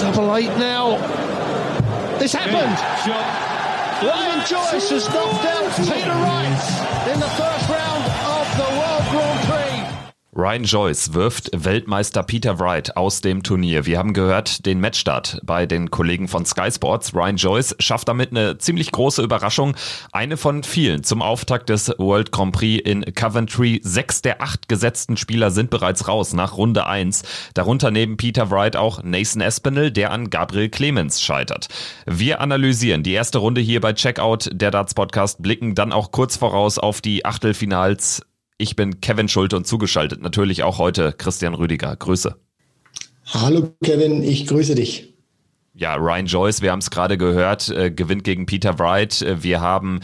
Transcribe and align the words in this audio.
Double 0.00 0.34
eight 0.34 0.48
now. 0.58 0.96
This 2.18 2.32
happened. 2.32 2.76
Ryan 4.02 4.40
Joyce 4.40 4.90
has 4.90 5.08
knocked 5.10 5.44
out 5.46 5.70
Peter 5.76 6.10
Wright 6.10 6.60
in 7.14 7.20
the 7.20 7.28
first 7.38 7.55
Ryan 10.38 10.64
Joyce 10.64 11.14
wirft 11.14 11.48
Weltmeister 11.54 12.22
Peter 12.22 12.58
Wright 12.58 12.94
aus 12.94 13.22
dem 13.22 13.42
Turnier. 13.42 13.86
Wir 13.86 13.96
haben 13.96 14.12
gehört 14.12 14.66
den 14.66 14.80
Matchstart 14.80 15.40
bei 15.42 15.64
den 15.64 15.90
Kollegen 15.90 16.28
von 16.28 16.44
Sky 16.44 16.70
Sports. 16.70 17.14
Ryan 17.14 17.36
Joyce 17.36 17.74
schafft 17.78 18.08
damit 18.08 18.32
eine 18.32 18.58
ziemlich 18.58 18.92
große 18.92 19.22
Überraschung. 19.22 19.74
Eine 20.12 20.36
von 20.36 20.62
vielen 20.62 21.04
zum 21.04 21.22
Auftakt 21.22 21.70
des 21.70 21.88
World 21.96 22.32
Grand 22.32 22.52
Prix 22.52 22.86
in 22.86 23.02
Coventry. 23.14 23.80
Sechs 23.82 24.20
der 24.20 24.42
acht 24.42 24.68
gesetzten 24.68 25.16
Spieler 25.16 25.50
sind 25.50 25.70
bereits 25.70 26.06
raus 26.06 26.34
nach 26.34 26.58
Runde 26.58 26.86
eins. 26.86 27.22
Darunter 27.54 27.90
neben 27.90 28.18
Peter 28.18 28.50
Wright 28.50 28.76
auch 28.76 29.02
Nathan 29.02 29.40
Espinel, 29.40 29.90
der 29.90 30.10
an 30.10 30.28
Gabriel 30.28 30.68
Clemens 30.68 31.22
scheitert. 31.22 31.68
Wir 32.04 32.42
analysieren 32.42 33.02
die 33.02 33.14
erste 33.14 33.38
Runde 33.38 33.62
hier 33.62 33.80
bei 33.80 33.94
Checkout, 33.94 34.50
der 34.52 34.70
Darts 34.70 34.92
Podcast, 34.92 35.42
blicken 35.42 35.74
dann 35.74 35.92
auch 35.92 36.10
kurz 36.10 36.36
voraus 36.36 36.78
auf 36.78 37.00
die 37.00 37.24
Achtelfinals 37.24 38.20
ich 38.58 38.76
bin 38.76 39.00
Kevin 39.00 39.28
Schulte 39.28 39.56
und 39.56 39.66
zugeschaltet 39.66 40.22
natürlich 40.22 40.62
auch 40.62 40.78
heute 40.78 41.12
Christian 41.12 41.54
Rüdiger. 41.54 41.94
Grüße. 41.94 42.36
Hallo 43.26 43.74
Kevin, 43.82 44.22
ich 44.22 44.46
grüße 44.46 44.74
dich. 44.74 45.14
Ja, 45.74 45.94
Ryan 45.96 46.26
Joyce, 46.26 46.62
wir 46.62 46.72
haben 46.72 46.78
es 46.78 46.90
gerade 46.90 47.18
gehört, 47.18 47.68
äh, 47.68 47.90
gewinnt 47.90 48.24
gegen 48.24 48.46
Peter 48.46 48.78
Wright. 48.78 49.20
Äh, 49.20 49.42
wir 49.42 49.60
haben 49.60 50.00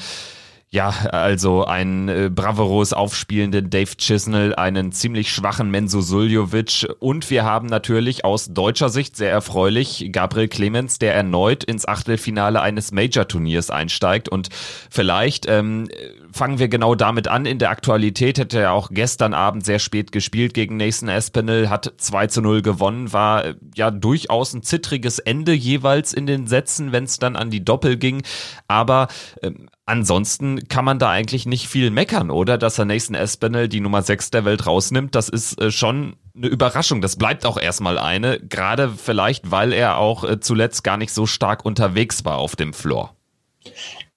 ja, 0.74 0.88
also 0.88 1.66
einen 1.66 2.08
äh, 2.08 2.30
bravourös 2.34 2.94
aufspielenden 2.94 3.68
Dave 3.68 3.94
Chisnell, 3.98 4.54
einen 4.54 4.90
ziemlich 4.90 5.30
schwachen 5.30 5.70
Menzo 5.70 6.00
Suljovic. 6.00 6.88
Und 6.98 7.28
wir 7.28 7.44
haben 7.44 7.66
natürlich 7.66 8.24
aus 8.24 8.46
deutscher 8.46 8.88
Sicht 8.88 9.14
sehr 9.14 9.30
erfreulich 9.30 10.08
Gabriel 10.12 10.48
Clemens, 10.48 10.98
der 10.98 11.14
erneut 11.14 11.62
ins 11.62 11.86
Achtelfinale 11.86 12.62
eines 12.62 12.90
Major-Turniers 12.90 13.68
einsteigt. 13.68 14.30
Und 14.30 14.48
vielleicht 14.90 15.44
ähm, 15.46 15.88
fangen 16.32 16.58
wir 16.58 16.68
genau 16.68 16.94
damit 16.94 17.28
an. 17.28 17.44
In 17.44 17.58
der 17.58 17.68
Aktualität 17.68 18.38
hätte 18.38 18.60
er 18.60 18.72
auch 18.72 18.88
gestern 18.90 19.34
Abend 19.34 19.66
sehr 19.66 19.78
spät 19.78 20.10
gespielt 20.10 20.54
gegen 20.54 20.78
Nathan 20.78 21.10
Espinel, 21.10 21.68
hat 21.68 21.92
2 21.98 22.28
zu 22.28 22.40
0 22.40 22.62
gewonnen, 22.62 23.12
war 23.12 23.44
äh, 23.44 23.54
ja 23.74 23.90
durchaus 23.90 24.54
ein 24.54 24.62
zittriges 24.62 25.18
Ende 25.18 25.52
jeweils 25.52 26.14
in 26.14 26.26
den 26.26 26.46
Sätzen, 26.46 26.92
wenn 26.92 27.04
es 27.04 27.18
dann 27.18 27.36
an 27.36 27.50
die 27.50 27.62
Doppel 27.62 27.98
ging, 27.98 28.22
aber 28.68 29.08
ähm, 29.42 29.68
Ansonsten 29.84 30.68
kann 30.68 30.84
man 30.84 31.00
da 31.00 31.10
eigentlich 31.10 31.44
nicht 31.44 31.66
viel 31.66 31.90
meckern, 31.90 32.30
oder? 32.30 32.56
Dass 32.56 32.78
er 32.78 32.84
Nathan 32.84 33.16
Espinel 33.16 33.68
die 33.68 33.80
Nummer 33.80 34.02
6 34.02 34.30
der 34.30 34.44
Welt 34.44 34.66
rausnimmt, 34.66 35.14
das 35.14 35.28
ist 35.28 35.60
äh, 35.60 35.72
schon 35.72 36.16
eine 36.36 36.46
Überraschung. 36.46 37.00
Das 37.00 37.16
bleibt 37.16 37.44
auch 37.44 37.58
erstmal 37.58 37.98
eine, 37.98 38.38
gerade 38.38 38.90
vielleicht, 38.90 39.50
weil 39.50 39.72
er 39.72 39.98
auch 39.98 40.22
äh, 40.22 40.38
zuletzt 40.38 40.84
gar 40.84 40.96
nicht 40.96 41.12
so 41.12 41.26
stark 41.26 41.64
unterwegs 41.64 42.24
war 42.24 42.38
auf 42.38 42.54
dem 42.54 42.72
Floor. 42.72 43.16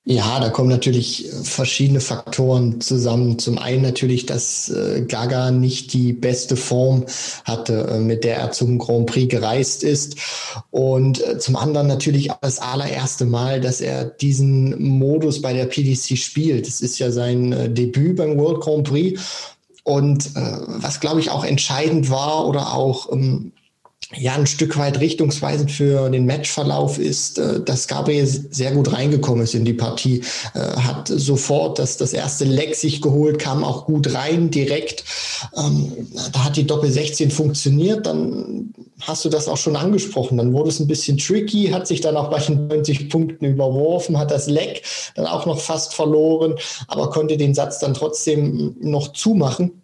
Ja, 0.07 0.39
da 0.39 0.49
kommen 0.49 0.69
natürlich 0.69 1.27
verschiedene 1.41 1.99
Faktoren 1.99 2.79
zusammen. 2.79 3.39
Zum 3.39 3.57
einen 3.57 3.81
natürlich, 3.81 4.27
dass 4.27 4.69
äh, 4.69 5.01
Gaga 5.01 5.49
nicht 5.49 5.93
die 5.93 6.13
beste 6.13 6.55
Form 6.55 7.05
hatte, 7.43 7.87
äh, 7.89 7.99
mit 7.99 8.23
der 8.23 8.37
er 8.37 8.51
zum 8.51 8.77
Grand 8.77 9.07
Prix 9.07 9.31
gereist 9.31 9.83
ist. 9.83 10.17
Und 10.69 11.25
äh, 11.25 11.39
zum 11.39 11.55
anderen 11.55 11.87
natürlich 11.87 12.29
auch 12.29 12.39
das 12.39 12.59
allererste 12.59 13.25
Mal, 13.25 13.59
dass 13.61 13.81
er 13.81 14.05
diesen 14.05 14.79
Modus 14.79 15.41
bei 15.41 15.53
der 15.53 15.65
PDC 15.65 16.19
spielt. 16.19 16.67
Das 16.67 16.81
ist 16.81 16.99
ja 16.99 17.09
sein 17.09 17.51
äh, 17.51 17.67
Debüt 17.67 18.17
beim 18.17 18.37
World 18.37 18.61
Grand 18.61 18.87
Prix. 18.87 19.19
Und 19.83 20.35
äh, 20.35 20.57
was, 20.67 20.99
glaube 20.99 21.19
ich, 21.19 21.31
auch 21.31 21.43
entscheidend 21.43 22.11
war 22.11 22.47
oder 22.47 22.75
auch 22.75 23.11
ähm, 23.11 23.53
ja 24.13 24.33
ein 24.33 24.45
Stück 24.45 24.77
weit 24.77 24.99
richtungsweisend 24.99 25.71
für 25.71 26.09
den 26.09 26.25
Matchverlauf 26.25 26.99
ist, 26.99 27.39
äh, 27.39 27.61
dass 27.61 27.87
Gabriel 27.87 28.25
sehr 28.25 28.71
gut 28.71 28.93
reingekommen 28.93 29.43
ist 29.43 29.55
in 29.55 29.65
die 29.65 29.73
Partie, 29.73 30.21
äh, 30.53 30.59
hat 30.59 31.07
sofort 31.07 31.79
das, 31.79 31.97
das 31.97 32.13
erste 32.13 32.45
Leck 32.45 32.75
sich 32.75 33.01
geholt, 33.01 33.39
kam 33.39 33.63
auch 33.63 33.85
gut 33.85 34.13
rein 34.13 34.51
direkt. 34.51 35.03
Ähm, 35.57 36.07
da 36.31 36.45
hat 36.45 36.57
die 36.57 36.67
Doppel 36.67 36.91
16 36.91 37.31
funktioniert, 37.31 38.05
dann 38.05 38.73
hast 39.01 39.25
du 39.25 39.29
das 39.29 39.47
auch 39.47 39.57
schon 39.57 39.75
angesprochen. 39.75 40.37
Dann 40.37 40.53
wurde 40.53 40.69
es 40.69 40.79
ein 40.79 40.87
bisschen 40.87 41.17
tricky, 41.17 41.69
hat 41.69 41.87
sich 41.87 42.01
dann 42.01 42.15
auch 42.17 42.29
bei 42.29 42.39
den 42.39 42.67
90 42.67 43.09
Punkten 43.09 43.45
überworfen, 43.45 44.17
hat 44.17 44.31
das 44.31 44.47
Leck 44.47 44.83
dann 45.15 45.25
auch 45.25 45.45
noch 45.45 45.59
fast 45.59 45.93
verloren, 45.93 46.55
aber 46.87 47.09
konnte 47.09 47.37
den 47.37 47.53
Satz 47.53 47.79
dann 47.79 47.93
trotzdem 47.93 48.75
noch 48.79 49.13
zumachen. 49.13 49.81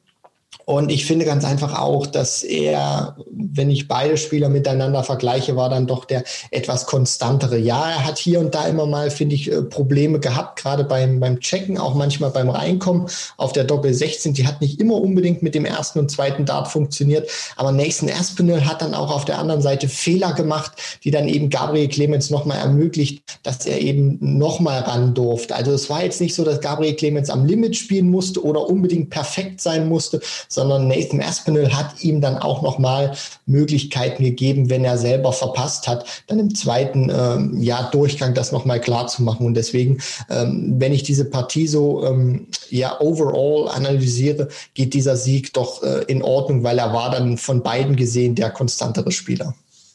Und 0.66 0.92
ich 0.92 1.06
finde 1.06 1.26
ganz 1.26 1.44
einfach 1.44 1.80
auch, 1.80 2.06
dass 2.06 2.44
er, 2.44 3.18
wenn 3.32 3.70
ich 3.70 3.88
beide 3.88 4.16
Spieler 4.18 4.48
miteinander 4.48 5.04
vergleiche, 5.04 5.56
war 5.56 5.70
dann 5.70 5.88
doch 5.88 6.06
der 6.06 6.24
etwas 6.52 6.86
konstantere. 6.86 7.58
Ja, 7.58 7.90
er 7.90 8.06
hat 8.06 8.20
hier 8.20 8.40
und 8.40 8.54
da 8.54 8.68
immer 8.68 8.86
mal, 8.86 9.12
finde 9.12 9.36
ich, 9.36 9.52
äh, 9.52 9.64
Probleme 9.64 10.20
gehabt, 10.20 10.62
gerade 10.62 10.84
beim, 10.84 11.20
beim 11.20 11.40
Checken, 11.40 11.78
auch 11.78 11.96
manchmal 11.96 12.30
beim 12.30 12.50
Reinkommen 12.50 13.08
auf 13.38 13.54
der 13.54 13.64
Doppel 13.64 13.94
16. 13.94 14.34
Die 14.34 14.46
hat 14.46 14.62
nicht 14.62 14.80
immer 14.80 14.96
unbedingt 14.96 15.42
mit 15.42 15.56
dem 15.56 15.66
ersten 15.66 16.00
und 16.00 16.12
zweiten 16.12 16.46
Dart 16.46 16.68
funktioniert. 16.68 17.30
Aber 17.56 17.72
Nathan 17.72 18.10
Aspinall 18.10 18.66
hat 18.66 18.82
dann 18.82 18.94
auch 18.94 19.12
auf 19.12 19.26
der 19.26 19.40
anderen 19.40 19.62
Seite 19.62 19.90
Fehler 19.90 20.34
gemacht, 20.34 20.74
die 21.04 21.12
dann 21.12 21.28
eben 21.28 21.50
Gabriel 21.50 21.90
Clemens 21.90 22.30
nochmal 22.30 22.60
ermöglicht, 22.60 23.24
dass 23.44 23.66
er 23.66 23.82
eben 23.82 24.18
nochmal 24.22 24.82
ran 24.82 25.14
durfte. 25.16 25.56
Also 25.56 25.72
es 25.72 25.90
war 25.90 26.04
jetzt 26.04 26.22
nicht 26.22 26.36
so, 26.36 26.44
dass 26.44 26.62
Gabriel 26.62 26.96
Clemens 26.96 27.30
am 27.30 27.46
Limit 27.46 27.76
spielen 27.76 28.10
musste 28.10 28.44
oder 28.44 28.68
unbedingt 28.68 29.10
perfekt 29.10 29.60
sein 29.60 29.90
musste, 29.90 30.22
sondern 30.48 30.88
Nathan 30.88 31.22
Aspinall 31.22 31.74
hat 31.74 32.02
ihm 32.04 32.22
dann 32.22 32.38
auch 32.38 32.62
nochmal 32.62 33.14
Möglichkeiten 33.46 34.24
gegeben, 34.24 34.70
wenn 34.70 34.86
er 34.86 34.98
selber 34.98 35.34
verpasst 35.34 35.88
hat, 35.88 36.06
dann 36.28 36.40
im 36.40 36.56
zweiten 36.56 37.12
ähm, 37.14 37.62
ja, 37.62 37.90
Durchgang 37.92 38.34
das 38.34 38.52
nochmal 38.52 38.80
klar 38.80 39.08
zu 39.08 39.24
machen. 39.24 39.46
Und 39.46 39.56
deswegen, 39.56 40.00
ähm, 40.30 40.76
wenn 40.78 40.94
ich 40.94 41.04
diese 41.04 41.26
Partie 41.26 41.68
so 41.68 42.06
ähm, 42.06 42.48
ja 42.70 43.00
overall 43.00 43.70
analysiere, 43.70 44.48
geht 44.74 44.94
dieser 44.94 45.16
Sieg 45.16 45.54
doch 45.54 45.84
äh, 45.84 46.04
in 46.04 46.24
Ordnung, 46.24 46.64
weil 46.64 46.80
er 46.80 46.94
war 46.94 47.12
dann 47.12 47.38
von 47.38 47.64
beiden 47.64 47.96
gesehen 47.96 48.36
der 48.36 48.50
konstantere 48.50 49.12
Spieler. 49.12 49.54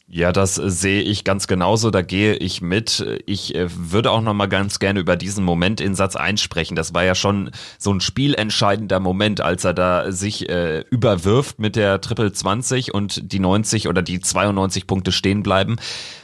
Ja, 0.08 0.30
das 0.30 0.58
äh, 0.58 0.70
sehe 0.70 1.02
ich 1.02 1.24
ganz 1.24 1.46
genauso, 1.48 1.90
da 1.90 2.02
gehe 2.02 2.34
ich 2.36 2.62
mit. 2.62 3.04
Ich 3.26 3.54
äh, 3.54 3.68
würde 3.68 4.12
auch 4.12 4.20
noch 4.20 4.34
mal 4.34 4.46
ganz 4.46 4.78
gerne 4.78 5.00
über 5.00 5.16
diesen 5.16 5.44
Moment 5.44 5.80
in 5.80 5.96
Satz 5.96 6.14
1 6.14 6.40
sprechen. 6.40 6.76
Das 6.76 6.94
war 6.94 7.04
ja 7.04 7.14
schon 7.16 7.50
so 7.78 7.92
ein 7.92 8.00
spielentscheidender 8.00 9.00
Moment, 9.00 9.40
als 9.40 9.64
er 9.64 9.74
da 9.74 10.12
sich 10.12 10.48
äh, 10.48 10.84
überwirft 10.90 11.58
mit 11.58 11.74
der 11.74 12.00
Triple 12.00 12.32
20 12.32 12.94
und 12.94 13.32
die 13.32 13.40
90 13.40 13.88
oder 13.88 14.02
die 14.02 14.20
92 14.20 14.86
Punkte 14.86 15.10
stehen 15.10 15.42
bleiben. 15.42 15.76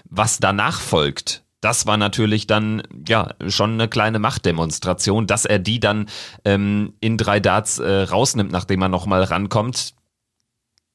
Was 0.08 0.38
danach 0.38 0.80
folgt, 0.80 1.42
das 1.60 1.86
war 1.86 1.96
natürlich 1.96 2.46
dann 2.46 2.82
ja 3.08 3.34
schon 3.48 3.72
eine 3.72 3.88
kleine 3.88 4.20
Machtdemonstration, 4.20 5.26
dass 5.26 5.44
er 5.44 5.58
die 5.58 5.80
dann 5.80 6.06
ähm, 6.44 6.94
in 7.00 7.16
drei 7.16 7.40
Darts 7.40 7.80
äh, 7.80 8.02
rausnimmt, 8.02 8.52
nachdem 8.52 8.82
er 8.82 8.88
noch 8.88 9.06
mal 9.06 9.24
rankommt 9.24 9.94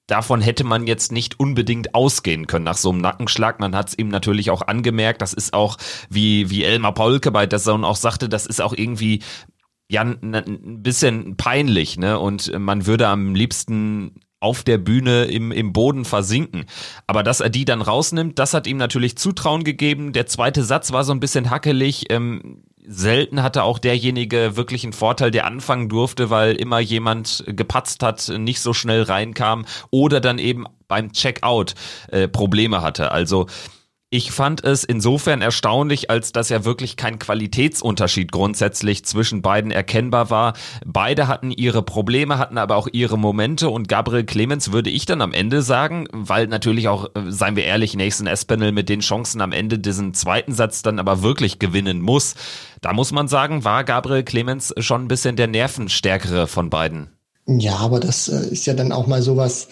davon 0.08 0.42
hätte 0.42 0.64
man 0.64 0.88
jetzt 0.88 1.12
nicht 1.12 1.40
unbedingt 1.40 1.94
ausgehen 1.94 2.48
können 2.48 2.66
nach 2.66 2.78
so 2.78 2.90
einem 2.90 3.02
Nackenschlag. 3.02 3.60
Man 3.60 3.76
hat 3.76 3.90
es 3.90 3.98
ihm 3.98 4.08
natürlich 4.08 4.50
auch 4.50 4.62
angemerkt. 4.64 5.22
Das 5.22 5.34
ist 5.34 5.54
auch, 5.54 5.78
wie, 6.10 6.50
wie 6.50 6.64
Elmar 6.64 6.94
Paulke 6.94 7.32
bei 7.32 7.46
der 7.46 7.60
Zone 7.60 7.86
auch 7.86 7.98
sagte, 7.98 8.30
das 8.30 8.46
ist 8.46 8.62
auch 8.62 8.74
irgendwie 8.76 9.22
ja 9.90 10.02
ein 10.02 10.82
bisschen 10.82 11.38
peinlich, 11.38 11.98
ne? 11.98 12.20
Und 12.20 12.52
man 12.58 12.86
würde 12.86 13.08
am 13.08 13.36
liebsten 13.36 14.16
auf 14.40 14.64
der 14.64 14.78
Bühne 14.78 15.26
im, 15.26 15.52
im 15.52 15.74
Boden 15.74 16.06
versinken. 16.06 16.66
Aber 17.08 17.24
dass 17.24 17.40
er 17.40 17.50
die 17.50 17.66
dann 17.66 17.82
rausnimmt, 17.82 18.38
das 18.38 18.54
hat 18.54 18.68
ihm 18.68 18.78
natürlich 18.78 19.18
Zutrauen 19.18 19.64
gegeben. 19.64 20.14
Der 20.14 20.28
zweite 20.28 20.64
Satz 20.64 20.92
war 20.92 21.04
so 21.04 21.12
ein 21.12 21.20
bisschen 21.20 21.50
hackelig. 21.50 22.12
Ähm, 22.12 22.64
selten 22.88 23.44
hatte 23.44 23.64
auch 23.64 23.80
derjenige 23.80 24.56
wirklich 24.56 24.84
einen 24.84 24.94
Vorteil, 24.94 25.30
der 25.30 25.46
anfangen 25.46 25.90
durfte, 25.90 26.30
weil 26.30 26.56
immer 26.56 26.80
jemand 26.80 27.44
gepatzt 27.48 28.02
hat, 28.02 28.30
nicht 28.30 28.62
so 28.62 28.74
schnell 28.74 29.04
reinkam 29.04 29.66
oder 29.92 30.22
dann 30.22 30.40
eben 30.40 30.66
beim 30.88 31.12
Checkout 31.12 31.76
äh, 32.10 32.28
Probleme 32.28 32.82
hatte. 32.82 33.12
Also 33.12 33.48
ich 34.10 34.32
fand 34.32 34.64
es 34.64 34.86
insofern 34.86 35.42
erstaunlich, 35.42 36.10
als 36.10 36.32
dass 36.32 36.48
ja 36.48 36.64
wirklich 36.64 36.96
kein 36.96 37.20
Qualitätsunterschied 37.20 38.32
grundsätzlich 38.32 39.04
zwischen 39.04 39.42
beiden 39.42 39.70
erkennbar 39.70 40.30
war. 40.30 40.54
Beide 40.86 41.28
hatten 41.28 41.52
ihre 41.52 41.84
Probleme, 41.84 42.38
hatten 42.38 42.58
aber 42.58 42.78
auch 42.78 42.88
ihre 42.94 43.18
Momente 43.18 43.70
und 43.70 43.90
Gabriel 43.90 44.24
Clemens 44.24 44.72
würde 44.72 44.90
ich 44.90 45.06
dann 45.06 45.22
am 45.22 45.34
Ende 45.34 45.62
sagen, 45.62 46.08
weil 46.14 46.48
natürlich 46.48 46.88
auch, 46.88 47.08
äh, 47.16 47.24
seien 47.28 47.58
wir 47.58 47.66
ehrlich, 47.66 47.98
Nathan 47.98 48.28
Espinel 48.28 48.72
mit 48.72 48.88
den 48.88 49.02
Chancen 49.02 49.42
am 49.42 49.52
Ende 49.52 49.78
diesen 49.78 50.14
zweiten 50.14 50.54
Satz 50.54 50.82
dann 50.84 51.00
aber 51.00 51.22
wirklich 51.22 51.60
gewinnen 51.60 52.00
muss. 52.00 52.36
Da 52.80 52.94
muss 52.94 53.12
man 53.12 53.28
sagen, 53.28 53.66
war 53.66 53.84
Gabriel 53.84 54.24
Clemens 54.24 54.74
schon 54.78 55.04
ein 55.04 55.08
bisschen 55.10 55.36
der 55.36 55.48
nervenstärkere 55.48 56.48
von 56.48 56.70
beiden. 56.70 57.10
Ja, 57.46 57.76
aber 57.78 58.00
das 58.00 58.30
äh, 58.30 58.48
ist 58.52 58.68
ja 58.68 58.74
dann 58.74 58.94
auch 58.94 59.08
mal 59.08 59.22
sowas, 59.22 59.68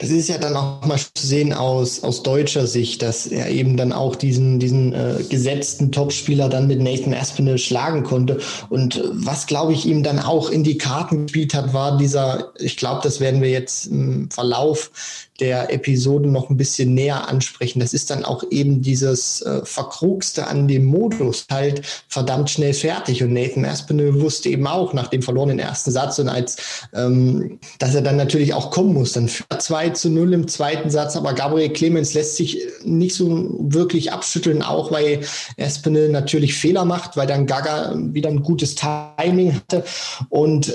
Das 0.00 0.10
ist 0.10 0.28
ja 0.28 0.38
dann 0.38 0.54
auch 0.54 0.84
mal 0.84 0.96
zu 0.96 1.26
sehen 1.26 1.52
aus, 1.52 2.04
aus 2.04 2.22
deutscher 2.22 2.68
Sicht, 2.68 3.02
dass 3.02 3.26
er 3.26 3.50
eben 3.50 3.76
dann 3.76 3.92
auch 3.92 4.14
diesen, 4.14 4.60
diesen 4.60 4.92
äh, 4.92 5.24
gesetzten 5.28 5.90
Topspieler 5.90 6.48
dann 6.48 6.68
mit 6.68 6.80
Nathan 6.80 7.12
Aspinall 7.12 7.58
schlagen 7.58 8.04
konnte. 8.04 8.38
Und 8.70 9.02
was, 9.12 9.48
glaube 9.48 9.72
ich, 9.72 9.86
ihm 9.86 10.04
dann 10.04 10.20
auch 10.20 10.50
in 10.50 10.62
die 10.62 10.78
Karten 10.78 11.26
gespielt 11.26 11.52
hat, 11.52 11.74
war 11.74 11.96
dieser, 11.96 12.52
ich 12.60 12.76
glaube, 12.76 13.00
das 13.02 13.18
werden 13.18 13.42
wir 13.42 13.50
jetzt 13.50 13.86
im 13.86 14.30
Verlauf 14.30 14.92
der 15.40 15.72
Episode 15.72 16.28
noch 16.28 16.50
ein 16.50 16.56
bisschen 16.56 16.94
näher 16.94 17.28
ansprechen. 17.28 17.80
Das 17.80 17.94
ist 17.94 18.10
dann 18.10 18.24
auch 18.24 18.44
eben 18.50 18.82
dieses 18.82 19.40
äh, 19.42 19.64
Verkrugste 19.64 20.46
an 20.46 20.66
dem 20.66 20.84
Modus, 20.84 21.46
halt 21.50 21.82
verdammt 22.08 22.50
schnell 22.50 22.74
fertig. 22.74 23.22
Und 23.22 23.32
Nathan 23.32 23.64
Aspinall 23.64 24.20
wusste 24.20 24.48
eben 24.48 24.66
auch 24.66 24.92
nach 24.92 25.08
dem 25.08 25.22
verlorenen 25.22 25.58
ersten 25.58 25.90
Satz 25.90 26.18
und 26.18 26.28
als, 26.28 26.56
ähm, 26.92 27.60
dass 27.78 27.94
er 27.94 28.02
dann 28.02 28.16
natürlich 28.16 28.52
auch 28.54 28.70
kommen 28.70 28.94
muss. 28.94 29.12
Dann 29.12 29.28
2 29.28 29.90
zu 29.90 30.10
0 30.10 30.32
im 30.32 30.48
zweiten 30.48 30.90
Satz, 30.90 31.16
aber 31.16 31.34
Gabriel 31.34 31.72
Clemens 31.72 32.14
lässt 32.14 32.36
sich 32.36 32.60
nicht 32.84 33.14
so 33.14 33.54
wirklich 33.60 34.12
abschütteln, 34.12 34.62
auch 34.62 34.90
weil 34.90 35.20
Aspinall 35.58 36.08
natürlich 36.08 36.54
Fehler 36.54 36.84
macht, 36.84 37.16
weil 37.16 37.26
dann 37.26 37.46
Gaga 37.46 37.94
wieder 37.96 38.28
ein 38.28 38.42
gutes 38.42 38.74
Timing 38.74 39.54
hatte 39.54 39.84
und 40.28 40.68
äh, 40.68 40.72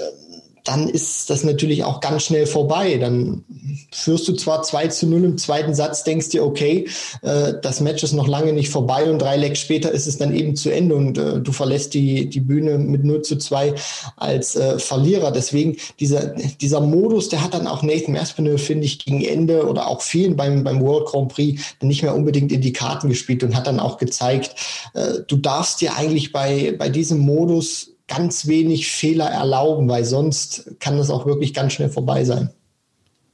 dann 0.63 0.87
ist 0.87 1.29
das 1.29 1.43
natürlich 1.43 1.83
auch 1.83 1.99
ganz 1.99 2.23
schnell 2.23 2.45
vorbei. 2.45 2.97
Dann 2.97 3.43
führst 3.91 4.27
du 4.27 4.33
zwar 4.33 4.63
2 4.63 4.87
zu 4.87 5.07
0 5.07 5.25
im 5.25 5.37
zweiten 5.37 5.75
Satz, 5.75 6.03
denkst 6.03 6.29
dir, 6.29 6.45
okay, 6.45 6.87
äh, 7.21 7.53
das 7.61 7.81
Match 7.81 8.03
ist 8.03 8.13
noch 8.13 8.27
lange 8.27 8.53
nicht 8.53 8.69
vorbei 8.69 9.09
und 9.09 9.19
drei 9.19 9.35
Lecks 9.35 9.59
später 9.59 9.91
ist 9.91 10.07
es 10.07 10.17
dann 10.17 10.33
eben 10.33 10.55
zu 10.55 10.69
Ende 10.69 10.95
und 10.95 11.17
äh, 11.17 11.41
du 11.41 11.51
verlässt 11.51 11.93
die, 11.93 12.29
die 12.29 12.39
Bühne 12.39 12.77
mit 12.77 13.03
0 13.03 13.23
zu 13.23 13.37
2 13.37 13.73
als 14.15 14.55
äh, 14.55 14.79
Verlierer. 14.79 15.31
Deswegen 15.31 15.75
dieser, 15.99 16.27
dieser 16.27 16.79
Modus, 16.79 17.27
der 17.27 17.43
hat 17.43 17.53
dann 17.53 17.67
auch 17.67 17.83
Nathan 17.83 18.15
Aspinall, 18.15 18.57
finde 18.57 18.85
ich, 18.85 19.03
gegen 19.03 19.23
Ende 19.23 19.67
oder 19.67 19.87
auch 19.87 20.01
vielen 20.01 20.37
beim, 20.37 20.63
beim 20.63 20.81
World 20.81 21.07
Grand 21.07 21.33
Prix 21.33 21.61
nicht 21.81 22.03
mehr 22.03 22.15
unbedingt 22.15 22.51
in 22.53 22.61
die 22.61 22.73
Karten 22.73 23.09
gespielt 23.09 23.43
und 23.43 23.55
hat 23.55 23.67
dann 23.67 23.81
auch 23.81 23.97
gezeigt, 23.97 24.55
äh, 24.93 25.19
du 25.27 25.35
darfst 25.35 25.81
dir 25.81 25.95
eigentlich 25.95 26.31
bei, 26.31 26.73
bei 26.77 26.87
diesem 26.87 27.19
Modus 27.19 27.92
ganz 28.15 28.47
wenig 28.47 28.87
Fehler 28.87 29.29
erlauben, 29.29 29.89
weil 29.89 30.05
sonst 30.05 30.75
kann 30.79 30.97
das 30.97 31.09
auch 31.09 31.25
wirklich 31.25 31.53
ganz 31.53 31.73
schnell 31.73 31.89
vorbei 31.89 32.23
sein. 32.25 32.49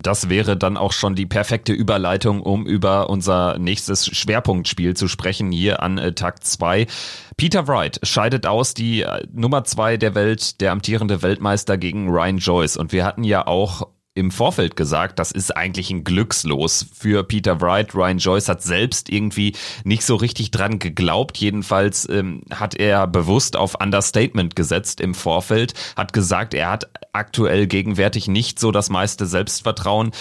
Das 0.02 0.30
wäre 0.30 0.56
dann 0.56 0.78
auch 0.78 0.94
schon 0.94 1.16
die 1.16 1.26
perfekte 1.26 1.74
Überleitung, 1.74 2.42
um 2.42 2.66
über 2.66 3.10
unser 3.10 3.60
nächstes 3.60 4.08
Schwerpunktspiel 4.08 4.96
zu 4.96 5.10
sprechen, 5.10 5.52
hier 5.52 5.84
an 5.84 5.98
äh, 5.98 6.14
Tag 6.14 6.46
2. 6.46 6.88
Peter 7.36 7.68
Wright 7.68 8.00
scheidet 8.04 8.46
aus, 8.46 8.74
die 8.74 9.02
äh, 9.02 9.28
Nummer 9.34 9.66
2 9.66 9.98
der 9.98 10.16
Welt, 10.16 10.62
der 10.62 10.72
amtierende 10.72 11.22
Weltmeister 11.22 11.78
gegen 11.78 12.08
Ryan 12.08 12.38
Joyce. 12.38 12.78
Und 12.78 12.94
wir 12.94 13.04
hatten 13.04 13.26
ja 13.26 13.46
auch 13.46 13.90
im 14.16 14.32
Vorfeld 14.32 14.76
gesagt, 14.76 15.20
das 15.20 15.32
ist 15.32 15.56
eigentlich 15.56 15.92
ein 15.92 16.04
Glückslos 16.04 16.86
für 16.94 17.24
Peter 17.24 17.62
Wright. 17.62 17.94
Ryan 17.96 18.18
Joyce 18.18 18.50
hat 18.50 18.62
selbst 18.62 19.10
irgendwie 19.10 19.56
nicht 19.84 20.04
so 20.04 20.16
richtig 20.16 20.52
dran 20.52 20.80
geglaubt. 20.80 21.38
Jedenfalls 21.38 22.08
ähm, 22.10 22.42
hat 22.52 22.76
er 22.76 23.08
bewusst 23.08 23.56
auf 23.56 23.80
Understatement 23.80 24.56
gesetzt 24.56 25.00
im 25.00 25.14
Vorfeld, 25.14 25.74
hat 25.96 26.12
gesagt, 26.12 26.54
er 26.54 26.72
hat 26.72 26.90
aktuell 27.14 27.68
gegenwärtig 27.68 28.28
nicht 28.28 28.60
so 28.60 28.72
das 28.72 28.90
meiste 28.90 29.26
Selbstvertrauen. 29.26 30.12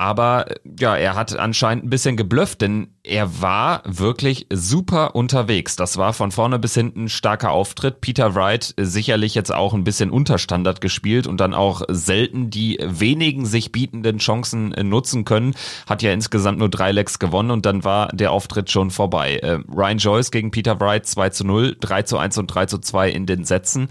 Aber 0.00 0.46
ja, 0.78 0.96
er 0.96 1.14
hat 1.14 1.38
anscheinend 1.38 1.84
ein 1.84 1.90
bisschen 1.90 2.16
geblufft, 2.16 2.62
denn 2.62 2.88
er 3.02 3.42
war 3.42 3.82
wirklich 3.84 4.46
super 4.50 5.14
unterwegs. 5.14 5.76
Das 5.76 5.98
war 5.98 6.14
von 6.14 6.30
vorne 6.30 6.58
bis 6.58 6.72
hinten 6.72 7.10
starker 7.10 7.50
Auftritt. 7.50 8.00
Peter 8.00 8.34
Wright 8.34 8.74
sicherlich 8.78 9.34
jetzt 9.34 9.52
auch 9.52 9.74
ein 9.74 9.84
bisschen 9.84 10.08
Unterstandard 10.08 10.80
gespielt 10.80 11.26
und 11.26 11.38
dann 11.38 11.52
auch 11.52 11.82
selten 11.88 12.48
die 12.48 12.78
wenigen 12.82 13.44
sich 13.44 13.72
bietenden 13.72 14.16
Chancen 14.16 14.70
nutzen 14.88 15.26
können. 15.26 15.54
Hat 15.86 16.00
ja 16.00 16.14
insgesamt 16.14 16.60
nur 16.60 16.70
drei 16.70 16.92
Lecks 16.92 17.18
gewonnen 17.18 17.50
und 17.50 17.66
dann 17.66 17.84
war 17.84 18.08
der 18.08 18.32
Auftritt 18.32 18.70
schon 18.70 18.90
vorbei. 18.90 19.36
Äh, 19.36 19.58
Ryan 19.70 19.98
Joyce 19.98 20.30
gegen 20.30 20.50
Peter 20.50 20.80
Wright 20.80 21.04
2 21.04 21.28
zu 21.28 21.44
0, 21.44 21.76
3 21.78 22.04
zu 22.04 22.16
1 22.16 22.38
und 22.38 22.46
3 22.46 22.64
zu 22.64 22.78
2 22.78 23.10
in 23.10 23.26
den 23.26 23.44
Sätzen. 23.44 23.90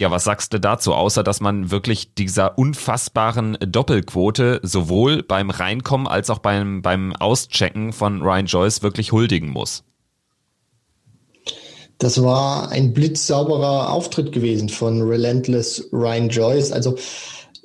Ja, 0.00 0.10
was 0.10 0.24
sagst 0.24 0.54
du 0.54 0.58
dazu, 0.58 0.94
außer 0.94 1.22
dass 1.22 1.42
man 1.42 1.70
wirklich 1.70 2.14
dieser 2.14 2.56
unfassbaren 2.56 3.58
Doppelquote 3.60 4.58
sowohl 4.62 5.22
beim 5.22 5.50
Reinkommen 5.50 6.06
als 6.06 6.30
auch 6.30 6.38
beim, 6.38 6.80
beim 6.80 7.14
Auschecken 7.16 7.92
von 7.92 8.22
Ryan 8.22 8.46
Joyce 8.46 8.82
wirklich 8.82 9.12
huldigen 9.12 9.50
muss? 9.50 9.84
Das 11.98 12.22
war 12.22 12.70
ein 12.70 12.94
blitzsauberer 12.94 13.92
Auftritt 13.92 14.32
gewesen 14.32 14.70
von 14.70 15.02
Relentless 15.02 15.90
Ryan 15.92 16.30
Joyce. 16.30 16.72
Also 16.72 16.96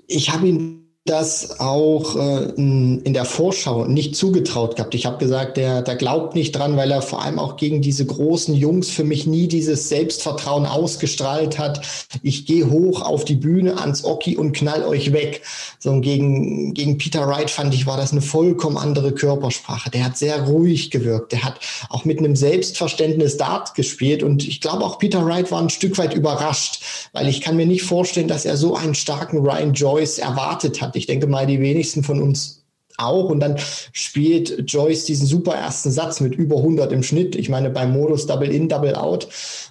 ich 0.08 0.30
habe 0.30 0.50
ihn 0.50 0.85
das 1.06 1.60
auch 1.60 2.16
äh, 2.16 2.52
in 2.56 3.14
der 3.14 3.26
Vorschau 3.26 3.86
nicht 3.86 4.16
zugetraut 4.16 4.76
gehabt. 4.76 4.96
Ich 4.96 5.06
habe 5.06 5.20
gesagt, 5.20 5.56
der, 5.56 5.84
der 5.84 5.96
glaubt 5.98 6.34
nicht 6.34 6.54
dran, 6.54 6.78
weil 6.78 6.90
er 6.90 7.04
vor 7.04 7.22
allem 7.22 7.38
auch 7.38 7.58
gegen 7.58 7.84
diese 7.84 8.08
großen 8.08 8.56
Jungs 8.56 8.90
für 8.90 9.04
mich 9.04 9.28
nie 9.28 9.48
dieses 9.48 9.88
Selbstvertrauen 9.88 10.66
ausgestrahlt 10.66 11.60
hat. 11.60 11.86
Ich 12.24 12.48
gehe 12.48 12.72
hoch 12.72 13.04
auf 13.04 13.24
die 13.24 13.36
Bühne 13.36 13.78
ans 13.78 14.04
Oki 14.04 14.36
und 14.36 14.54
knall 14.54 14.84
euch 14.84 15.14
weg. 15.14 15.44
So 15.78 16.02
gegen, 16.02 16.74
gegen 16.74 16.98
Peter 16.98 17.28
Wright 17.28 17.52
fand 17.52 17.76
ich, 17.76 17.86
war 17.86 17.98
das 17.98 18.12
eine 18.12 18.22
vollkommen 18.22 18.78
andere 18.78 19.12
Körpersprache. 19.12 19.92
Der 19.92 20.06
hat 20.06 20.18
sehr 20.18 20.42
ruhig 20.42 20.90
gewirkt. 20.90 21.34
Der 21.34 21.44
hat 21.44 21.60
auch 21.90 22.06
mit 22.06 22.18
einem 22.18 22.36
Selbstverständnis 22.36 23.38
Dart 23.38 23.76
gespielt 23.76 24.24
und 24.24 24.48
ich 24.48 24.60
glaube 24.60 24.84
auch 24.84 24.98
Peter 24.98 25.24
Wright 25.24 25.52
war 25.52 25.62
ein 25.62 25.70
Stück 25.70 26.00
weit 26.00 26.16
überrascht, 26.16 26.82
weil 27.14 27.28
ich 27.28 27.42
kann 27.42 27.58
mir 27.58 27.68
nicht 27.68 27.84
vorstellen, 27.84 28.28
dass 28.28 28.46
er 28.46 28.58
so 28.58 28.76
einen 28.76 28.96
starken 28.96 29.38
Ryan 29.38 29.74
Joyce 29.74 30.18
erwartet 30.18 30.82
hat. 30.82 30.95
Ich 30.96 31.08
denke 31.08 31.28
mal, 31.28 31.46
die 31.46 31.60
wenigsten 31.60 32.04
von 32.04 32.22
uns 32.22 32.66
auch. 32.98 33.30
Und 33.30 33.40
dann 33.40 33.58
spielt 33.92 34.72
Joyce 34.72 35.06
diesen 35.06 35.28
super 35.28 35.56
ersten 35.56 35.92
Satz 35.92 36.22
mit 36.22 36.36
über 36.36 36.58
100 36.58 36.92
im 36.92 37.04
Schnitt. 37.04 37.36
Ich 37.36 37.50
meine, 37.50 37.70
beim 37.70 37.92
Modus 37.92 38.26
Double 38.28 38.50
In, 38.50 38.70
Double 38.70 38.96
Out 38.96 39.28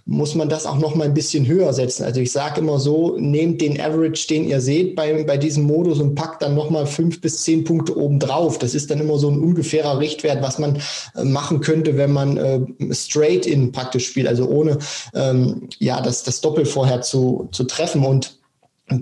muss 0.07 0.35
man 0.35 0.49
das 0.49 0.67
auch 0.67 0.79
noch 0.79 0.95
mal 0.95 1.05
ein 1.05 1.15
bisschen 1.15 1.47
höher 1.47 1.73
setzen. 1.73 2.05
Also 2.05 2.21
ich 2.21 2.31
sage 2.31 2.61
immer 2.61 2.79
so, 2.79 3.17
nehmt 3.19 3.61
den 3.61 3.81
Average, 3.81 4.27
den 4.29 4.47
ihr 4.47 4.61
seht 4.61 4.97
bei, 4.97 5.25
bei 5.25 5.39
diesem 5.39 5.65
Modus 5.65 6.01
und 6.01 6.15
packt 6.15 6.43
dann 6.43 6.55
noch 6.55 6.71
mal 6.71 6.87
fünf 6.87 7.21
bis 7.21 7.43
zehn 7.43 7.65
Punkte 7.65 7.97
oben 7.97 8.19
drauf. 8.19 8.59
Das 8.59 8.75
ist 8.75 8.91
dann 8.91 9.01
immer 9.01 9.19
so 9.19 9.31
ein 9.31 9.39
ungefährer 9.39 9.99
Richtwert, 9.99 10.43
was 10.43 10.59
man 10.59 10.79
äh, 11.17 11.25
machen 11.25 11.61
könnte, 11.61 11.97
wenn 11.97 12.13
man 12.13 12.37
äh, 12.37 12.61
Straight 12.93 13.47
In 13.47 13.73
praktisch 13.73 14.07
spielt, 14.07 14.29
also 14.29 14.47
ohne 14.47 14.79
ähm, 15.15 15.69
ja 15.79 16.01
das, 16.01 16.23
das 16.23 16.41
Doppel 16.41 16.67
vorher 16.67 17.01
zu, 17.01 17.49
zu 17.53 17.65
treffen. 17.65 18.05
Und 18.05 18.44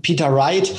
Peter 0.02 0.32
Wright, 0.34 0.72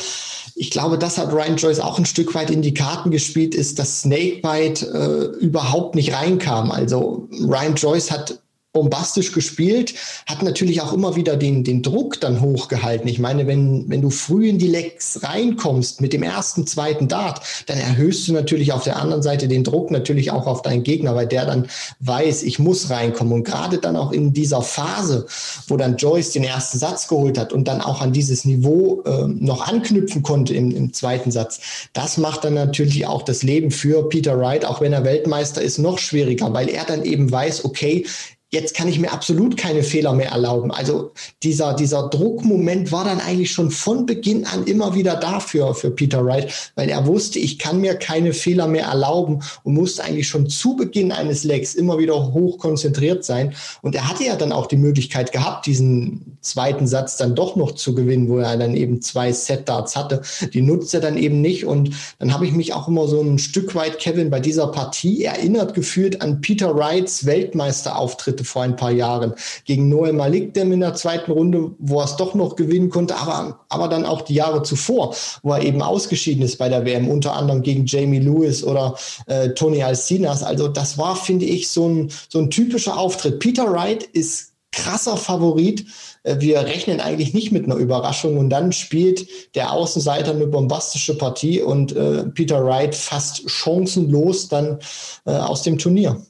ich 0.55 0.69
glaube, 0.69 0.97
das 0.97 1.17
hat 1.17 1.33
Ryan 1.33 1.57
Joyce 1.57 1.79
auch 1.79 1.97
ein 1.97 2.05
Stück 2.05 2.35
weit 2.35 2.51
in 2.51 2.61
die 2.61 2.73
Karten 2.73 3.11
gespielt, 3.11 3.55
ist, 3.55 3.79
dass 3.79 4.01
Snakebite 4.01 4.85
äh, 4.85 5.43
überhaupt 5.43 5.95
nicht 5.95 6.13
reinkam. 6.13 6.71
Also 6.71 7.27
Ryan 7.31 7.75
Joyce 7.75 8.11
hat 8.11 8.42
bombastisch 8.73 9.31
gespielt, 9.31 9.93
hat 10.25 10.41
natürlich 10.41 10.81
auch 10.81 10.93
immer 10.93 11.15
wieder 11.15 11.37
den, 11.37 11.63
den 11.63 11.83
Druck 11.83 12.19
dann 12.19 12.41
hochgehalten. 12.41 13.07
Ich 13.07 13.19
meine, 13.19 13.45
wenn, 13.45 13.87
wenn 13.87 14.01
du 14.01 14.09
früh 14.09 14.49
in 14.49 14.57
die 14.57 14.67
Lecks 14.67 15.19
reinkommst 15.21 16.01
mit 16.01 16.11
dem 16.11 16.23
ersten, 16.23 16.65
zweiten 16.65 17.07
Dart, 17.07 17.41
dann 17.67 17.77
erhöhst 17.77 18.27
du 18.27 18.33
natürlich 18.33 18.73
auf 18.73 18.83
der 18.83 18.97
anderen 18.97 19.21
Seite 19.21 19.47
den 19.47 19.63
Druck 19.63 19.91
natürlich 19.91 20.31
auch 20.31 20.47
auf 20.47 20.63
deinen 20.63 20.81
Gegner, 20.81 21.15
weil 21.15 21.27
der 21.27 21.45
dann 21.45 21.67
weiß, 21.99 22.41
ich 22.43 22.57
muss 22.57 22.89
reinkommen. 22.89 23.33
Und 23.33 23.43
gerade 23.43 23.77
dann 23.77 23.95
auch 23.95 24.11
in 24.11 24.33
dieser 24.33 24.63
Phase, 24.63 25.27
wo 25.67 25.77
dann 25.77 25.97
Joyce 25.97 26.31
den 26.31 26.43
ersten 26.43 26.79
Satz 26.79 27.07
geholt 27.07 27.37
hat 27.37 27.53
und 27.53 27.67
dann 27.67 27.79
auch 27.79 28.01
an 28.01 28.11
dieses 28.11 28.43
Niveau 28.43 29.03
äh, 29.05 29.27
noch 29.27 29.67
anknüpfen 29.67 30.23
konnte 30.23 30.55
im, 30.55 30.75
im 30.75 30.93
zweiten 30.93 31.29
Satz, 31.29 31.59
das 31.93 32.17
macht 32.17 32.43
dann 32.43 32.55
natürlich 32.55 33.05
auch 33.05 33.21
das 33.21 33.43
Leben 33.43 33.69
für 33.69 34.09
Peter 34.09 34.39
Wright, 34.39 34.65
auch 34.65 34.81
wenn 34.81 34.93
er 34.93 35.03
Weltmeister 35.03 35.61
ist, 35.61 35.77
noch 35.77 35.99
schwieriger, 35.99 36.51
weil 36.53 36.69
er 36.69 36.85
dann 36.85 37.05
eben 37.05 37.31
weiß, 37.31 37.65
okay, 37.65 38.05
Jetzt 38.53 38.75
kann 38.75 38.87
ich 38.87 38.99
mir 38.99 39.11
absolut 39.11 39.57
keine 39.57 39.81
Fehler 39.81 40.13
mehr 40.13 40.29
erlauben. 40.29 40.69
Also 40.69 41.11
dieser, 41.41 41.73
dieser 41.73 42.09
Druckmoment 42.09 42.91
war 42.91 43.03
dann 43.03 43.19
eigentlich 43.19 43.51
schon 43.51 43.71
von 43.71 44.05
Beginn 44.05 44.45
an 44.45 44.65
immer 44.65 44.93
wieder 44.93 45.15
dafür 45.15 45.73
für 45.73 45.89
Peter 45.89 46.23
Wright, 46.23 46.71
weil 46.75 46.87
er 46.87 47.07
wusste, 47.07 47.39
ich 47.39 47.57
kann 47.57 47.81
mir 47.81 47.95
keine 47.95 48.31
Fehler 48.31 48.67
mehr 48.67 48.85
erlauben 48.85 49.41
und 49.63 49.73
musste 49.73 50.03
eigentlich 50.03 50.27
schon 50.27 50.49
zu 50.49 50.75
Beginn 50.75 51.11
eines 51.11 51.43
Legs 51.43 51.73
immer 51.73 51.97
wieder 51.97 52.31
hoch 52.31 52.59
konzentriert 52.59 53.25
sein. 53.25 53.55
Und 53.81 53.95
er 53.95 54.07
hatte 54.07 54.23
ja 54.23 54.35
dann 54.35 54.51
auch 54.51 54.67
die 54.67 54.77
Möglichkeit 54.77 55.31
gehabt, 55.31 55.65
diesen 55.65 56.37
zweiten 56.41 56.85
Satz 56.85 57.17
dann 57.17 57.33
doch 57.33 57.55
noch 57.55 57.71
zu 57.71 57.95
gewinnen, 57.95 58.29
wo 58.29 58.37
er 58.37 58.55
dann 58.55 58.75
eben 58.75 59.01
zwei 59.01 59.31
Set-Darts 59.31 59.95
hatte. 59.95 60.21
Die 60.53 60.61
nutzt 60.61 60.93
er 60.93 60.99
dann 60.99 61.17
eben 61.17 61.41
nicht. 61.41 61.65
Und 61.65 61.89
dann 62.19 62.31
habe 62.31 62.45
ich 62.45 62.51
mich 62.51 62.75
auch 62.75 62.87
immer 62.87 63.07
so 63.07 63.19
ein 63.19 63.39
Stück 63.39 63.73
weit, 63.73 63.97
Kevin, 63.97 64.29
bei 64.29 64.39
dieser 64.39 64.67
Partie 64.67 65.23
erinnert 65.23 65.73
gefühlt 65.73 66.21
an 66.21 66.39
Peter 66.41 66.75
Wrights 66.75 67.25
Weltmeisterauftritte 67.25 68.42
vor 68.43 68.63
ein 68.63 68.75
paar 68.75 68.91
Jahren. 68.91 69.33
Gegen 69.65 69.89
Noel 69.89 70.13
Malik, 70.13 70.53
der 70.53 70.63
in 70.63 70.79
der 70.79 70.93
zweiten 70.93 71.31
Runde, 71.31 71.71
wo 71.79 71.99
er 71.99 72.05
es 72.05 72.15
doch 72.15 72.33
noch 72.33 72.55
gewinnen 72.55 72.89
konnte, 72.89 73.15
aber, 73.15 73.59
aber 73.69 73.87
dann 73.87 74.05
auch 74.05 74.21
die 74.21 74.35
Jahre 74.35 74.63
zuvor, 74.63 75.15
wo 75.41 75.53
er 75.53 75.61
eben 75.61 75.81
ausgeschieden 75.81 76.43
ist 76.43 76.57
bei 76.57 76.69
der 76.69 76.85
WM, 76.85 77.07
unter 77.07 77.33
anderem 77.33 77.61
gegen 77.61 77.85
Jamie 77.85 78.19
Lewis 78.19 78.63
oder 78.63 78.95
äh, 79.27 79.49
Tony 79.49 79.83
Alcinas. 79.83 80.43
Also 80.43 80.67
das 80.67 80.97
war, 80.97 81.15
finde 81.15 81.45
ich, 81.45 81.69
so 81.69 81.87
ein, 81.87 82.11
so 82.29 82.39
ein 82.39 82.49
typischer 82.49 82.97
Auftritt. 82.97 83.39
Peter 83.39 83.71
Wright 83.71 84.03
ist 84.03 84.53
krasser 84.73 85.15
Favorit. 85.15 85.85
Äh, 86.23 86.37
wir 86.39 86.59
rechnen 86.61 86.99
eigentlich 86.99 87.33
nicht 87.33 87.51
mit 87.51 87.65
einer 87.65 87.75
Überraschung 87.75 88.37
und 88.37 88.49
dann 88.49 88.73
spielt 88.73 89.27
der 89.55 89.71
Außenseiter 89.71 90.31
eine 90.31 90.47
bombastische 90.47 91.17
Partie 91.17 91.61
und 91.61 91.95
äh, 91.95 92.25
Peter 92.25 92.65
Wright 92.65 92.93
fast 92.93 93.49
chancenlos 93.49 94.49
dann 94.49 94.79
äh, 95.25 95.31
aus 95.31 95.61
dem 95.61 95.77
Turnier. 95.77 96.21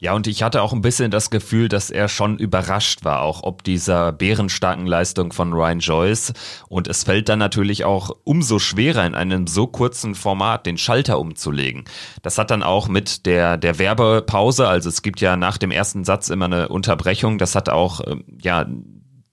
Ja, 0.00 0.12
und 0.12 0.28
ich 0.28 0.44
hatte 0.44 0.62
auch 0.62 0.72
ein 0.72 0.80
bisschen 0.80 1.10
das 1.10 1.28
Gefühl, 1.28 1.68
dass 1.68 1.90
er 1.90 2.08
schon 2.08 2.38
überrascht 2.38 3.04
war, 3.04 3.22
auch 3.22 3.42
ob 3.42 3.64
dieser 3.64 4.12
bärenstarken 4.12 4.86
Leistung 4.86 5.32
von 5.32 5.52
Ryan 5.52 5.80
Joyce. 5.80 6.34
Und 6.68 6.86
es 6.86 7.02
fällt 7.02 7.28
dann 7.28 7.40
natürlich 7.40 7.84
auch 7.84 8.10
umso 8.22 8.60
schwerer, 8.60 9.04
in 9.04 9.16
einem 9.16 9.48
so 9.48 9.66
kurzen 9.66 10.14
Format 10.14 10.66
den 10.66 10.78
Schalter 10.78 11.18
umzulegen. 11.18 11.82
Das 12.22 12.38
hat 12.38 12.52
dann 12.52 12.62
auch 12.62 12.86
mit 12.86 13.26
der, 13.26 13.56
der 13.56 13.80
Werbepause, 13.80 14.68
also 14.68 14.88
es 14.88 15.02
gibt 15.02 15.20
ja 15.20 15.36
nach 15.36 15.58
dem 15.58 15.72
ersten 15.72 16.04
Satz 16.04 16.28
immer 16.28 16.44
eine 16.44 16.68
Unterbrechung, 16.68 17.38
das 17.38 17.56
hat 17.56 17.68
auch, 17.68 18.00
ähm, 18.06 18.22
ja, 18.40 18.66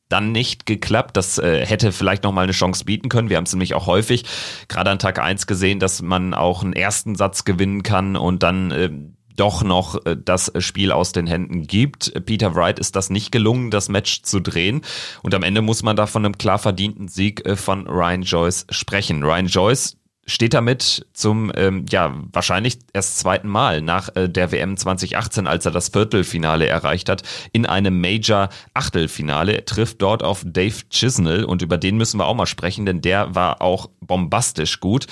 dann 0.09 0.31
nicht 0.31 0.65
geklappt. 0.65 1.17
Das 1.17 1.37
äh, 1.39 1.65
hätte 1.65 1.91
vielleicht 1.91 2.23
noch 2.23 2.31
mal 2.31 2.43
eine 2.43 2.51
Chance 2.51 2.85
bieten 2.85 3.09
können. 3.09 3.29
Wir 3.29 3.37
haben 3.37 3.45
es 3.45 3.53
nämlich 3.53 3.73
auch 3.73 3.87
häufig 3.87 4.23
gerade 4.67 4.91
an 4.91 4.99
Tag 4.99 5.19
eins 5.19 5.47
gesehen, 5.47 5.79
dass 5.79 6.01
man 6.01 6.33
auch 6.33 6.63
einen 6.63 6.73
ersten 6.73 7.15
Satz 7.15 7.43
gewinnen 7.43 7.83
kann 7.83 8.15
und 8.15 8.43
dann 8.43 8.71
äh, 8.71 8.89
doch 9.35 9.63
noch 9.63 10.05
äh, 10.05 10.15
das 10.17 10.51
Spiel 10.59 10.91
aus 10.91 11.11
den 11.11 11.27
Händen 11.27 11.67
gibt. 11.67 12.13
Peter 12.25 12.55
Wright 12.55 12.79
ist 12.79 12.95
das 12.95 13.09
nicht 13.09 13.31
gelungen, 13.31 13.71
das 13.71 13.89
Match 13.89 14.23
zu 14.23 14.39
drehen. 14.39 14.81
Und 15.23 15.33
am 15.33 15.43
Ende 15.43 15.61
muss 15.61 15.83
man 15.83 15.95
da 15.95 16.07
von 16.07 16.25
einem 16.25 16.37
klar 16.37 16.59
verdienten 16.59 17.07
Sieg 17.07 17.45
äh, 17.45 17.55
von 17.55 17.87
Ryan 17.87 18.23
Joyce 18.23 18.65
sprechen. 18.69 19.23
Ryan 19.23 19.47
Joyce 19.47 19.97
steht 20.25 20.53
damit 20.53 21.05
zum 21.13 21.51
ähm, 21.55 21.85
ja 21.89 22.15
wahrscheinlich 22.31 22.79
erst 22.93 23.19
zweiten 23.19 23.47
Mal 23.47 23.81
nach 23.81 24.09
äh, 24.15 24.27
der 24.27 24.51
WM 24.51 24.75
2018, 24.75 25.47
als 25.47 25.65
er 25.65 25.71
das 25.71 25.89
Viertelfinale 25.89 26.67
erreicht 26.67 27.09
hat, 27.09 27.21
in 27.51 27.65
einem 27.65 28.01
Major 28.01 28.49
Achtelfinale. 28.73 29.53
Er 29.53 29.65
trifft 29.65 30.01
dort 30.01 30.23
auf 30.23 30.43
Dave 30.45 30.83
Chisnell 30.89 31.43
und 31.43 31.61
über 31.61 31.77
den 31.77 31.97
müssen 31.97 32.19
wir 32.19 32.25
auch 32.25 32.33
mal 32.33 32.47
sprechen, 32.47 32.85
denn 32.85 33.01
der 33.01 33.35
war 33.35 33.61
auch 33.61 33.89
bombastisch 33.99 34.79
gut. 34.79 35.05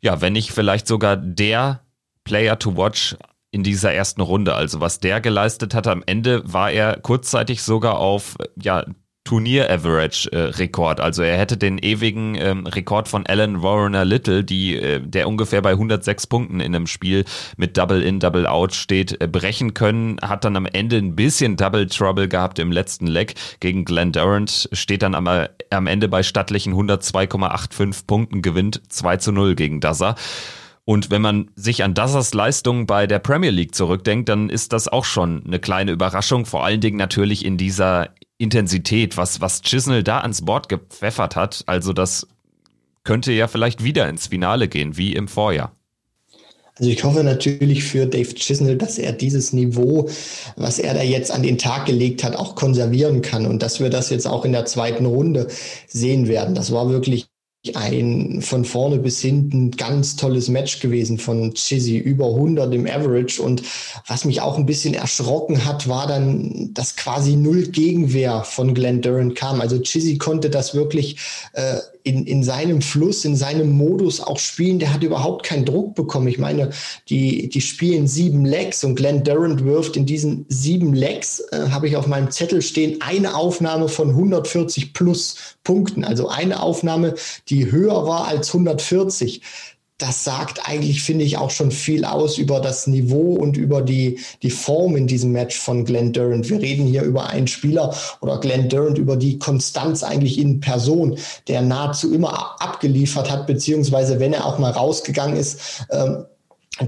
Ja, 0.00 0.20
wenn 0.20 0.32
nicht 0.32 0.50
vielleicht 0.50 0.86
sogar 0.86 1.16
der 1.16 1.84
Player 2.24 2.58
to 2.58 2.76
watch 2.76 3.16
in 3.50 3.62
dieser 3.62 3.92
ersten 3.92 4.20
Runde. 4.20 4.54
Also 4.54 4.80
was 4.80 5.00
der 5.00 5.20
geleistet 5.20 5.74
hat, 5.74 5.86
am 5.86 6.02
Ende 6.06 6.42
war 6.44 6.70
er 6.70 7.00
kurzzeitig 7.00 7.62
sogar 7.62 7.98
auf 7.98 8.36
ja, 8.60 8.84
Turnier-Average-Rekord. 9.24 10.98
Äh, 10.98 11.02
also 11.02 11.22
er 11.22 11.36
hätte 11.36 11.56
den 11.56 11.78
ewigen 11.78 12.34
ähm, 12.36 12.66
Rekord 12.66 13.06
von 13.06 13.26
Alan 13.26 13.62
Warner 13.62 14.04
Little, 14.04 14.42
die, 14.44 14.76
äh, 14.76 15.00
der 15.00 15.28
ungefähr 15.28 15.62
bei 15.62 15.70
106 15.70 16.26
Punkten 16.26 16.60
in 16.60 16.74
einem 16.74 16.86
Spiel 16.86 17.24
mit 17.56 17.76
Double 17.76 18.02
In, 18.02 18.18
Double 18.18 18.46
Out 18.46 18.74
steht, 18.74 19.20
äh, 19.20 19.28
brechen 19.28 19.74
können. 19.74 20.18
Hat 20.22 20.44
dann 20.44 20.56
am 20.56 20.66
Ende 20.66 20.96
ein 20.96 21.16
bisschen 21.16 21.56
Double 21.56 21.86
Trouble 21.86 22.28
gehabt 22.28 22.58
im 22.58 22.72
letzten 22.72 23.06
Leg 23.06 23.34
gegen 23.60 23.84
Glenn 23.84 24.12
Durant. 24.12 24.68
Steht 24.72 25.02
dann 25.02 25.14
am, 25.14 25.28
am 25.28 25.86
Ende 25.86 26.08
bei 26.08 26.22
stattlichen 26.22 26.74
102,85 26.74 28.06
Punkten, 28.06 28.42
gewinnt 28.42 28.80
2 28.88 29.18
zu 29.18 29.32
0 29.32 29.54
gegen 29.54 29.80
Daza. 29.80 30.16
Und 30.90 31.08
wenn 31.08 31.22
man 31.22 31.52
sich 31.54 31.84
an 31.84 31.94
Dassers 31.94 32.34
Leistung 32.34 32.84
bei 32.84 33.06
der 33.06 33.20
Premier 33.20 33.50
League 33.50 33.76
zurückdenkt, 33.76 34.28
dann 34.28 34.50
ist 34.50 34.72
das 34.72 34.88
auch 34.88 35.04
schon 35.04 35.46
eine 35.46 35.60
kleine 35.60 35.92
Überraschung, 35.92 36.46
vor 36.46 36.64
allen 36.64 36.80
Dingen 36.80 36.96
natürlich 36.96 37.44
in 37.44 37.56
dieser 37.56 38.08
Intensität, 38.38 39.16
was, 39.16 39.40
was 39.40 39.62
Chisnell 39.62 40.02
da 40.02 40.18
ans 40.18 40.44
Board 40.44 40.68
gepfeffert 40.68 41.36
hat. 41.36 41.62
Also 41.66 41.92
das 41.92 42.26
könnte 43.04 43.30
ja 43.30 43.46
vielleicht 43.46 43.84
wieder 43.84 44.08
ins 44.08 44.26
Finale 44.26 44.66
gehen, 44.66 44.96
wie 44.96 45.14
im 45.14 45.28
Vorjahr. 45.28 45.76
Also 46.74 46.90
ich 46.90 47.04
hoffe 47.04 47.22
natürlich 47.22 47.84
für 47.84 48.06
Dave 48.06 48.34
Chisnell, 48.34 48.76
dass 48.76 48.98
er 48.98 49.12
dieses 49.12 49.52
Niveau, 49.52 50.10
was 50.56 50.80
er 50.80 50.94
da 50.94 51.02
jetzt 51.02 51.30
an 51.30 51.44
den 51.44 51.58
Tag 51.58 51.86
gelegt 51.86 52.24
hat, 52.24 52.34
auch 52.34 52.56
konservieren 52.56 53.22
kann 53.22 53.46
und 53.46 53.62
dass 53.62 53.78
wir 53.78 53.90
das 53.90 54.10
jetzt 54.10 54.26
auch 54.26 54.44
in 54.44 54.50
der 54.50 54.64
zweiten 54.64 55.06
Runde 55.06 55.46
sehen 55.86 56.26
werden. 56.26 56.56
Das 56.56 56.72
war 56.72 56.90
wirklich 56.90 57.29
ein 57.74 58.40
von 58.40 58.64
vorne 58.64 58.98
bis 58.98 59.20
hinten 59.20 59.70
ganz 59.72 60.16
tolles 60.16 60.48
Match 60.48 60.80
gewesen 60.80 61.18
von 61.18 61.52
Chizzy, 61.52 61.98
über 61.98 62.28
100 62.28 62.72
im 62.72 62.86
Average. 62.86 63.42
Und 63.42 63.62
was 64.06 64.24
mich 64.24 64.40
auch 64.40 64.56
ein 64.56 64.64
bisschen 64.64 64.94
erschrocken 64.94 65.66
hat, 65.66 65.86
war 65.86 66.06
dann, 66.06 66.72
dass 66.72 66.96
quasi 66.96 67.36
null 67.36 67.66
Gegenwehr 67.66 68.44
von 68.44 68.72
Glenn 68.72 69.02
Durant 69.02 69.36
kam. 69.36 69.60
Also 69.60 69.78
Chizzy 69.78 70.16
konnte 70.16 70.48
das 70.48 70.74
wirklich 70.74 71.18
äh, 71.52 71.76
in, 72.02 72.26
in 72.26 72.42
seinem 72.42 72.82
Fluss, 72.82 73.24
in 73.24 73.36
seinem 73.36 73.70
Modus 73.70 74.20
auch 74.20 74.38
spielen. 74.38 74.78
Der 74.78 74.92
hat 74.92 75.02
überhaupt 75.02 75.44
keinen 75.44 75.64
Druck 75.64 75.94
bekommen. 75.94 76.28
Ich 76.28 76.38
meine, 76.38 76.70
die, 77.08 77.48
die 77.48 77.60
spielen 77.60 78.06
sieben 78.06 78.44
Legs 78.44 78.84
und 78.84 78.94
Glenn 78.94 79.24
Durant 79.24 79.64
wirft 79.64 79.96
in 79.96 80.06
diesen 80.06 80.46
sieben 80.48 80.94
Legs, 80.94 81.40
äh, 81.52 81.68
habe 81.70 81.88
ich 81.88 81.96
auf 81.96 82.06
meinem 82.06 82.30
Zettel 82.30 82.62
stehen, 82.62 83.00
eine 83.00 83.34
Aufnahme 83.34 83.88
von 83.88 84.10
140 84.10 84.92
plus 84.92 85.56
Punkten. 85.64 86.04
Also 86.04 86.28
eine 86.28 86.62
Aufnahme, 86.62 87.14
die 87.48 87.70
höher 87.70 88.06
war 88.06 88.26
als 88.26 88.48
140 88.48 89.42
das 90.00 90.24
sagt 90.24 90.68
eigentlich, 90.68 91.02
finde 91.02 91.24
ich, 91.24 91.36
auch 91.36 91.50
schon 91.50 91.70
viel 91.70 92.04
aus 92.04 92.38
über 92.38 92.60
das 92.60 92.86
Niveau 92.86 93.34
und 93.34 93.56
über 93.56 93.82
die, 93.82 94.18
die 94.42 94.50
Form 94.50 94.96
in 94.96 95.06
diesem 95.06 95.32
Match 95.32 95.58
von 95.58 95.84
Glenn 95.84 96.12
Durant. 96.12 96.48
Wir 96.48 96.60
reden 96.60 96.86
hier 96.86 97.02
über 97.02 97.28
einen 97.28 97.46
Spieler 97.46 97.94
oder 98.20 98.40
Glenn 98.40 98.68
Durant 98.68 98.98
über 98.98 99.16
die 99.16 99.38
Konstanz 99.38 100.02
eigentlich 100.02 100.38
in 100.38 100.60
Person, 100.60 101.18
der 101.48 101.60
nahezu 101.60 102.12
immer 102.12 102.60
abgeliefert 102.60 103.30
hat, 103.30 103.46
beziehungsweise 103.46 104.20
wenn 104.20 104.32
er 104.32 104.46
auch 104.46 104.58
mal 104.58 104.70
rausgegangen 104.70 105.36
ist, 105.36 105.84
ähm, 105.90 106.24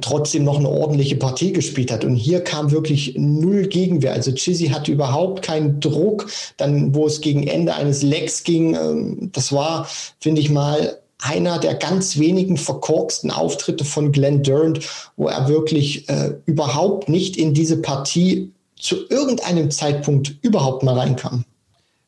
trotzdem 0.00 0.44
noch 0.44 0.58
eine 0.58 0.70
ordentliche 0.70 1.16
Partie 1.16 1.52
gespielt 1.52 1.92
hat. 1.92 2.04
Und 2.04 2.16
hier 2.16 2.42
kam 2.42 2.70
wirklich 2.70 3.14
null 3.16 3.66
Gegenwehr. 3.66 4.12
Also 4.14 4.32
Chizzy 4.32 4.68
hatte 4.68 4.90
überhaupt 4.90 5.42
keinen 5.42 5.80
Druck. 5.80 6.26
Dann, 6.56 6.94
wo 6.94 7.06
es 7.06 7.20
gegen 7.20 7.46
Ende 7.46 7.74
eines 7.74 8.02
Lecks 8.02 8.44
ging, 8.44 8.74
ähm, 8.74 9.30
das 9.32 9.52
war, 9.52 9.86
finde 10.18 10.40
ich 10.40 10.50
mal, 10.50 11.01
einer 11.22 11.58
der 11.58 11.74
ganz 11.74 12.18
wenigen 12.18 12.56
verkorksten 12.56 13.30
Auftritte 13.30 13.84
von 13.84 14.12
Glenn 14.12 14.42
Durant, 14.42 14.80
wo 15.16 15.28
er 15.28 15.48
wirklich 15.48 16.08
äh, 16.08 16.34
überhaupt 16.46 17.08
nicht 17.08 17.36
in 17.36 17.54
diese 17.54 17.80
Partie 17.80 18.52
zu 18.76 19.08
irgendeinem 19.08 19.70
Zeitpunkt 19.70 20.34
überhaupt 20.42 20.82
mal 20.82 20.98
reinkam. 20.98 21.44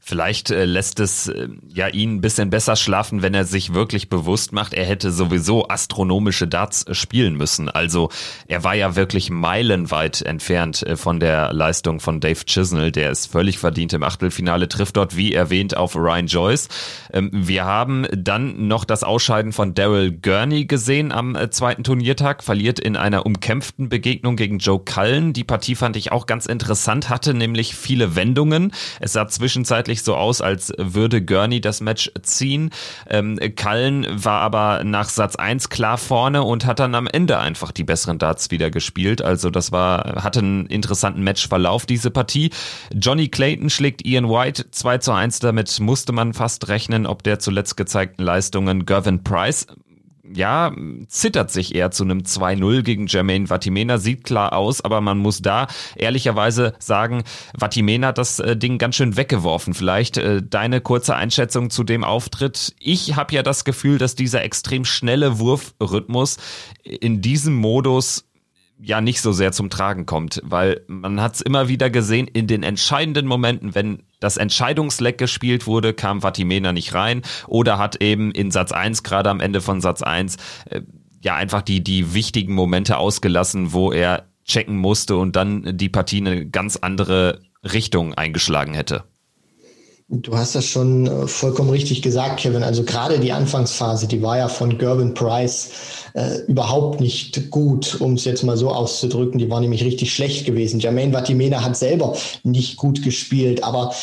Vielleicht 0.06 0.50
äh, 0.50 0.66
lässt 0.66 1.00
es 1.00 1.28
äh, 1.28 1.48
ja 1.72 1.88
ihn 1.88 2.16
ein 2.16 2.20
bisschen 2.20 2.50
besser 2.50 2.76
schlafen, 2.76 3.22
wenn 3.22 3.32
er 3.32 3.46
sich 3.46 3.72
wirklich 3.72 4.10
bewusst 4.10 4.52
macht, 4.52 4.74
er 4.74 4.84
hätte 4.84 5.10
sowieso 5.10 5.68
astronomische 5.68 6.46
Darts 6.46 6.82
äh, 6.82 6.92
spielen 6.92 7.36
müssen. 7.36 7.70
Also 7.70 8.10
er 8.46 8.64
war 8.64 8.74
ja 8.74 8.96
wirklich 8.96 9.30
meilenweit 9.30 10.20
entfernt 10.20 10.82
äh, 10.82 10.96
von 10.96 11.20
der 11.20 11.54
Leistung 11.54 12.00
von 12.00 12.20
Dave 12.20 12.44
Chisnell, 12.44 12.92
der 12.92 13.12
ist 13.12 13.32
völlig 13.32 13.58
verdient 13.58 13.94
im 13.94 14.02
Achtelfinale, 14.02 14.68
trifft 14.68 14.98
dort 14.98 15.16
wie 15.16 15.32
erwähnt 15.32 15.74
auf 15.74 15.96
Ryan 15.96 16.26
Joyce. 16.26 16.68
Ähm, 17.10 17.30
wir 17.32 17.64
haben 17.64 18.06
dann 18.12 18.68
noch 18.68 18.84
das 18.84 19.04
Ausscheiden 19.04 19.54
von 19.54 19.72
Daryl 19.72 20.12
Gurney 20.12 20.66
gesehen 20.66 21.12
am 21.12 21.34
zweiten 21.50 21.82
Turniertag, 21.82 22.44
verliert 22.44 22.78
in 22.78 22.98
einer 22.98 23.24
umkämpften 23.24 23.88
Begegnung 23.88 24.36
gegen 24.36 24.58
Joe 24.58 24.80
Cullen. 24.84 25.32
Die 25.32 25.44
Partie 25.44 25.76
fand 25.76 25.96
ich 25.96 26.12
auch 26.12 26.26
ganz 26.26 26.44
interessant, 26.44 27.08
hatte 27.08 27.32
nämlich 27.32 27.74
viele 27.74 28.16
Wendungen. 28.16 28.72
Es 29.00 29.14
sah 29.14 29.26
zwischenzeitlich 29.26 29.93
wirklich 29.94 30.02
so 30.02 30.16
aus, 30.16 30.40
als 30.40 30.72
würde 30.76 31.22
Gurney 31.22 31.60
das 31.60 31.80
Match 31.80 32.10
ziehen. 32.22 32.70
Ähm, 33.08 33.38
Cullen 33.54 34.06
war 34.10 34.40
aber 34.40 34.82
nach 34.82 35.08
Satz 35.08 35.36
1 35.36 35.68
klar 35.68 35.98
vorne 35.98 36.42
und 36.42 36.66
hat 36.66 36.80
dann 36.80 36.96
am 36.96 37.06
Ende 37.06 37.38
einfach 37.38 37.70
die 37.70 37.84
besseren 37.84 38.18
Darts 38.18 38.50
wieder 38.50 38.72
gespielt. 38.72 39.22
Also 39.22 39.50
das 39.50 39.70
war, 39.70 40.24
hatte 40.24 40.40
einen 40.40 40.66
interessanten 40.66 41.22
Matchverlauf, 41.22 41.86
diese 41.86 42.10
Partie. 42.10 42.50
Johnny 42.92 43.28
Clayton 43.28 43.70
schlägt 43.70 44.04
Ian 44.04 44.28
White 44.28 44.70
2 44.72 44.98
zu 44.98 45.12
1. 45.12 45.38
Damit 45.38 45.78
musste 45.78 46.12
man 46.12 46.34
fast 46.34 46.66
rechnen, 46.66 47.06
ob 47.06 47.22
der 47.22 47.38
zuletzt 47.38 47.76
gezeigten 47.76 48.24
Leistungen 48.24 48.86
Gervin 48.86 49.22
Price 49.22 49.68
ja, 50.34 50.72
zittert 51.08 51.50
sich 51.50 51.74
eher 51.74 51.90
zu 51.90 52.04
einem 52.04 52.20
2-0 52.20 52.82
gegen 52.82 53.06
Jermaine 53.06 53.46
Vatimena, 53.46 53.98
sieht 53.98 54.24
klar 54.24 54.52
aus, 54.52 54.80
aber 54.80 55.00
man 55.00 55.18
muss 55.18 55.42
da 55.42 55.66
ehrlicherweise 55.96 56.74
sagen, 56.78 57.22
Vatimena 57.56 58.08
hat 58.08 58.18
das 58.18 58.38
äh, 58.38 58.56
Ding 58.56 58.78
ganz 58.78 58.96
schön 58.96 59.16
weggeworfen. 59.16 59.74
Vielleicht 59.74 60.16
äh, 60.16 60.42
deine 60.42 60.80
kurze 60.80 61.14
Einschätzung 61.14 61.70
zu 61.70 61.84
dem 61.84 62.04
Auftritt. 62.04 62.74
Ich 62.78 63.16
habe 63.16 63.34
ja 63.34 63.42
das 63.42 63.64
Gefühl, 63.64 63.98
dass 63.98 64.14
dieser 64.14 64.42
extrem 64.42 64.84
schnelle 64.84 65.38
Wurfrhythmus 65.38 66.38
in 66.82 67.20
diesem 67.20 67.54
Modus 67.54 68.24
ja 68.78 69.00
nicht 69.00 69.20
so 69.20 69.32
sehr 69.32 69.52
zum 69.52 69.70
Tragen 69.70 70.06
kommt, 70.06 70.40
weil 70.44 70.82
man 70.86 71.20
hat 71.20 71.36
es 71.36 71.40
immer 71.40 71.68
wieder 71.68 71.90
gesehen, 71.90 72.26
in 72.26 72.46
den 72.46 72.62
entscheidenden 72.62 73.26
Momenten, 73.26 73.74
wenn 73.74 74.02
das 74.20 74.36
Entscheidungsleck 74.36 75.18
gespielt 75.18 75.66
wurde, 75.66 75.94
kam 75.94 76.22
Vatimena 76.22 76.72
nicht 76.72 76.94
rein 76.94 77.22
oder 77.46 77.78
hat 77.78 78.02
eben 78.02 78.30
in 78.32 78.50
Satz 78.50 78.72
1, 78.72 79.02
gerade 79.02 79.30
am 79.30 79.40
Ende 79.40 79.60
von 79.60 79.80
Satz 79.80 80.02
1, 80.02 80.36
äh, 80.66 80.82
ja 81.22 81.36
einfach 81.36 81.62
die, 81.62 81.82
die 81.82 82.14
wichtigen 82.14 82.54
Momente 82.54 82.98
ausgelassen, 82.98 83.72
wo 83.72 83.92
er 83.92 84.28
checken 84.44 84.76
musste 84.76 85.16
und 85.16 85.36
dann 85.36 85.76
die 85.76 85.88
Partie 85.88 86.18
eine 86.18 86.46
ganz 86.46 86.76
andere 86.76 87.40
Richtung 87.64 88.14
eingeschlagen 88.14 88.74
hätte. 88.74 89.04
Du 90.08 90.36
hast 90.36 90.54
das 90.54 90.66
schon 90.66 91.06
äh, 91.06 91.26
vollkommen 91.26 91.70
richtig 91.70 92.02
gesagt, 92.02 92.40
Kevin. 92.40 92.62
Also 92.62 92.84
gerade 92.84 93.18
die 93.18 93.32
Anfangsphase, 93.32 94.06
die 94.06 94.20
war 94.20 94.36
ja 94.36 94.48
von 94.48 94.76
Gervin 94.76 95.14
Price 95.14 95.70
äh, 96.12 96.40
überhaupt 96.46 97.00
nicht 97.00 97.50
gut, 97.50 97.98
um 98.02 98.12
es 98.12 98.26
jetzt 98.26 98.42
mal 98.42 98.58
so 98.58 98.70
auszudrücken. 98.70 99.38
Die 99.38 99.48
war 99.48 99.60
nämlich 99.60 99.82
richtig 99.82 100.12
schlecht 100.12 100.44
gewesen. 100.44 100.78
Jermaine 100.78 101.14
Vatimena 101.14 101.64
hat 101.64 101.78
selber 101.78 102.16
nicht 102.42 102.76
gut 102.76 103.02
gespielt, 103.02 103.64
aber 103.64 103.94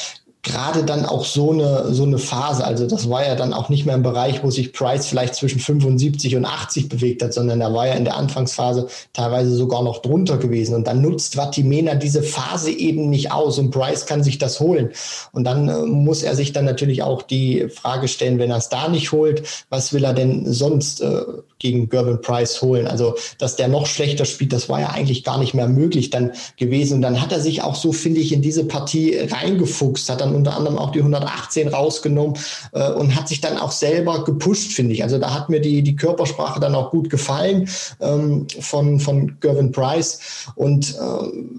gerade 0.44 0.84
dann 0.84 1.06
auch 1.06 1.24
so 1.26 1.52
eine, 1.52 1.94
so 1.94 2.04
eine 2.04 2.18
Phase. 2.18 2.66
Also 2.66 2.88
das 2.88 3.10
war 3.10 3.24
ja 3.26 3.36
dann 3.36 3.54
auch 3.54 3.70
nicht 3.70 3.86
mehr 3.86 3.94
im 3.94 4.02
Bereich, 4.02 4.44
wo 4.44 4.50
sich 4.50 4.74
Price 4.74 5.06
vielleicht 5.06 5.36
zwischen 5.36 5.60
75 5.60 6.36
und 6.36 6.46
80 6.46 6.90
bewegt 6.90 7.22
hat, 7.22 7.34
sondern 7.34 7.60
da 7.60 7.72
war 7.74 7.88
ja 7.88 7.94
in 7.94 8.06
der 8.06 8.18
Anfangsphase 8.18 8.88
teilweise 9.14 9.54
sogar 9.56 9.84
noch 9.84 10.00
drunter 10.00 10.38
gewesen. 10.38 10.74
Und 10.74 10.88
dann 10.88 11.02
nutzt 11.02 11.36
Vatimena 11.36 11.94
diese 11.94 12.24
Phase 12.24 12.72
eben 12.72 13.10
nicht 13.10 13.32
aus 13.32 13.60
und 13.60 13.70
Price 13.70 14.08
kann 14.08 14.24
sich 14.24 14.40
das 14.40 14.60
holen. 14.60 14.90
Und 15.32 15.44
dann 15.44 15.70
äh, 15.70 15.86
muss 15.86 16.24
er 16.24 16.36
sich 16.36 16.54
dann 16.54 16.66
natürlich 16.66 17.04
auch 17.04 17.22
die 17.22 17.70
Frage 17.70 18.08
stellen, 18.08 18.40
wenn 18.40 18.50
er 18.50 18.58
es 18.58 18.70
da 18.70 18.88
nicht 18.88 19.12
holt, 19.12 19.44
was 19.70 19.94
will 19.94 20.04
er 20.04 20.14
denn 20.14 20.52
sonst 20.52 21.02
äh, 21.02 21.22
gegen 21.62 21.90
Gervin 21.90 22.22
Price 22.22 22.62
holen? 22.62 22.88
Also, 22.88 23.16
dass 23.38 23.56
der 23.56 23.68
noch 23.68 23.86
schlechter 23.86 24.26
spielt, 24.26 24.54
das 24.54 24.70
war 24.70 24.82
ja 24.82 24.90
eigentlich 24.90 25.24
gar 25.24 25.38
nicht 25.38 25.54
mehr 25.54 25.68
möglich 25.68 26.10
dann 26.10 26.32
gewesen. 26.58 26.96
Und 26.96 27.02
dann 27.04 27.22
hat 27.22 27.32
er 27.32 27.40
sich 27.40 27.62
auch 27.62 27.76
so, 27.76 27.92
finde 27.92 28.20
ich, 28.20 28.34
in 28.34 28.42
diese 28.42 28.66
Partie 28.66 29.18
reingefuchst, 29.18 30.10
hat 30.10 30.20
dann 30.20 30.32
dann 30.32 30.36
unter 30.36 30.58
anderem 30.58 30.78
auch 30.78 30.92
die 30.92 31.00
118 31.00 31.68
rausgenommen 31.68 32.38
äh, 32.72 32.92
und 32.92 33.16
hat 33.16 33.28
sich 33.28 33.42
dann 33.42 33.58
auch 33.58 33.72
selber 33.72 34.24
gepusht, 34.24 34.72
finde 34.72 34.94
ich. 34.94 35.04
Also 35.04 35.18
da 35.18 35.34
hat 35.34 35.50
mir 35.50 35.60
die, 35.60 35.82
die 35.82 35.96
Körpersprache 35.96 36.60
dann 36.60 36.76
auch 36.76 36.92
gut 36.92 37.10
gefallen 37.10 37.70
ähm, 38.00 38.48
von, 38.60 39.00
von 39.00 39.40
Gervin 39.40 39.72
Price. 39.72 40.20
Und 40.56 40.96
äh, 40.96 40.98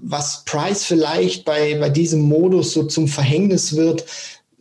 was 0.01 0.43
Price 0.45 0.83
vielleicht 0.83 1.45
bei, 1.45 1.75
bei 1.79 1.89
diesem 1.89 2.21
Modus 2.21 2.73
so 2.73 2.83
zum 2.83 3.07
Verhängnis 3.07 3.75
wird, 3.75 4.05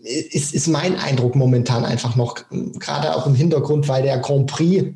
ist, 0.02 0.52
ist 0.52 0.66
mein 0.66 0.98
Eindruck 0.98 1.36
momentan 1.36 1.84
einfach 1.84 2.16
noch, 2.16 2.34
gerade 2.50 3.14
auch 3.14 3.26
im 3.26 3.36
Hintergrund, 3.36 3.86
weil 3.86 4.02
der 4.02 4.18
Grand 4.18 4.48
Prix 4.48 4.94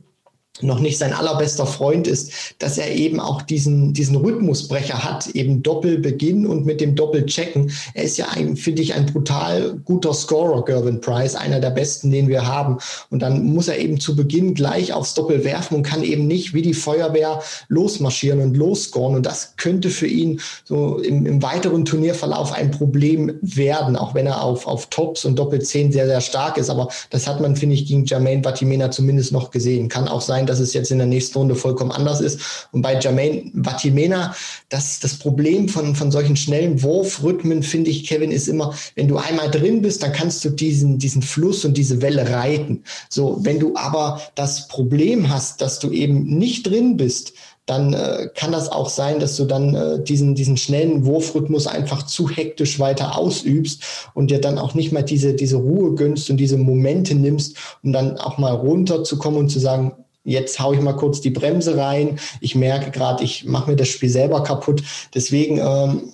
noch 0.62 0.80
nicht 0.80 0.98
sein 0.98 1.12
allerbester 1.12 1.66
Freund 1.66 2.06
ist, 2.06 2.54
dass 2.58 2.78
er 2.78 2.94
eben 2.94 3.20
auch 3.20 3.42
diesen, 3.42 3.92
diesen 3.92 4.16
Rhythmusbrecher 4.16 5.04
hat, 5.04 5.28
eben 5.28 5.62
Doppelbeginn 5.62 6.46
und 6.46 6.66
mit 6.66 6.80
dem 6.80 6.94
Doppelchecken. 6.94 7.70
Er 7.94 8.04
ist 8.04 8.16
ja, 8.16 8.26
finde 8.54 8.82
ich, 8.82 8.94
ein 8.94 9.06
brutal 9.06 9.78
guter 9.84 10.14
Scorer, 10.14 10.64
Gervin 10.64 11.00
Price, 11.00 11.34
einer 11.34 11.60
der 11.60 11.70
besten, 11.70 12.10
den 12.10 12.28
wir 12.28 12.46
haben. 12.46 12.78
Und 13.10 13.20
dann 13.20 13.44
muss 13.44 13.68
er 13.68 13.78
eben 13.78 14.00
zu 14.00 14.16
Beginn 14.16 14.54
gleich 14.54 14.92
aufs 14.92 15.14
Doppel 15.14 15.44
werfen 15.44 15.76
und 15.76 15.82
kann 15.82 16.02
eben 16.02 16.26
nicht 16.26 16.54
wie 16.54 16.62
die 16.62 16.74
Feuerwehr 16.74 17.42
losmarschieren 17.68 18.40
und 18.40 18.56
losscoren. 18.56 19.16
Und 19.16 19.26
das 19.26 19.56
könnte 19.56 19.90
für 19.90 20.06
ihn 20.06 20.40
so 20.64 20.98
im, 20.98 21.26
im 21.26 21.42
weiteren 21.42 21.84
Turnierverlauf 21.84 22.52
ein 22.52 22.70
Problem 22.70 23.38
werden, 23.42 23.96
auch 23.96 24.14
wenn 24.14 24.26
er 24.26 24.42
auf, 24.42 24.66
auf 24.66 24.86
Tops 24.86 25.24
und 25.24 25.38
Doppel 25.38 25.60
10 25.60 25.92
sehr, 25.92 26.06
sehr 26.06 26.20
stark 26.20 26.56
ist. 26.56 26.70
Aber 26.70 26.88
das 27.10 27.26
hat 27.26 27.40
man, 27.40 27.56
finde 27.56 27.74
ich, 27.74 27.86
gegen 27.86 28.04
Jermaine 28.04 28.42
Batimena 28.42 28.90
zumindest 28.90 29.32
noch 29.32 29.50
gesehen. 29.50 29.88
Kann 29.88 30.08
auch 30.08 30.20
sein, 30.20 30.45
dass 30.46 30.60
es 30.60 30.72
jetzt 30.72 30.90
in 30.90 30.98
der 30.98 31.06
nächsten 31.06 31.38
Runde 31.38 31.54
vollkommen 31.54 31.90
anders 31.90 32.20
ist. 32.20 32.68
Und 32.72 32.82
bei 32.82 32.98
Jermaine 32.98 33.50
Vatimena, 33.54 34.34
das, 34.68 35.00
das 35.00 35.14
Problem 35.18 35.68
von, 35.68 35.94
von 35.94 36.10
solchen 36.10 36.36
schnellen 36.36 36.82
Wurfrhythmen, 36.82 37.62
finde 37.62 37.90
ich, 37.90 38.06
Kevin, 38.06 38.30
ist 38.30 38.48
immer, 38.48 38.74
wenn 38.94 39.08
du 39.08 39.16
einmal 39.16 39.50
drin 39.50 39.82
bist, 39.82 40.02
dann 40.02 40.12
kannst 40.12 40.44
du 40.44 40.50
diesen, 40.50 40.98
diesen 40.98 41.22
Fluss 41.22 41.64
und 41.64 41.76
diese 41.76 42.00
Welle 42.02 42.30
reiten. 42.30 42.84
So, 43.08 43.38
wenn 43.42 43.58
du 43.58 43.76
aber 43.76 44.20
das 44.34 44.68
Problem 44.68 45.28
hast, 45.28 45.60
dass 45.60 45.78
du 45.78 45.90
eben 45.90 46.24
nicht 46.38 46.66
drin 46.66 46.96
bist, 46.96 47.32
dann 47.66 47.92
äh, 47.94 48.28
kann 48.34 48.52
das 48.52 48.70
auch 48.70 48.88
sein, 48.88 49.18
dass 49.18 49.36
du 49.36 49.44
dann 49.44 49.74
äh, 49.74 50.02
diesen, 50.02 50.36
diesen 50.36 50.56
schnellen 50.56 51.04
Wurfrhythmus 51.04 51.66
einfach 51.66 52.04
zu 52.04 52.30
hektisch 52.30 52.78
weiter 52.78 53.18
ausübst 53.18 53.82
und 54.14 54.30
dir 54.30 54.40
dann 54.40 54.56
auch 54.58 54.74
nicht 54.74 54.92
mal 54.92 55.02
diese, 55.02 55.34
diese 55.34 55.56
Ruhe 55.56 55.94
gönnst 55.94 56.30
und 56.30 56.36
diese 56.36 56.56
Momente 56.56 57.16
nimmst, 57.16 57.56
um 57.82 57.92
dann 57.92 58.18
auch 58.18 58.38
mal 58.38 58.54
runterzukommen 58.54 59.40
und 59.40 59.48
zu 59.48 59.58
sagen, 59.58 59.92
Jetzt 60.26 60.58
haue 60.58 60.74
ich 60.74 60.80
mal 60.80 60.96
kurz 60.96 61.20
die 61.20 61.30
Bremse 61.30 61.76
rein. 61.76 62.18
Ich 62.40 62.56
merke 62.56 62.90
gerade, 62.90 63.22
ich 63.22 63.44
mache 63.44 63.70
mir 63.70 63.76
das 63.76 63.88
Spiel 63.88 64.10
selber 64.10 64.42
kaputt. 64.42 64.82
Deswegen 65.14 65.58
ähm, 65.58 66.12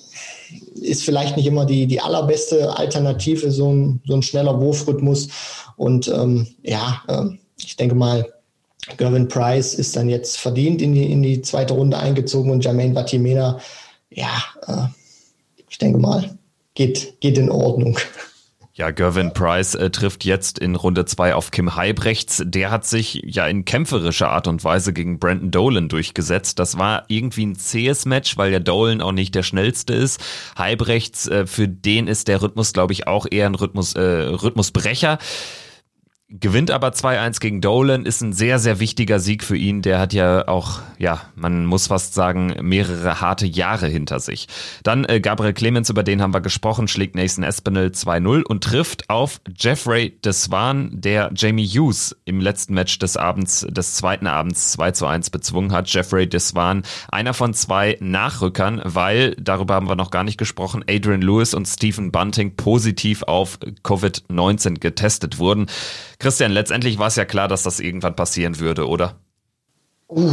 ist 0.75 1.03
vielleicht 1.03 1.39
nicht 1.39 1.47
immer 1.47 1.65
die, 1.65 1.87
die 1.87 2.01
allerbeste 2.01 2.77
Alternative 2.77 3.51
so 3.51 3.73
ein, 3.73 4.03
so 4.07 4.15
ein 4.15 4.23
schneller 4.23 4.61
Wurfrhythmus. 4.61 5.29
Und 5.77 6.09
ähm, 6.09 6.47
ja, 6.63 7.03
äh, 7.09 7.25
ich 7.59 7.77
denke 7.77 7.95
mal, 7.95 8.27
Gervin 8.99 9.29
Price 9.29 9.73
ist 9.73 9.97
dann 9.97 10.11
jetzt 10.11 10.39
verdient 10.39 10.83
in 10.83 10.93
die, 10.93 11.11
in 11.11 11.23
die 11.23 11.41
zweite 11.41 11.73
Runde 11.73 11.99
eingezogen 11.99 12.51
und 12.51 12.65
Jermaine 12.65 12.93
Batimena, 12.93 13.61
ja, 14.11 14.43
äh, 14.67 14.89
ich 15.71 15.79
denke 15.79 15.99
mal, 15.99 16.37
geht, 16.75 17.19
geht 17.21 17.39
in 17.39 17.51
Ordnung. 17.51 17.99
Ja, 18.75 18.91
Gervin 18.91 19.35
Price 19.35 19.75
äh, 19.75 19.91
trifft 19.91 20.25
jetzt 20.25 20.59
in 20.59 20.77
Runde 20.77 21.05
zwei 21.05 21.35
auf 21.35 21.51
Kim 21.51 21.77
Heibrechts. 21.77 22.43
Der 22.47 22.71
hat 22.71 22.87
sich 22.87 23.21
ja 23.23 23.47
in 23.47 23.67
kämpferischer 23.67 24.31
Art 24.31 24.49
und 24.49 24.65
Weise 24.65 24.95
gegen 24.95 25.19
Brandon 25.19 25.51
Dolan 25.51 25.89
durchgesetzt. 25.91 26.59
Das 26.59 26.79
war 26.79 27.05
irgendwie 27.09 27.45
ein 27.45 27.55
zähes 27.55 28.07
Match, 28.07 28.39
weil 28.39 28.51
der 28.51 28.61
Dolan 28.61 29.03
auch 29.03 29.13
nicht 29.13 29.35
der 29.35 29.43
schnellste 29.43 29.93
ist. 29.93 30.25
Heibrechts, 30.57 31.29
äh, 31.29 31.47
für 31.47 31.69
den 31.69 32.09
ist 32.09 32.29
der 32.29 32.41
Rhythmus, 32.41 32.73
glaube 32.73 32.95
ich, 32.95 33.07
auch 33.07 33.27
eher 33.31 33.45
ein 33.45 33.57
Rhythmus, 33.57 33.95
äh, 33.95 34.01
Rhythmusbrecher 34.01 35.19
gewinnt 36.41 36.71
aber 36.71 36.89
2-1 36.89 37.41
gegen 37.41 37.61
Dolan, 37.61 38.07
ist 38.07 38.23
ein 38.23 38.33
sehr, 38.33 38.59
sehr 38.59 38.81
wichtiger 38.81 39.19
Sieg 39.19 39.45
für 39.45 39.57
ihn. 39.57 39.83
Der 39.83 39.99
hat 39.99 40.13
ja 40.13 40.49
auch, 40.49 40.81
ja, 40.99 41.21
man 41.35 41.67
muss 41.67 41.89
fast 41.89 42.15
sagen, 42.15 42.57
mehrere 42.63 43.21
harte 43.21 43.47
Jahre 43.47 43.87
hinter 43.87 44.21
sich. 44.21 44.49
Dann 44.83 45.05
äh, 45.05 45.21
Gabriel 45.21 45.53
Clemens, 45.53 45.91
über 45.91 46.03
den 46.03 46.23
haben 46.23 46.33
wir 46.33 46.41
gesprochen, 46.41 46.89
schlägt 46.89 47.15
Nathan 47.15 47.45
Espinel 47.45 47.89
2-0 47.89 48.43
und 48.43 48.65
trifft 48.65 49.11
auf 49.11 49.41
Jeffrey 49.57 50.19
Deswan, 50.25 50.91
der 50.93 51.31
Jamie 51.35 51.67
Hughes 51.67 52.17
im 52.25 52.41
letzten 52.41 52.75
Match 52.75 52.99
des 52.99 53.17
Abends, 53.17 53.67
des 53.69 53.95
zweiten 53.95 54.27
Abends 54.27 54.79
2-1 54.79 55.31
bezwungen 55.31 55.73
hat. 55.73 55.93
Jeffrey 55.93 56.29
Deswan, 56.29 56.83
einer 57.11 57.35
von 57.35 57.53
zwei 57.53 57.99
Nachrückern, 58.01 58.81
weil, 58.85 59.35
darüber 59.37 59.75
haben 59.75 59.89
wir 59.89 59.97
noch 59.97 60.11
gar 60.11 60.25
nicht 60.25 60.39
gesprochen, 60.39 60.85
Adrian 60.89 61.23
Lewis 61.23 61.53
und 61.53 61.67
Stephen 61.67 62.11
Bunting 62.11 62.57
positiv 62.57 63.23
auf 63.25 63.59
Covid-19 63.83 64.79
getestet 64.79 65.39
wurden. 65.39 65.67
Christian, 66.23 66.53
letztendlich 66.53 66.99
war 66.99 67.09
es 67.09 67.17
ja 67.17 67.25
klar, 67.25 67.49
dass 67.49 67.65
das 67.65 67.81
irgendwann 67.81 68.15
passieren 68.15 68.61
würde, 68.61 68.87
oder? 68.87 69.19
Uh, 70.09 70.31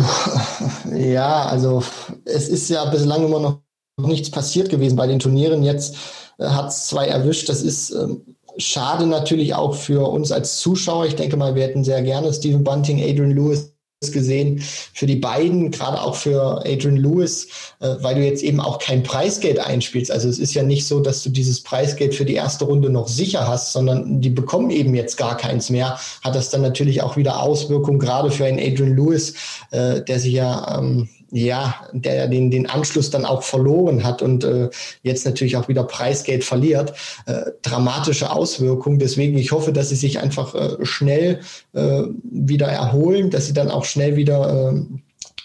ja, 0.96 1.46
also 1.46 1.84
es 2.26 2.48
ist 2.48 2.70
ja 2.70 2.86
bislang 2.86 3.26
immer 3.26 3.40
noch 3.40 3.62
nichts 3.98 4.30
passiert 4.30 4.70
gewesen 4.70 4.96
bei 4.96 5.08
den 5.08 5.18
Turnieren. 5.18 5.64
Jetzt 5.64 5.98
äh, 6.38 6.46
hat 6.46 6.68
es 6.68 6.88
zwei 6.88 7.08
erwischt. 7.08 7.50
Das 7.50 7.64
ist 7.64 7.90
ähm, 7.90 8.22
schade 8.58 9.08
natürlich 9.08 9.56
auch 9.56 9.74
für 9.74 10.08
uns 10.08 10.32
als 10.32 10.60
Zuschauer. 10.60 11.08
Ich 11.08 11.16
denke 11.16 11.38
mal, 11.38 11.56
wir 11.56 11.64
hätten 11.64 11.84
sehr 11.84 12.04
gerne 12.04 12.32
Stephen 12.34 12.64
Bunting, 12.64 13.02
Adrian 13.02 13.32
Lewis 13.32 13.74
gesehen 14.02 14.62
für 14.94 15.06
die 15.06 15.18
beiden, 15.18 15.72
gerade 15.72 16.02
auch 16.02 16.16
für 16.16 16.64
Adrian 16.66 16.96
Lewis, 16.96 17.48
äh, 17.82 17.96
weil 18.00 18.16
du 18.16 18.26
jetzt 18.26 18.44
eben 18.44 18.62
auch 18.62 18.80
kein 18.80 19.04
Preisgeld 19.04 19.60
einspielst. 19.60 20.10
Also 20.10 20.30
es 20.30 20.40
ist 20.40 20.54
ja 20.54 20.64
nicht 20.64 20.88
so, 20.88 21.02
dass 21.02 21.22
du 21.22 21.30
dieses 21.30 21.62
Preisgeld 21.62 22.16
für 22.16 22.24
die 22.24 22.36
erste 22.36 22.64
Runde 22.64 22.90
noch 22.90 23.10
sicher 23.10 23.46
hast, 23.46 23.74
sondern 23.74 24.22
die 24.22 24.30
bekommen 24.30 24.70
eben 24.70 24.96
jetzt 24.96 25.18
gar 25.18 25.36
keins 25.36 25.70
mehr. 25.70 26.00
Hat 26.24 26.34
das 26.34 26.50
dann 26.50 26.62
natürlich 26.62 27.02
auch 27.02 27.18
wieder 27.18 27.44
Auswirkungen, 27.44 28.00
gerade 28.00 28.32
für 28.32 28.46
einen 28.46 28.60
Adrian 28.60 28.96
Lewis, 28.96 29.34
äh, 29.72 30.02
der 30.02 30.20
sich 30.20 30.32
ja 30.32 30.80
ähm, 30.80 31.10
ja, 31.32 31.88
der 31.94 32.28
den, 32.28 32.52
den 32.52 32.70
Anschluss 32.70 33.10
dann 33.10 33.26
auch 33.26 33.44
verloren 33.44 34.04
hat 34.04 34.22
und 34.22 34.44
äh, 34.44 34.70
jetzt 35.04 35.26
natürlich 35.26 35.58
auch 35.58 35.68
wieder 35.68 35.84
Preisgeld 35.84 36.44
verliert, 36.44 36.94
äh, 37.26 37.52
dramatische 37.62 38.32
Auswirkungen. 38.32 39.00
Deswegen, 39.00 39.38
ich 39.38 39.52
hoffe, 39.52 39.72
dass 39.72 39.90
sie 39.90 39.96
sich 39.96 40.20
einfach 40.20 40.56
äh, 40.56 40.86
schnell 40.86 41.42
äh, 41.74 42.04
wieder 42.24 42.68
erholen, 42.68 43.30
dass 43.30 43.46
sie 43.46 43.54
dann 43.54 43.70
auch 43.70 43.86
schnell 43.86 44.16
wieder 44.16 44.74
äh, 44.74 44.82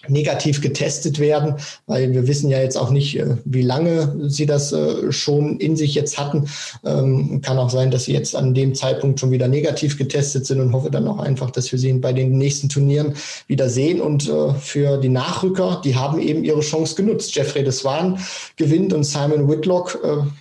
negativ 0.09 0.61
getestet 0.61 1.19
werden, 1.19 1.55
weil 1.87 2.13
wir 2.13 2.27
wissen 2.27 2.51
ja 2.51 2.61
jetzt 2.61 2.77
auch 2.77 2.91
nicht, 2.91 3.19
äh, 3.19 3.37
wie 3.45 3.63
lange 3.63 4.15
sie 4.29 4.47
das 4.47 4.73
äh, 4.73 5.11
schon 5.13 5.59
in 5.59 5.77
sich 5.77 5.95
jetzt 5.95 6.19
hatten. 6.19 6.49
Ähm, 6.85 7.41
kann 7.43 7.59
auch 7.59 7.71
sein, 7.71 7.91
dass 7.91 8.05
sie 8.05 8.13
jetzt 8.13 8.37
an 8.37 8.55
dem 8.55 8.75
Zeitpunkt 8.75 9.21
schon 9.21 9.31
wieder 9.31 9.49
negativ 9.49 9.97
getestet 9.99 10.47
sind 10.47 10.61
und 10.61 10.73
hoffe 10.73 10.91
dann 10.91 11.09
auch 11.09 11.19
einfach, 11.19 11.51
dass 11.51 11.71
wir 11.73 11.79
sie 11.79 11.93
bei 11.95 12.13
den 12.13 12.37
nächsten 12.39 12.69
Turnieren 12.69 13.15
wieder 13.47 13.69
sehen. 13.69 14.01
Und 14.01 14.29
äh, 14.29 14.55
für 14.55 14.99
die 14.99 15.09
Nachrücker, 15.09 15.81
die 15.85 15.97
haben 15.97 16.21
eben 16.21 16.45
ihre 16.45 16.61
Chance 16.61 16.95
genutzt. 16.95 17.35
Jeffrey 17.35 17.65
Deswan 17.65 18.19
gewinnt 18.57 18.93
und 18.93 19.05
Simon 19.05 19.49
Whitlock, 19.49 19.99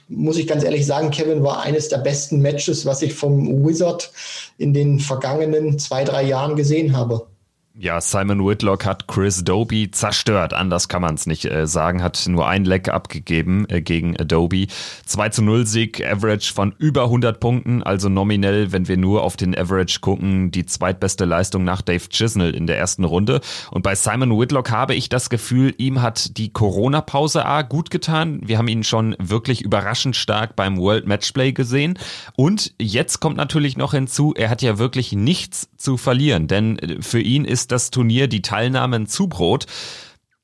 muss 0.08 0.38
ich 0.38 0.48
ganz 0.48 0.64
ehrlich 0.64 0.86
sagen, 0.86 1.12
Kevin 1.12 1.44
war 1.44 1.62
eines 1.62 1.90
der 1.90 1.98
besten 1.98 2.42
Matches, 2.42 2.86
was 2.86 3.02
ich 3.02 3.14
vom 3.14 3.66
Wizard 3.66 4.12
in 4.58 4.74
den 4.74 5.00
vergangenen 5.00 5.80
zwei, 5.80 6.04
drei 6.04 6.24
Jahren 6.24 6.56
gesehen 6.56 6.96
habe. 6.96 7.28
Ja, 7.76 8.00
Simon 8.02 8.46
Whitlock 8.46 8.86
hat 8.86 9.08
Chris 9.08 9.44
Doby 9.44 9.90
zerstört. 9.90 10.54
Anders 10.54 10.90
kann 10.90 11.02
man 11.02 11.16
es 11.16 11.26
nicht 11.26 11.46
äh, 11.46 11.66
sagen. 11.66 12.04
Hat 12.04 12.24
nur 12.28 12.48
ein 12.48 12.66
Leck 12.66 12.90
abgegeben 12.90 13.66
äh, 13.68 13.82
gegen 13.82 14.16
Adobe. 14.16 14.68
2 15.08 15.30
zu 15.30 15.42
0 15.42 15.66
Sieg, 15.66 16.06
Average 16.06 16.54
von 16.54 16.76
über 16.78 17.06
100 17.06 17.40
Punkten. 17.40 17.82
Also 17.82 18.10
nominell, 18.10 18.72
wenn 18.72 18.88
wir 18.88 18.98
nur 18.98 19.24
auf 19.24 19.38
den 19.38 19.58
Average 19.58 20.02
gucken, 20.02 20.52
die 20.52 20.68
zweitbeste 20.68 21.26
Leistung 21.26 21.64
nach 21.64 21.82
Dave 21.82 22.08
Chisnell 22.10 22.54
in 22.54 22.68
der 22.68 22.78
ersten 22.78 23.06
Runde. 23.06 23.42
Und 23.72 23.82
bei 23.82 23.96
Simon 23.96 24.40
Whitlock 24.40 24.70
habe 24.70 24.94
ich 24.94 25.10
das 25.10 25.32
Gefühl, 25.32 25.74
ihm 25.80 26.04
hat 26.04 26.38
die 26.38 26.54
Corona-Pause 26.54 27.44
A 27.44 27.64
gut 27.64 27.90
getan. 27.90 28.40
Wir 28.46 28.60
haben 28.60 28.68
ihn 28.68 28.84
schon 28.84 29.16
wirklich 29.18 29.64
überraschend 29.64 30.16
stark 30.16 30.56
beim 30.56 30.78
World 30.78 31.08
Matchplay 31.08 31.54
gesehen. 31.54 31.98
Und 32.36 32.76
jetzt 32.80 33.20
kommt 33.20 33.38
natürlich 33.38 33.78
noch 33.78 33.96
hinzu, 33.96 34.36
er 34.38 34.52
hat 34.52 34.62
ja 34.62 34.78
wirklich 34.78 35.14
nichts 35.14 35.70
zu 35.76 35.98
verlieren. 35.98 36.48
Denn 36.48 36.78
äh, 36.78 37.02
für 37.02 37.20
ihn 37.20 37.46
ist 37.46 37.63
ist 37.64 37.72
das 37.72 37.92
Turnier 37.92 38.28
die 38.28 38.42
Teilnahme 38.42 38.98
ein 38.98 39.08
Zubrot. 39.08 39.68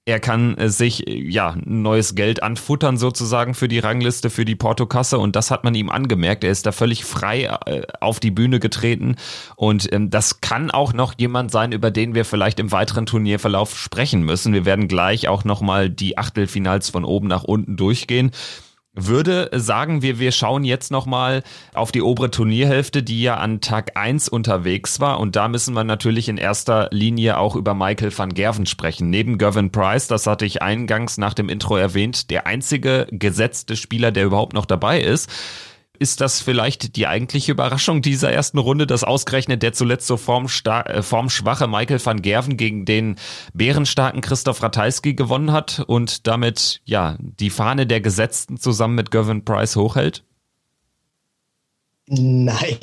Er 0.05 0.21
kann 0.21 0.57
äh, 0.57 0.69
sich 0.69 1.05
äh, 1.05 1.21
ja 1.29 1.55
neues 1.65 2.15
Geld 2.15 2.41
anfuttern 2.41 2.97
sozusagen 2.97 3.53
für 3.53 3.67
die 3.67 3.79
Rangliste, 3.79 4.29
für 4.29 4.45
die 4.45 4.55
Portokasse 4.55 5.19
und 5.19 5.35
das 5.35 5.51
hat 5.51 5.65
man 5.65 5.75
ihm 5.75 5.89
angemerkt. 5.89 6.45
Er 6.45 6.51
ist 6.51 6.65
da 6.65 6.71
völlig 6.71 7.03
frei 7.03 7.43
äh, 7.65 7.81
auf 7.99 8.21
die 8.21 8.31
Bühne 8.31 8.59
getreten 8.59 9.17
und 9.57 9.91
ähm, 9.91 10.09
das 10.09 10.39
kann 10.39 10.71
auch 10.71 10.93
noch 10.93 11.13
jemand 11.17 11.51
sein, 11.51 11.73
über 11.73 11.91
den 11.91 12.15
wir 12.15 12.23
vielleicht 12.23 12.61
im 12.61 12.71
weiteren 12.71 13.05
Turnierverlauf 13.05 13.77
sprechen 13.77 14.23
müssen. 14.23 14.53
Wir 14.53 14.63
werden 14.63 14.87
gleich 14.87 15.27
auch 15.27 15.43
noch 15.43 15.59
mal 15.59 15.89
die 15.89 16.17
Achtelfinals 16.17 16.89
von 16.89 17.03
oben 17.03 17.27
nach 17.27 17.43
unten 17.43 17.75
durchgehen 17.75 18.31
würde 19.07 19.49
sagen 19.53 20.01
wir, 20.01 20.19
wir 20.19 20.31
schauen 20.31 20.63
jetzt 20.63 20.91
nochmal 20.91 21.43
auf 21.73 21.91
die 21.91 22.01
obere 22.01 22.31
Turnierhälfte, 22.31 23.03
die 23.03 23.21
ja 23.21 23.37
an 23.37 23.61
Tag 23.61 23.91
1 23.95 24.29
unterwegs 24.29 24.99
war. 24.99 25.19
Und 25.19 25.35
da 25.35 25.47
müssen 25.47 25.73
wir 25.73 25.83
natürlich 25.83 26.29
in 26.29 26.37
erster 26.37 26.89
Linie 26.91 27.37
auch 27.37 27.55
über 27.55 27.73
Michael 27.73 28.17
van 28.17 28.33
Gerven 28.33 28.65
sprechen. 28.65 29.09
Neben 29.09 29.37
Gavin 29.37 29.71
Price, 29.71 30.07
das 30.07 30.27
hatte 30.27 30.45
ich 30.45 30.61
eingangs 30.61 31.17
nach 31.17 31.33
dem 31.33 31.49
Intro 31.49 31.77
erwähnt, 31.77 32.29
der 32.29 32.47
einzige 32.47 33.07
gesetzte 33.11 33.75
Spieler, 33.75 34.11
der 34.11 34.25
überhaupt 34.25 34.53
noch 34.53 34.65
dabei 34.65 34.99
ist 35.01 35.29
ist 35.99 36.21
das 36.21 36.41
vielleicht 36.41 36.95
die 36.95 37.07
eigentliche 37.07 37.51
Überraschung 37.51 38.01
dieser 38.01 38.31
ersten 38.31 38.57
Runde, 38.57 38.87
dass 38.87 39.03
ausgerechnet 39.03 39.61
der 39.61 39.73
zuletzt 39.73 40.07
so 40.07 40.15
äh, 40.15 41.01
formschwache 41.01 41.67
Michael 41.67 42.03
van 42.03 42.21
Gerven 42.21 42.57
gegen 42.57 42.85
den 42.85 43.17
bärenstarken 43.53 44.21
Christoph 44.21 44.63
Ratajski 44.63 45.13
gewonnen 45.13 45.51
hat 45.51 45.83
und 45.87 46.25
damit 46.25 46.81
ja 46.85 47.17
die 47.19 47.49
Fahne 47.49 47.85
der 47.85 48.01
Gesetzten 48.01 48.57
zusammen 48.57 48.95
mit 48.95 49.11
Gavin 49.11 49.43
Price 49.43 49.75
hochhält? 49.75 50.23
Nein, 52.07 52.77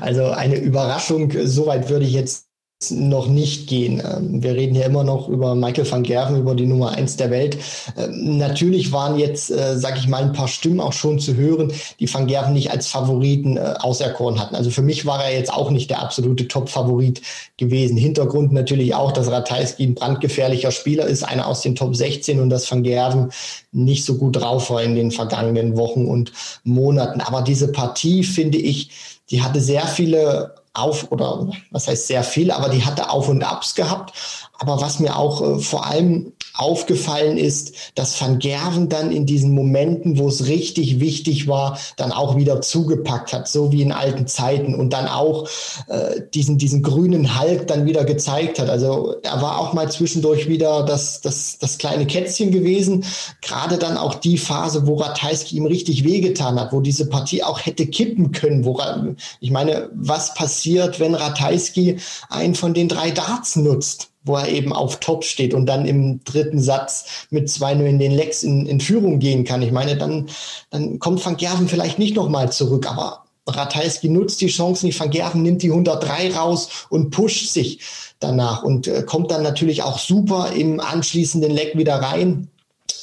also 0.00 0.30
eine 0.30 0.56
Überraschung, 0.56 1.30
soweit 1.44 1.90
würde 1.90 2.06
ich 2.06 2.12
jetzt 2.12 2.46
noch 2.90 3.28
nicht 3.28 3.68
gehen. 3.68 4.02
Ähm, 4.04 4.42
wir 4.42 4.54
reden 4.54 4.74
hier 4.74 4.86
immer 4.86 5.04
noch 5.04 5.28
über 5.28 5.54
Michael 5.54 5.90
van 5.90 6.02
Gerven, 6.02 6.38
über 6.38 6.54
die 6.54 6.66
Nummer 6.66 6.90
eins 6.90 7.16
der 7.16 7.30
Welt. 7.30 7.58
Ähm, 7.96 8.38
natürlich 8.38 8.92
waren 8.92 9.18
jetzt, 9.18 9.50
äh, 9.50 9.78
sag 9.78 9.98
ich 9.98 10.08
mal, 10.08 10.22
ein 10.22 10.32
paar 10.32 10.48
Stimmen 10.48 10.80
auch 10.80 10.92
schon 10.92 11.18
zu 11.18 11.36
hören, 11.36 11.72
die 12.00 12.12
van 12.12 12.26
Gerven 12.26 12.54
nicht 12.54 12.70
als 12.70 12.88
Favoriten 12.88 13.56
äh, 13.56 13.74
auserkoren 13.80 14.40
hatten. 14.40 14.54
Also 14.54 14.70
für 14.70 14.82
mich 14.82 15.06
war 15.06 15.24
er 15.24 15.36
jetzt 15.36 15.52
auch 15.52 15.70
nicht 15.70 15.90
der 15.90 16.02
absolute 16.02 16.48
Top-Favorit 16.48 17.22
gewesen. 17.56 17.96
Hintergrund 17.96 18.52
natürlich 18.52 18.94
auch, 18.94 19.12
dass 19.12 19.30
Ratajski 19.30 19.84
ein 19.84 19.94
brandgefährlicher 19.94 20.70
Spieler 20.70 21.06
ist, 21.06 21.22
einer 21.22 21.46
aus 21.46 21.62
den 21.62 21.74
Top 21.74 21.94
16 21.94 22.40
und 22.40 22.50
dass 22.50 22.70
van 22.70 22.82
Gerven 22.82 23.30
nicht 23.72 24.04
so 24.04 24.16
gut 24.16 24.36
drauf 24.36 24.70
war 24.70 24.82
in 24.82 24.94
den 24.94 25.10
vergangenen 25.10 25.76
Wochen 25.76 26.06
und 26.06 26.32
Monaten. 26.64 27.20
Aber 27.20 27.42
diese 27.42 27.72
Partie, 27.72 28.24
finde 28.24 28.58
ich, 28.58 28.90
die 29.30 29.42
hatte 29.42 29.60
sehr 29.60 29.86
viele 29.86 30.54
auf 30.74 31.10
oder 31.10 31.48
was 31.70 31.88
heißt 31.88 32.06
sehr 32.06 32.24
viel, 32.24 32.50
aber 32.50 32.68
die 32.68 32.84
hatte 32.84 33.10
Auf 33.10 33.28
und 33.28 33.42
Abs 33.42 33.74
gehabt. 33.74 34.12
Aber 34.58 34.80
was 34.80 35.00
mir 35.00 35.16
auch 35.16 35.42
äh, 35.42 35.58
vor 35.58 35.86
allem 35.86 36.32
aufgefallen 36.54 37.36
ist, 37.36 37.74
dass 37.94 38.20
Van 38.20 38.38
Gerven 38.38 38.88
dann 38.88 39.10
in 39.10 39.26
diesen 39.26 39.52
Momenten, 39.52 40.18
wo 40.18 40.28
es 40.28 40.46
richtig 40.46 41.00
wichtig 41.00 41.48
war, 41.48 41.78
dann 41.96 42.12
auch 42.12 42.36
wieder 42.36 42.60
zugepackt 42.60 43.32
hat, 43.32 43.48
so 43.48 43.72
wie 43.72 43.82
in 43.82 43.92
alten 43.92 44.26
Zeiten 44.26 44.74
und 44.74 44.92
dann 44.92 45.08
auch 45.08 45.48
äh, 45.88 46.20
diesen, 46.34 46.58
diesen 46.58 46.82
grünen 46.82 47.40
Hulk 47.40 47.66
dann 47.66 47.86
wieder 47.86 48.04
gezeigt 48.04 48.58
hat. 48.58 48.68
Also 48.68 49.16
er 49.22 49.40
war 49.40 49.58
auch 49.58 49.72
mal 49.72 49.90
zwischendurch 49.90 50.48
wieder 50.48 50.84
das, 50.84 51.20
das, 51.20 51.58
das 51.58 51.78
kleine 51.78 52.06
Kätzchen 52.06 52.50
gewesen. 52.50 53.04
Gerade 53.40 53.78
dann 53.78 53.96
auch 53.96 54.14
die 54.14 54.38
Phase, 54.38 54.86
wo 54.86 54.96
Ratajski 54.96 55.56
ihm 55.56 55.66
richtig 55.66 56.04
wehgetan 56.04 56.60
hat, 56.60 56.72
wo 56.72 56.80
diese 56.80 57.08
Partie 57.08 57.42
auch 57.42 57.60
hätte 57.60 57.86
kippen 57.86 58.32
können. 58.32 58.64
Wo, 58.64 58.78
ich 59.40 59.50
meine, 59.50 59.90
was 59.94 60.34
passiert, 60.34 61.00
wenn 61.00 61.14
Ratajski 61.14 61.96
einen 62.28 62.54
von 62.54 62.74
den 62.74 62.88
drei 62.88 63.10
Darts 63.10 63.56
nutzt? 63.56 64.11
Wo 64.24 64.36
er 64.36 64.48
eben 64.48 64.72
auf 64.72 65.00
Top 65.00 65.24
steht 65.24 65.54
und 65.54 65.66
dann 65.66 65.86
im 65.86 66.22
dritten 66.24 66.60
Satz 66.60 67.26
mit 67.30 67.48
2-0 67.48 67.84
in 67.84 67.98
den 67.98 68.12
Lecks 68.12 68.42
in, 68.42 68.66
in 68.66 68.80
Führung 68.80 69.18
gehen 69.18 69.44
kann. 69.44 69.62
Ich 69.62 69.72
meine, 69.72 69.96
dann, 69.96 70.28
dann 70.70 70.98
kommt 70.98 71.24
Van 71.24 71.36
Gerven 71.36 71.68
vielleicht 71.68 71.98
nicht 71.98 72.16
nochmal 72.16 72.52
zurück, 72.52 72.88
aber 72.88 73.24
Ratajski 73.46 74.08
nutzt 74.08 74.40
die 74.40 74.46
Chancen, 74.46 74.86
die 74.88 74.98
Van 74.98 75.10
Gerven 75.10 75.42
nimmt 75.42 75.62
die 75.62 75.70
103 75.70 76.34
raus 76.34 76.86
und 76.90 77.10
pusht 77.10 77.48
sich 77.48 77.80
danach 78.20 78.62
und 78.62 78.86
äh, 78.86 79.02
kommt 79.02 79.30
dann 79.32 79.42
natürlich 79.42 79.82
auch 79.82 79.98
super 79.98 80.52
im 80.52 80.78
anschließenden 80.78 81.50
Leck 81.50 81.76
wieder 81.76 81.96
rein. 81.96 82.48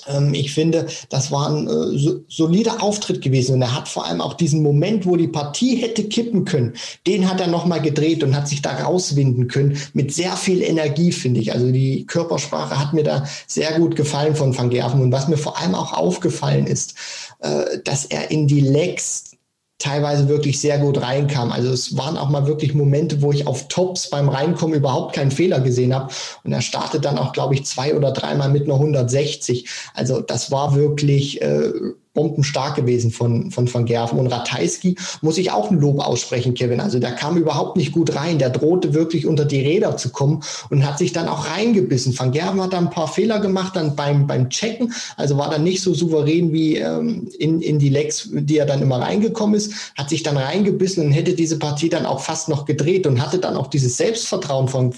Ähm, 0.08 0.34
ich 0.34 0.54
finde, 0.54 0.88
das 1.10 1.32
war 1.32 1.50
ein 1.50 1.68
äh, 1.68 2.22
solider 2.28 2.82
Auftritt 2.82 3.22
gewesen 3.22 3.56
und 3.56 3.62
er 3.62 3.76
hat 3.76 3.88
vor 3.88 4.06
allem 4.06 4.22
auch 4.22 4.34
diesen 4.34 4.64
Moment, 4.64 5.06
wo 5.06 5.16
die 5.16 5.28
Partie 5.28 5.78
hätte 5.78 6.04
kippen 6.06 6.46
können, 6.46 6.74
den 7.08 7.30
hat 7.30 7.40
er 7.40 7.48
nochmal 7.48 7.82
gedreht 7.82 8.24
und 8.24 8.36
hat 8.36 8.48
sich 8.48 8.62
da 8.62 8.72
rauswinden 8.72 9.48
können 9.48 9.78
mit 9.94 10.14
sehr 10.14 10.36
viel 10.36 10.62
Energie, 10.62 11.12
finde 11.12 11.40
ich. 11.40 11.54
Also 11.54 11.72
die 11.72 12.06
Körpersprache 12.06 12.80
hat 12.80 12.94
mir 12.94 13.04
da 13.04 13.26
sehr 13.48 13.80
gut 13.80 13.96
gefallen 13.96 14.36
von 14.36 14.58
Van 14.58 14.70
Gerven 14.70 15.02
und 15.02 15.12
was 15.12 15.28
mir 15.28 15.38
vor 15.38 15.60
allem 15.60 15.76
auch 15.76 15.94
aufgefallen 15.94 16.68
ist, 16.68 16.96
äh, 17.40 17.80
dass 17.84 18.06
er 18.06 18.32
in 18.32 18.48
die 18.48 18.62
Legs 18.62 19.29
teilweise 19.80 20.28
wirklich 20.28 20.60
sehr 20.60 20.78
gut 20.78 21.02
reinkam. 21.02 21.52
Also 21.52 21.72
es 21.72 21.98
waren 21.98 22.18
auch 22.18 22.30
mal 22.30 22.46
wirklich 22.46 22.74
Momente, 22.74 23.22
wo 23.22 23.32
ich 23.32 23.48
auf 23.48 23.70
Tops 23.70 24.10
beim 24.10 24.28
Reinkommen 24.28 24.76
überhaupt 24.76 25.16
keinen 25.16 25.32
Fehler 25.32 25.62
gesehen 25.62 25.96
habe. 25.96 26.14
Und 26.44 26.52
er 26.52 26.62
startet 26.62 27.06
dann 27.06 27.18
auch, 27.18 27.32
glaube 27.32 27.56
ich, 27.56 27.66
zwei 27.66 27.96
oder 27.96 28.12
dreimal 28.12 28.50
mit 28.50 28.66
einer 28.66 28.76
160. 28.76 29.70
Also 29.94 30.20
das 30.20 30.52
war 30.52 30.76
wirklich 30.76 31.42
äh, 31.42 31.72
bombenstark 32.20 32.76
gewesen 32.76 33.12
von, 33.12 33.50
von 33.50 33.74
Van 33.74 33.86
Gerven. 33.86 34.20
Und 34.20 34.28
Ratajski 34.28 34.98
muss 35.22 35.38
ich 35.38 35.52
auch 35.52 35.72
ein 35.72 35.80
Lob 35.80 36.06
aussprechen, 36.06 36.54
Kevin. 36.54 36.82
Also 36.82 37.00
der 37.00 37.14
kam 37.14 37.38
überhaupt 37.38 37.78
nicht 37.78 37.94
gut 37.94 38.14
rein. 38.14 38.40
Der 38.40 38.50
drohte 38.50 38.94
wirklich 38.94 39.26
unter 39.26 39.46
die 39.46 39.62
Räder 39.62 39.96
zu 39.96 40.10
kommen 40.10 40.44
und 40.70 40.86
hat 40.86 40.98
sich 40.98 41.14
dann 41.14 41.30
auch 41.30 41.48
reingebissen. 41.48 42.18
Van 42.20 42.32
Gerven 42.32 42.62
hat 42.62 42.74
da 42.74 42.78
ein 42.78 42.90
paar 42.90 43.08
Fehler 43.08 43.40
gemacht 43.40 43.78
dann 43.78 43.96
beim, 43.96 44.28
beim 44.28 44.50
Checken. 44.50 44.94
Also 45.16 45.38
war 45.38 45.50
dann 45.50 45.64
nicht 45.64 45.82
so 45.82 45.94
souverän 45.94 46.52
wie 46.52 46.76
ähm, 46.76 47.30
in, 47.40 47.62
in 47.62 47.80
die 47.80 47.90
Lecks, 47.90 48.28
die 48.34 48.58
er 48.58 48.66
dann 48.66 48.82
immer 48.82 49.00
reingekommen 49.00 49.56
ist. 49.56 49.72
Hat 49.98 50.10
sich 50.10 50.22
dann 50.22 50.36
reingebissen 50.36 51.06
und 51.06 51.14
hätte 51.14 51.36
diese 51.36 51.58
Partie 51.58 51.88
dann 51.88 52.06
auch 52.06 52.20
fast 52.20 52.50
noch 52.50 52.66
gedreht 52.66 53.08
und 53.08 53.22
hatte 53.22 53.40
dann 53.40 53.56
auch 53.56 53.68
dieses 53.68 53.96
Selbstvertrauen 53.96 54.68
von, 54.68 54.94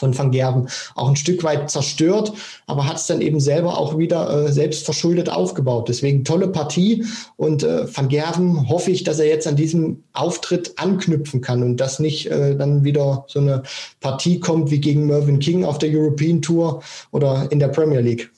von 0.00 0.16
Van 0.16 0.30
Gerben 0.32 0.66
auch 0.96 1.08
ein 1.08 1.16
Stück 1.16 1.44
weit 1.44 1.70
zerstört, 1.70 2.32
aber 2.66 2.86
hat 2.86 2.96
es 2.96 3.06
dann 3.06 3.20
eben 3.20 3.38
selber 3.38 3.78
auch 3.78 3.96
wieder 3.96 4.46
äh, 4.46 4.52
selbst 4.52 4.84
verschuldet 4.84 5.30
aufgebaut. 5.30 5.88
Deswegen 5.88 6.24
tolle 6.24 6.48
Partie 6.48 7.04
und 7.36 7.62
äh, 7.62 7.86
Van 7.94 8.08
Gerben 8.08 8.68
hoffe 8.68 8.90
ich, 8.90 9.04
dass 9.04 9.18
er 9.18 9.26
jetzt 9.26 9.46
an 9.46 9.56
diesem 9.56 10.02
Auftritt 10.12 10.72
anknüpfen 10.76 11.40
kann 11.40 11.62
und 11.62 11.76
dass 11.76 12.00
nicht 12.00 12.26
äh, 12.26 12.56
dann 12.56 12.82
wieder 12.82 13.24
so 13.28 13.38
eine 13.38 13.62
Partie 14.00 14.40
kommt 14.40 14.70
wie 14.70 14.80
gegen 14.80 15.06
Mervyn 15.06 15.38
King 15.38 15.64
auf 15.64 15.78
der 15.78 15.90
European 15.90 16.42
Tour 16.42 16.82
oder 17.12 17.46
in 17.50 17.58
der 17.58 17.68
Premier 17.68 18.00
League. 18.00 18.30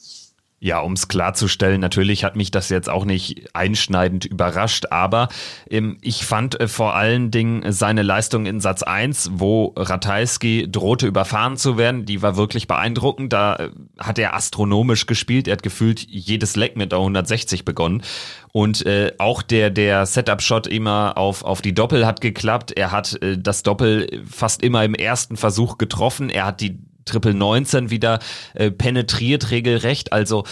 Ja, 0.65 0.79
um 0.79 0.93
es 0.93 1.09
klarzustellen, 1.09 1.81
natürlich 1.81 2.23
hat 2.23 2.37
mich 2.37 2.53
das 2.53 2.69
jetzt 2.69 2.89
auch 2.89 3.05
nicht 3.05 3.53
einschneidend 3.53 4.27
überrascht, 4.27 4.87
aber 4.93 5.29
ähm, 5.69 5.99
ich 6.03 6.25
fand 6.25 6.61
äh, 6.61 6.69
vor 6.69 6.95
allen 6.95 7.33
Dingen 7.33 7.73
seine 7.73 8.03
Leistung 8.03 8.47
in 8.47 8.61
Satz 8.61 8.85
1, 8.85 9.33
wo 9.33 9.73
Ratajski 9.75 10.71
drohte 10.71 11.09
überfahren 11.09 11.57
zu 11.57 11.79
werden, 11.79 12.05
die 12.05 12.23
war 12.23 12.37
wirklich 12.37 12.69
beeindruckend. 12.69 13.33
Da 13.33 13.57
äh, 13.57 13.71
hat 13.99 14.21
er 14.21 14.35
astronomisch 14.35 15.07
gespielt, 15.07 15.49
er 15.49 15.55
hat 15.55 15.65
gefühlt 15.65 16.07
jedes 16.09 16.55
Leck 16.55 16.77
mit 16.77 16.93
der 16.93 17.01
160 17.01 17.65
begonnen. 17.65 18.05
Und 18.53 18.87
äh, 18.87 19.15
auch 19.19 19.43
der, 19.43 19.71
der 19.71 20.07
Setup-Shot 20.07 20.69
immer 20.69 21.19
auf, 21.19 21.43
auf 21.43 21.61
die 21.61 21.75
Doppel 21.75 22.07
hat 22.07 22.21
geklappt. 22.21 22.71
Er 22.71 22.93
hat 22.93 23.21
äh, 23.21 23.37
das 23.37 23.65
Doppel 23.65 24.23
fast 24.31 24.63
immer 24.63 24.85
im 24.85 24.95
ersten 24.95 25.37
Versuch 25.37 25.77
getroffen. 25.77 26.31
Er 26.31 26.47
hat 26.47 26.61
die 26.61 26.79
Triple 27.05 27.35
19 27.35 27.91
wieder 27.91 28.19
äh, 28.55 28.71
penetriert 28.71 29.51
regelrecht. 29.51 30.13
Also 30.13 30.45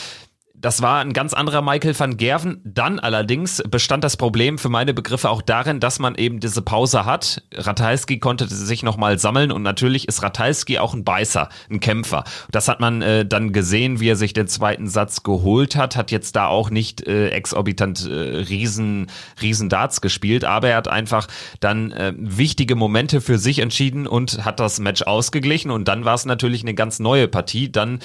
Das 0.60 0.82
war 0.82 1.00
ein 1.00 1.14
ganz 1.14 1.32
anderer 1.32 1.62
Michael 1.62 1.98
van 1.98 2.18
Gerven. 2.18 2.60
Dann 2.64 2.98
allerdings 2.98 3.62
bestand 3.70 4.04
das 4.04 4.18
Problem 4.18 4.58
für 4.58 4.68
meine 4.68 4.92
Begriffe 4.92 5.30
auch 5.30 5.40
darin, 5.40 5.80
dass 5.80 5.98
man 5.98 6.16
eben 6.16 6.38
diese 6.38 6.60
Pause 6.60 7.06
hat. 7.06 7.42
Ratajski 7.54 8.18
konnte 8.18 8.46
sich 8.46 8.82
nochmal 8.82 9.18
sammeln 9.18 9.52
und 9.52 9.62
natürlich 9.62 10.06
ist 10.06 10.22
Ratajski 10.22 10.78
auch 10.78 10.92
ein 10.92 11.02
Beißer, 11.02 11.48
ein 11.70 11.80
Kämpfer. 11.80 12.24
Das 12.50 12.68
hat 12.68 12.78
man 12.78 13.00
äh, 13.00 13.24
dann 13.24 13.54
gesehen, 13.54 14.00
wie 14.00 14.10
er 14.10 14.16
sich 14.16 14.34
den 14.34 14.48
zweiten 14.48 14.86
Satz 14.86 15.22
geholt 15.22 15.76
hat, 15.76 15.96
hat 15.96 16.10
jetzt 16.10 16.36
da 16.36 16.48
auch 16.48 16.68
nicht 16.68 17.06
äh, 17.06 17.30
exorbitant 17.30 18.06
äh, 18.06 18.12
riesen, 18.12 19.06
riesen 19.40 19.70
Darts 19.70 20.02
gespielt, 20.02 20.44
aber 20.44 20.68
er 20.68 20.76
hat 20.76 20.88
einfach 20.88 21.26
dann 21.60 21.90
äh, 21.92 22.12
wichtige 22.18 22.74
Momente 22.74 23.22
für 23.22 23.38
sich 23.38 23.60
entschieden 23.60 24.06
und 24.06 24.44
hat 24.44 24.60
das 24.60 24.78
Match 24.78 25.02
ausgeglichen 25.02 25.70
und 25.70 25.88
dann 25.88 26.04
war 26.04 26.16
es 26.16 26.26
natürlich 26.26 26.60
eine 26.62 26.74
ganz 26.74 26.98
neue 26.98 27.28
Partie. 27.28 27.72
Dann, 27.72 28.00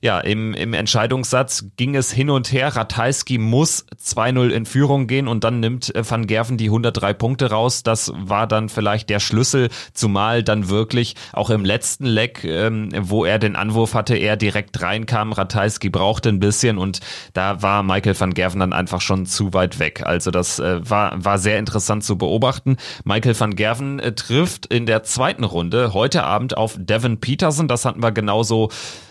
ja, 0.00 0.18
im, 0.18 0.54
im 0.54 0.74
Entscheidungssatz 0.74 1.66
ging 1.76 1.94
es 1.94 1.99
hin 2.08 2.30
und 2.30 2.52
her. 2.52 2.74
Ratajski 2.74 3.36
muss 3.36 3.84
2-0 4.02 4.48
in 4.48 4.64
Führung 4.64 5.06
gehen 5.06 5.28
und 5.28 5.44
dann 5.44 5.60
nimmt 5.60 5.94
äh, 5.94 6.08
Van 6.08 6.26
Gerven 6.26 6.56
die 6.56 6.66
103 6.66 7.12
Punkte 7.12 7.50
raus. 7.50 7.82
Das 7.82 8.12
war 8.16 8.46
dann 8.46 8.68
vielleicht 8.70 9.10
der 9.10 9.20
Schlüssel, 9.20 9.68
zumal 9.92 10.42
dann 10.42 10.70
wirklich 10.70 11.16
auch 11.32 11.50
im 11.50 11.64
letzten 11.64 12.06
Leck, 12.06 12.44
ähm, 12.44 12.88
wo 12.98 13.24
er 13.24 13.38
den 13.38 13.56
Anwurf 13.56 13.92
hatte, 13.94 14.16
er 14.16 14.36
direkt 14.36 14.80
reinkam. 14.80 15.32
Ratajski 15.32 15.90
brauchte 15.90 16.30
ein 16.30 16.40
bisschen 16.40 16.78
und 16.78 17.00
da 17.34 17.60
war 17.60 17.82
Michael 17.82 18.18
van 18.18 18.32
Gerven 18.32 18.60
dann 18.60 18.72
einfach 18.72 19.02
schon 19.02 19.26
zu 19.26 19.52
weit 19.52 19.78
weg. 19.78 20.02
Also 20.06 20.30
das 20.30 20.58
äh, 20.58 20.80
war, 20.88 21.22
war 21.22 21.38
sehr 21.38 21.58
interessant 21.58 22.04
zu 22.04 22.16
beobachten. 22.16 22.76
Michael 23.04 23.38
van 23.38 23.54
Gerven 23.54 23.98
äh, 23.98 24.12
trifft 24.12 24.66
in 24.66 24.86
der 24.86 25.02
zweiten 25.02 25.44
Runde 25.44 25.92
heute 25.92 26.24
Abend 26.24 26.56
auf 26.56 26.76
Devin 26.78 27.20
Peterson. 27.20 27.68
Das 27.68 27.84
hatten 27.84 28.02
wir 28.02 28.12
genauso 28.12 28.70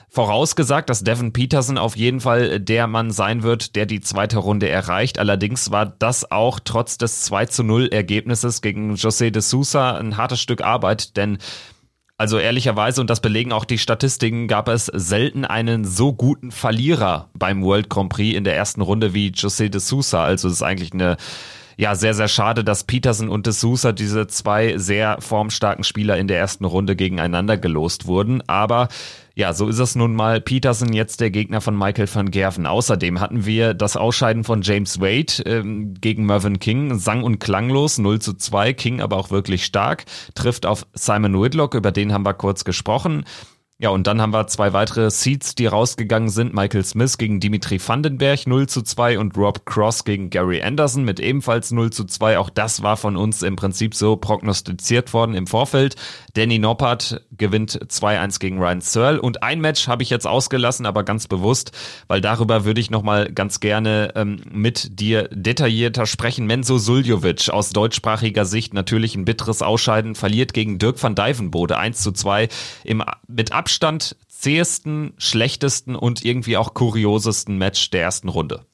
vorausgesagt, 0.10 0.90
dass 0.90 1.04
Devin 1.04 1.34
Peterson 1.34 1.78
auf 1.78 1.96
jeden 1.96 2.20
Fall 2.20 2.60
der 2.60 2.88
Mann 2.88 3.12
sein 3.12 3.44
wird, 3.44 3.76
der 3.76 3.86
die 3.86 4.02
zweite 4.02 4.38
Runde 4.38 4.68
erreicht. 4.68 5.20
Allerdings 5.20 5.72
war 5.72 5.86
das 5.86 6.32
auch 6.32 6.60
trotz 6.64 6.98
des 6.98 7.22
2 7.24 7.46
zu 7.46 7.64
0 7.64 7.88
Ergebnisses 7.88 8.62
gegen 8.62 8.96
José 8.96 9.30
de 9.30 9.42
Sousa 9.42 9.98
ein 9.98 10.18
hartes 10.18 10.42
Stück 10.42 10.62
Arbeit, 10.62 11.16
denn 11.16 11.38
also 12.18 12.38
ehrlicherweise, 12.38 13.00
und 13.00 13.10
das 13.10 13.22
belegen 13.22 13.54
auch 13.54 13.64
die 13.64 13.78
Statistiken, 13.78 14.50
gab 14.50 14.68
es 14.68 14.88
selten 14.88 15.46
einen 15.46 15.86
so 15.86 16.12
guten 16.12 16.52
Verlierer 16.52 17.30
beim 17.34 17.64
World 17.64 17.90
Grand 17.90 18.10
Prix 18.10 18.36
in 18.36 18.44
der 18.44 18.58
ersten 18.58 18.82
Runde 18.82 19.14
wie 19.14 19.30
José 19.30 19.70
de 19.70 19.80
Sousa. 19.80 20.26
Also 20.26 20.50
es 20.50 20.56
ist 20.56 20.62
eigentlich 20.62 20.92
eine 20.92 21.16
ja, 21.80 21.96
sehr, 21.96 22.14
sehr 22.14 22.28
schade, 22.28 22.66
dass 22.66 22.84
Peterson 22.84 23.30
und 23.30 23.46
De 23.46 23.54
Sousa, 23.54 23.94
diese 23.94 24.28
zwei 24.28 24.78
sehr 24.78 25.22
formstarken 25.22 25.86
Spieler 25.86 26.18
in 26.18 26.28
der 26.28 26.38
ersten 26.38 26.66
Runde 26.66 26.98
gegeneinander 26.98 27.56
gelost 27.56 28.06
wurden. 28.06 28.44
Aber 28.48 28.90
ja, 29.40 29.54
so 29.54 29.70
ist 29.70 29.80
es 29.80 29.96
nun 29.96 30.16
mal. 30.16 30.42
Peterson 30.42 30.92
jetzt 30.92 31.22
der 31.22 31.32
Gegner 31.32 31.62
von 31.62 31.78
Michael 31.78 32.14
van 32.14 32.30
Gerven. 32.30 32.66
Außerdem 32.66 33.22
hatten 33.22 33.46
wir 33.46 33.74
das 33.74 33.96
Ausscheiden 33.96 34.44
von 34.44 34.64
James 34.64 35.00
Wade 35.00 35.42
ähm, 35.46 35.94
gegen 35.94 36.26
Mervyn 36.26 36.60
King. 36.60 37.00
Sang 37.00 37.24
und 37.24 37.40
klanglos, 37.40 38.00
0 38.00 38.20
zu 38.20 38.34
2. 38.34 38.74
King 38.74 39.00
aber 39.00 39.16
auch 39.16 39.32
wirklich 39.32 39.64
stark. 39.64 40.04
Trifft 40.36 40.66
auf 40.66 40.86
Simon 40.94 41.42
Whitlock, 41.42 41.74
über 41.74 41.94
den 41.94 42.12
haben 42.12 42.26
wir 42.26 42.34
kurz 42.34 42.66
gesprochen. 42.66 43.24
Ja, 43.82 43.92
und 43.92 44.08
dann 44.08 44.22
haben 44.22 44.34
wir 44.34 44.46
zwei 44.48 44.74
weitere 44.74 45.10
Seeds, 45.10 45.56
die 45.56 45.66
rausgegangen 45.66 46.28
sind. 46.28 46.54
Michael 46.54 46.84
Smith 46.84 47.18
gegen 47.18 47.40
Dimitri 47.40 47.80
Vandenberg 47.80 48.46
0 48.46 48.68
zu 48.68 48.82
2 48.82 49.18
und 49.18 49.38
Rob 49.38 49.66
Cross 49.66 50.04
gegen 50.04 50.30
Gary 50.30 50.62
Anderson 50.62 51.06
mit 51.06 51.22
ebenfalls 51.22 51.72
0 51.72 51.90
zu 51.90 52.04
2. 52.04 52.40
Auch 52.40 52.50
das 52.50 52.84
war 52.84 52.98
von 52.98 53.16
uns 53.16 53.42
im 53.42 53.56
Prinzip 53.56 53.96
so 53.96 54.18
prognostiziert 54.18 55.14
worden 55.14 55.34
im 55.34 55.48
Vorfeld. 55.48 55.96
Danny 56.34 56.60
Noppert 56.60 57.22
gewinnt 57.32 57.80
2-1 57.90 58.40
gegen 58.42 58.60
Ryan 58.60 58.82
Searle 58.82 59.22
und 59.22 59.44
ein 59.44 59.62
Match 59.62 59.88
habe 59.88 60.04
ich 60.04 60.10
jetzt 60.10 60.28
ausgelassen, 60.28 60.86
aber 60.86 61.04
ganz 61.04 61.28
bewusst, 61.28 61.72
weil 62.10 62.20
darüber 62.20 62.66
würde 62.66 62.82
ich 62.82 62.92
nochmal 62.92 63.32
ganz 63.32 63.62
gerne 63.62 64.12
ähm, 64.16 64.42
mit 64.52 65.00
dir 65.00 65.30
detaillierter 65.32 66.06
sprechen. 66.06 66.48
Menzo 66.48 66.80
Suljovic 66.80 67.48
aus 67.50 67.70
deutschsprachiger 67.70 68.44
Sicht 68.44 68.74
natürlich 68.74 69.16
ein 69.16 69.24
bitteres 69.24 69.62
Ausscheiden, 69.62 70.16
verliert 70.16 70.54
gegen 70.54 70.80
Dirk 70.80 71.02
van 71.02 71.16
Dijvenbode 71.16 71.78
1 71.78 72.02
zu 72.02 72.12
2 72.12 72.50
im, 72.84 73.06
mit 73.30 73.54
Abstand 73.54 73.69
Abstand 73.70 74.16
zähesten, 74.28 75.14
schlechtesten 75.20 75.96
und 75.96 76.26
irgendwie 76.26 76.58
auch 76.58 76.74
kuriosesten 76.74 77.56
Match 77.60 77.92
der 77.92 78.02
ersten 78.02 78.30
Runde 78.30 78.66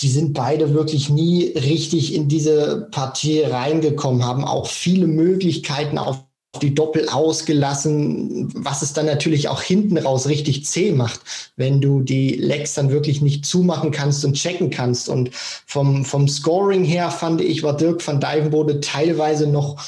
die 0.00 0.08
sind 0.08 0.32
beide 0.32 0.74
wirklich 0.74 1.10
nie 1.10 1.52
richtig 1.54 2.12
in 2.12 2.26
diese 2.26 2.88
Partie 2.90 3.42
reingekommen, 3.42 4.24
haben 4.24 4.44
auch 4.44 4.66
viele 4.66 5.06
Möglichkeiten 5.06 5.96
auf 5.96 6.24
die 6.60 6.74
Doppel 6.74 7.08
ausgelassen, 7.08 8.52
was 8.54 8.82
es 8.82 8.92
dann 8.92 9.06
natürlich 9.06 9.48
auch 9.48 9.62
hinten 9.62 9.96
raus 9.96 10.26
richtig 10.26 10.66
zäh 10.66 10.92
macht, 10.92 11.20
wenn 11.56 11.80
du 11.80 12.00
die 12.00 12.34
Lecks 12.34 12.74
dann 12.74 12.90
wirklich 12.90 13.22
nicht 13.22 13.46
zumachen 13.46 13.90
kannst 13.90 14.24
und 14.24 14.34
checken 14.34 14.70
kannst. 14.70 15.08
Und 15.08 15.30
vom, 15.32 16.04
vom 16.04 16.26
Scoring 16.26 16.84
her 16.84 17.10
fand 17.10 17.40
ich, 17.40 17.62
war 17.62 17.76
Dirk 17.76 18.06
van 18.06 18.20
Dijvenbode 18.20 18.80
teilweise 18.80 19.46
noch 19.46 19.80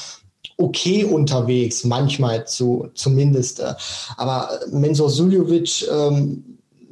okay 0.57 1.03
unterwegs, 1.03 1.83
manchmal 1.83 2.47
zu, 2.47 2.89
zumindest. 2.93 3.59
Äh. 3.59 3.73
Aber 4.17 4.49
Mensur 4.71 5.09
Suljovic, 5.09 5.87
ähm, 5.91 6.43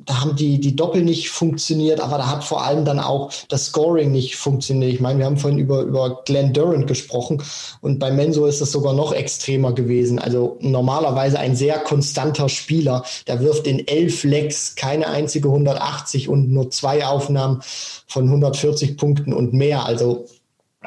da 0.06 0.21
haben 0.21 0.36
die, 0.36 0.60
die 0.60 0.76
Doppel 0.76 1.02
nicht 1.02 1.30
funktioniert, 1.30 2.02
aber 2.02 2.17
da 2.17 2.28
hat 2.30 2.43
vor 2.43 2.63
allem 2.63 2.84
dann 2.84 2.99
auch 2.99 3.32
das 3.47 3.67
Scoring 3.67 4.12
nicht 4.12 4.36
funktioniert. 4.36 4.91
Ich 4.91 4.99
meine, 4.99 5.19
wir 5.19 5.26
haben 5.26 5.38
vorhin 5.38 5.60
über, 5.60 5.82
über 5.82 6.23
Glenn 6.26 6.52
Durant 6.52 6.88
gesprochen 6.88 7.41
und 7.82 7.99
bei 7.99 8.12
Mensur 8.12 8.49
ist 8.49 8.62
das 8.62 8.71
sogar 8.71 8.93
noch 8.93 9.13
extremer 9.13 9.73
gewesen. 9.73 10.19
Also 10.19 10.58
normalerweise 10.60 11.39
ein 11.39 11.56
sehr 11.56 11.80
konstanter 11.80 12.49
Spieler, 12.49 13.06
der 13.28 13.39
wirft 13.39 13.67
in 13.67 13.88
elf 13.88 14.23
Lecks 14.23 14.76
keine 14.76 15.08
einzige 15.08 15.47
180 15.47 16.28
und 16.28 16.52
nur 16.52 16.69
zwei 16.69 17.06
Aufnahmen 17.06 17.62
von 18.08 18.26
140 18.26 18.97
Punkten 18.97 19.32
und 19.32 19.54
mehr. 19.54 19.86
Also 19.86 20.26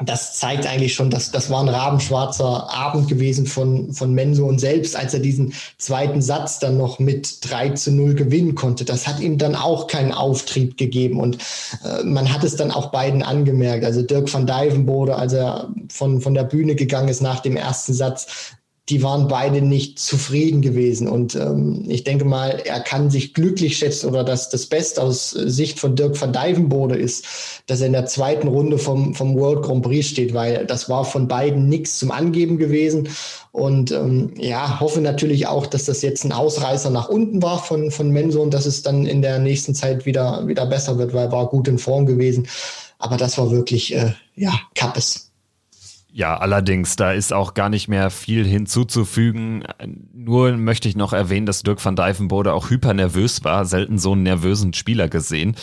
das 0.03 0.37
zeigt 0.37 0.67
eigentlich 0.67 0.93
schon, 0.93 1.09
dass 1.09 1.31
das 1.31 1.49
war 1.49 1.61
ein 1.61 1.69
rabenschwarzer 1.69 2.71
Abend 2.71 3.07
gewesen 3.07 3.47
von, 3.47 3.93
von 3.93 4.13
Menso 4.13 4.45
und 4.45 4.59
selbst, 4.59 4.95
als 4.95 5.13
er 5.13 5.19
diesen 5.19 5.53
zweiten 5.77 6.21
Satz 6.21 6.59
dann 6.59 6.77
noch 6.77 6.99
mit 6.99 7.39
3 7.49 7.69
zu 7.69 7.91
0 7.91 8.13
gewinnen 8.13 8.53
konnte. 8.53 8.85
Das 8.85 9.07
hat 9.07 9.19
ihm 9.19 9.37
dann 9.37 9.55
auch 9.55 9.87
keinen 9.87 10.11
Auftrieb 10.11 10.77
gegeben 10.77 11.19
und 11.19 11.37
äh, 11.83 12.03
man 12.03 12.31
hat 12.31 12.43
es 12.43 12.55
dann 12.55 12.71
auch 12.71 12.91
beiden 12.91 13.23
angemerkt. 13.23 13.85
Also 13.85 14.03
Dirk 14.03 14.31
van 14.31 14.45
Dijvenbode, 14.45 15.15
als 15.15 15.33
er 15.33 15.69
von, 15.89 16.21
von 16.21 16.33
der 16.33 16.43
Bühne 16.43 16.75
gegangen 16.75 17.09
ist 17.09 17.21
nach 17.21 17.39
dem 17.39 17.57
ersten 17.57 17.93
Satz, 17.93 18.56
die 18.89 19.03
waren 19.03 19.27
beide 19.27 19.61
nicht 19.61 19.99
zufrieden 19.99 20.61
gewesen. 20.61 21.09
Und 21.09 21.35
ähm, 21.35 21.83
ich 21.89 22.05
denke 22.05 22.23
mal, 22.23 22.61
er 22.63 22.79
kann 22.79 23.09
sich 23.09 23.33
glücklich 23.33 23.77
schätzen 23.77 24.07
oder 24.07 24.23
dass 24.23 24.49
das 24.49 24.65
Beste 24.65 25.03
aus 25.03 25.31
Sicht 25.31 25.79
von 25.79 25.97
Dirk 25.97 26.19
van 26.19 26.31
Dijvenbode 26.31 26.95
ist, 26.95 27.25
dass 27.65 27.81
er 27.81 27.87
in 27.87 27.93
der 27.93 28.05
zweiten 28.05 28.47
Runde 28.47 28.77
vom, 28.77 29.13
vom 29.13 29.35
World 29.35 29.63
Grand 29.63 29.83
Prix 29.83 30.07
steht, 30.07 30.33
weil 30.33 30.65
das 30.65 30.87
war 30.87 31.03
von 31.03 31.27
beiden 31.27 31.67
nichts 31.67 31.99
zum 31.99 32.11
Angeben 32.11 32.57
gewesen. 32.57 33.09
Und 33.51 33.91
ähm, 33.91 34.31
ja, 34.37 34.79
hoffe 34.79 35.01
natürlich 35.01 35.47
auch, 35.47 35.65
dass 35.65 35.85
das 35.85 36.01
jetzt 36.01 36.23
ein 36.23 36.31
Ausreißer 36.31 36.89
nach 36.89 37.09
unten 37.09 37.41
war 37.41 37.61
von, 37.61 37.91
von 37.91 38.11
Menso 38.11 38.41
und 38.41 38.53
dass 38.53 38.65
es 38.65 38.83
dann 38.83 39.05
in 39.05 39.21
der 39.21 39.39
nächsten 39.39 39.75
Zeit 39.75 40.05
wieder, 40.05 40.47
wieder 40.47 40.65
besser 40.65 40.97
wird, 40.97 41.13
weil 41.13 41.25
er 41.25 41.31
war 41.33 41.47
gut 41.47 41.67
in 41.67 41.77
Form 41.77 42.05
gewesen. 42.05 42.47
Aber 42.99 43.17
das 43.17 43.37
war 43.37 43.51
wirklich, 43.51 43.93
äh, 43.93 44.13
ja, 44.35 44.53
Kappes. 44.75 45.26
Ja, 46.17 46.35
allerdings, 46.35 46.95
da 46.95 47.11
ist 47.11 47.31
auch 47.31 47.53
gar 47.53 47.69
nicht 47.69 47.89
mehr 47.89 48.09
viel 48.09 48.43
hinzuzufügen. 48.43 49.63
Nur 50.15 50.57
möchte 50.57 50.89
ich 50.89 50.95
noch 50.95 51.13
erwähnen, 51.13 51.45
dass 51.45 51.61
Dirk 51.61 51.85
van 51.85 51.95
Dijvenbode 51.95 52.53
auch 52.53 52.71
hyper 52.71 52.95
nervös 52.95 53.43
war. 53.43 53.65
Selten 53.65 53.99
so 53.99 54.13
einen 54.13 54.23
nervösen 54.23 54.73
Spieler 54.73 55.09
gesehen. 55.09 55.55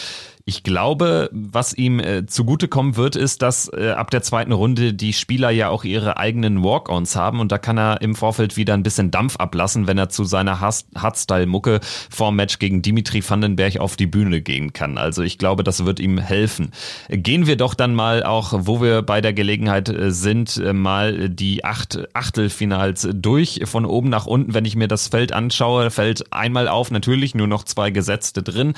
Ich 0.46 0.62
glaube, 0.62 1.30
was 1.32 1.72
ihm 1.72 2.00
äh, 2.00 2.26
zugutekommen 2.26 2.96
wird, 2.96 3.16
ist, 3.16 3.40
dass 3.40 3.72
äh, 3.72 3.92
ab 3.96 4.10
der 4.10 4.20
zweiten 4.20 4.52
Runde 4.52 4.92
die 4.92 5.14
Spieler 5.14 5.48
ja 5.48 5.70
auch 5.70 5.84
ihre 5.84 6.18
eigenen 6.18 6.62
Walk-Ons 6.62 7.16
haben 7.16 7.40
und 7.40 7.50
da 7.50 7.56
kann 7.56 7.78
er 7.78 8.02
im 8.02 8.14
Vorfeld 8.14 8.58
wieder 8.58 8.74
ein 8.74 8.82
bisschen 8.82 9.10
Dampf 9.10 9.36
ablassen, 9.36 9.86
wenn 9.86 9.96
er 9.96 10.10
zu 10.10 10.24
seiner 10.24 10.60
Hardstyle-Mucke 10.60 11.80
vorm 12.10 12.36
Match 12.36 12.58
gegen 12.58 12.82
Dimitri 12.82 13.26
Vandenberg 13.26 13.78
auf 13.78 13.96
die 13.96 14.06
Bühne 14.06 14.42
gehen 14.42 14.74
kann. 14.74 14.98
Also 14.98 15.22
ich 15.22 15.38
glaube, 15.38 15.64
das 15.64 15.86
wird 15.86 15.98
ihm 15.98 16.18
helfen. 16.18 16.72
Gehen 17.08 17.46
wir 17.46 17.56
doch 17.56 17.72
dann 17.72 17.94
mal 17.94 18.22
auch, 18.22 18.52
wo 18.54 18.82
wir 18.82 19.00
bei 19.00 19.22
der 19.22 19.32
Gelegenheit 19.32 19.88
äh, 19.88 20.10
sind, 20.10 20.58
äh, 20.58 20.74
mal 20.74 21.30
die 21.30 21.64
acht 21.64 22.00
Achtelfinals 22.12 23.08
durch, 23.14 23.62
von 23.64 23.86
oben 23.86 24.10
nach 24.10 24.26
unten. 24.26 24.52
Wenn 24.52 24.66
ich 24.66 24.76
mir 24.76 24.88
das 24.88 25.08
Feld 25.08 25.32
anschaue, 25.32 25.90
fällt 25.90 26.34
einmal 26.34 26.68
auf, 26.68 26.90
natürlich 26.90 27.34
nur 27.34 27.46
noch 27.46 27.64
zwei 27.64 27.90
Gesetzte 27.90 28.42
drin 28.42 28.74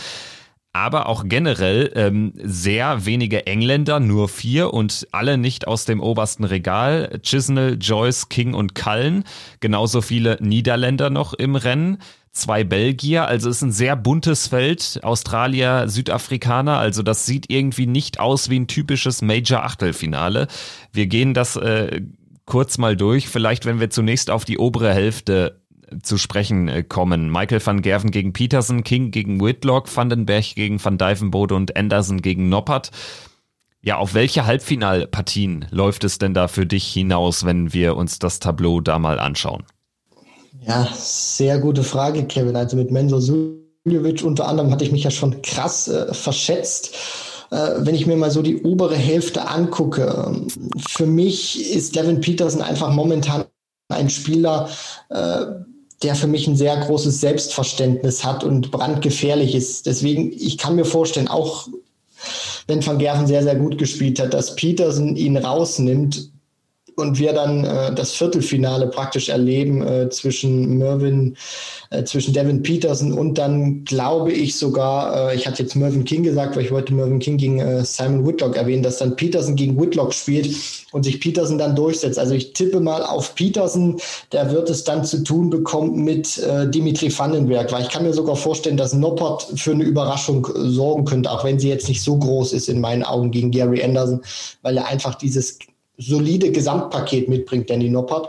aber 0.77 1.09
auch 1.09 1.25
generell 1.27 1.91
ähm, 1.95 2.35
sehr 2.37 3.07
wenige 3.07 3.47
Engländer, 3.47 3.99
nur 3.99 4.29
vier 4.29 4.75
und 4.75 5.09
alle 5.11 5.39
nicht 5.39 5.67
aus 5.67 5.87
dem 5.87 6.01
obersten 6.01 6.45
Regal. 6.45 7.19
Chisnell, 7.23 7.79
Joyce, 7.81 8.29
King 8.29 8.53
und 8.53 8.75
Cullen. 8.75 9.25
Genauso 9.61 10.03
viele 10.03 10.37
Niederländer 10.41 11.09
noch 11.09 11.33
im 11.33 11.57
Rennen. 11.57 11.99
Zwei 12.33 12.63
Belgier, 12.65 13.27
also 13.27 13.49
ist 13.49 13.63
ein 13.63 13.73
sehr 13.73 13.97
buntes 13.97 14.49
Feld. 14.49 15.01
Australier, 15.03 15.89
Südafrikaner, 15.89 16.77
also 16.77 17.03
das 17.03 17.25
sieht 17.25 17.51
irgendwie 17.51 17.87
nicht 17.87 18.21
aus 18.21 18.51
wie 18.51 18.61
ein 18.61 18.67
typisches 18.67 19.23
Major-Achtelfinale. 19.23 20.47
Wir 20.93 21.07
gehen 21.07 21.33
das 21.33 21.57
äh, 21.57 22.03
kurz 22.45 22.77
mal 22.77 22.95
durch. 22.95 23.29
Vielleicht, 23.29 23.65
wenn 23.65 23.81
wir 23.81 23.89
zunächst 23.89 24.31
auf 24.31 24.45
die 24.45 24.59
obere 24.59 24.93
Hälfte 24.93 25.63
zu 26.03 26.19
sprechen 26.19 26.69
äh, 26.69 26.83
kommen. 26.83 27.31
Michael 27.31 27.65
van 27.65 27.83
Gerven 27.83 28.11
gegen 28.11 28.33
Peterson, 28.33 28.85
King 28.85 29.11
gegen 29.11 29.41
Whitlock, 29.41 29.95
Vandenberg 29.95 30.55
gegen 30.55 30.83
Van 30.85 30.99
Dijvenbode 30.99 31.55
und 31.55 31.77
Anderson 31.77 32.23
gegen 32.23 32.49
Noppert. 32.49 32.91
Ja, 33.83 33.99
auf 33.99 34.15
welche 34.15 34.47
Halbfinalpartien 34.47 35.67
läuft 35.71 36.03
es 36.05 36.19
denn 36.19 36.35
da 36.35 36.49
für 36.49 36.67
dich 36.67 36.87
hinaus, 36.87 37.45
wenn 37.45 37.73
wir 37.73 37.97
uns 37.97 38.19
das 38.19 38.41
Tableau 38.41 38.81
da 38.81 38.99
mal 38.99 39.21
anschauen? 39.21 39.63
Ja, 40.67 40.89
sehr 40.93 41.59
gute 41.59 41.85
Frage, 41.85 42.25
Kevin. 42.25 42.57
Also 42.57 42.77
mit 42.77 42.91
Mensur 42.91 43.21
Suljovic 43.21 44.25
unter 44.25 44.49
anderem 44.49 44.73
hatte 44.73 44.85
ich 44.85 44.91
mich 44.91 45.05
ja 45.05 45.11
schon 45.13 45.41
krass 45.43 45.87
äh, 45.87 46.13
verschätzt. 46.13 46.97
Äh, 47.53 47.75
wenn 47.79 47.95
ich 47.95 48.07
mir 48.07 48.17
mal 48.17 48.33
so 48.33 48.43
die 48.43 48.63
obere 48.63 48.97
Hälfte 48.97 49.49
angucke, 49.49 50.35
für 50.89 51.07
mich 51.07 51.73
ist 51.73 51.95
Devin 51.95 52.21
Peterson 52.21 52.63
einfach 52.63 52.93
momentan 52.93 53.45
ein 53.89 54.11
Spieler, 54.11 54.69
äh, 55.11 55.47
der 56.03 56.15
für 56.15 56.27
mich 56.27 56.47
ein 56.47 56.57
sehr 56.57 56.77
großes 56.77 57.21
Selbstverständnis 57.21 58.25
hat 58.25 58.45
und 58.45 58.71
brandgefährlich 58.71 59.55
ist. 59.55 59.87
Deswegen, 59.87 60.33
ich 60.33 60.59
kann 60.59 60.77
mir 60.77 60.85
vorstellen, 60.85 61.29
auch 61.29 61.69
wenn 62.67 62.85
Van 62.85 62.99
Gerven 62.99 63.27
sehr, 63.27 63.43
sehr 63.43 63.57
gut 63.57 63.79
gespielt 63.79 64.21
hat, 64.21 64.35
dass 64.35 64.57
Peterson 64.57 65.17
ihn 65.17 65.37
rausnimmt 65.37 66.31
und 66.97 67.19
wir 67.19 67.33
dann 67.33 67.65
äh, 67.65 67.95
das 67.95 68.13
Viertelfinale 68.13 68.89
praktisch 68.89 69.29
erleben 69.29 69.87
äh, 69.87 70.09
zwischen 70.09 70.79
Mervyn, 70.79 71.37
äh, 71.91 72.05
zwischen 72.05 72.33
Devin 72.33 72.63
Peterson 72.63 73.13
und 73.13 73.37
dann 73.37 73.85
glaube 73.85 74.33
ich 74.33 74.57
sogar, 74.57 75.31
äh, 75.31 75.37
ich 75.37 75.47
hatte 75.47 75.63
jetzt 75.63 75.77
Mervyn 75.77 76.05
King 76.05 76.23
gesagt, 76.23 76.57
weil 76.57 76.65
ich 76.65 76.73
wollte 76.73 76.95
Mervyn 76.95 77.19
King 77.19 77.37
gegen 77.37 77.61
äh, 77.61 77.85
Simon 77.85 78.27
Whitlock 78.27 78.57
erwähnen, 78.57 78.83
dass 78.83 78.99
dann 78.99 79.15
Peterson 79.15 79.57
gegen 79.57 79.79
Whitlock 79.79 80.15
spielt 80.15 80.49
und 80.93 81.05
sich 81.05 81.21
Peterson 81.21 81.59
dann 81.59 81.77
durchsetzt. 81.77 82.19
Also 82.19 82.35
ich 82.35 82.55
tippe 82.55 82.81
mal 82.81 83.03
auf 83.03 83.35
Peterson, 83.35 84.01
der 84.33 84.51
wird 84.51 84.71
es 84.71 84.85
dann 84.85 85.05
zu 85.05 85.23
tun 85.23 85.51
bekommen 85.51 86.03
mit 86.03 86.39
äh, 86.39 86.69
Dimitri 86.69 87.17
Vandenberg, 87.17 87.71
weil 87.73 87.83
ich 87.83 87.91
kann 87.91 88.05
mir 88.05 88.15
sogar 88.15 88.37
vorstellen, 88.37 88.79
dass 88.79 88.95
Noppert 88.95 89.47
für 89.57 89.73
eine 89.73 89.85
Überraschung 89.85 90.49
sorgen 90.55 91.05
könnte, 91.05 91.31
auch 91.31 91.45
wenn 91.45 91.59
sie 91.59 91.69
jetzt 91.69 91.89
nicht 91.89 92.03
so 92.03 92.17
groß 92.17 92.55
ist 92.55 92.71
in 92.71 92.81
meinen 92.81 93.03
Augen 93.03 93.31
gegen 93.31 93.51
Gary 93.51 93.83
Anderson, 93.85 94.23
weil 94.63 94.79
er 94.79 94.87
einfach 94.87 95.15
dieses 95.15 95.59
solide 95.99 96.53
Gesamtpaket 96.53 97.29
mitbringt, 97.29 97.71
Danny 97.71 97.89
Noppert. 97.89 98.29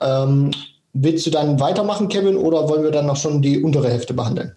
Ähm, 0.00 0.50
willst 0.92 1.26
du 1.26 1.30
dann 1.30 1.60
weitermachen, 1.60 2.08
Kevin, 2.08 2.36
oder 2.36 2.68
wollen 2.68 2.82
wir 2.82 2.90
dann 2.90 3.06
noch 3.06 3.16
schon 3.16 3.42
die 3.42 3.62
untere 3.62 3.90
Hälfte 3.90 4.14
behandeln? 4.14 4.54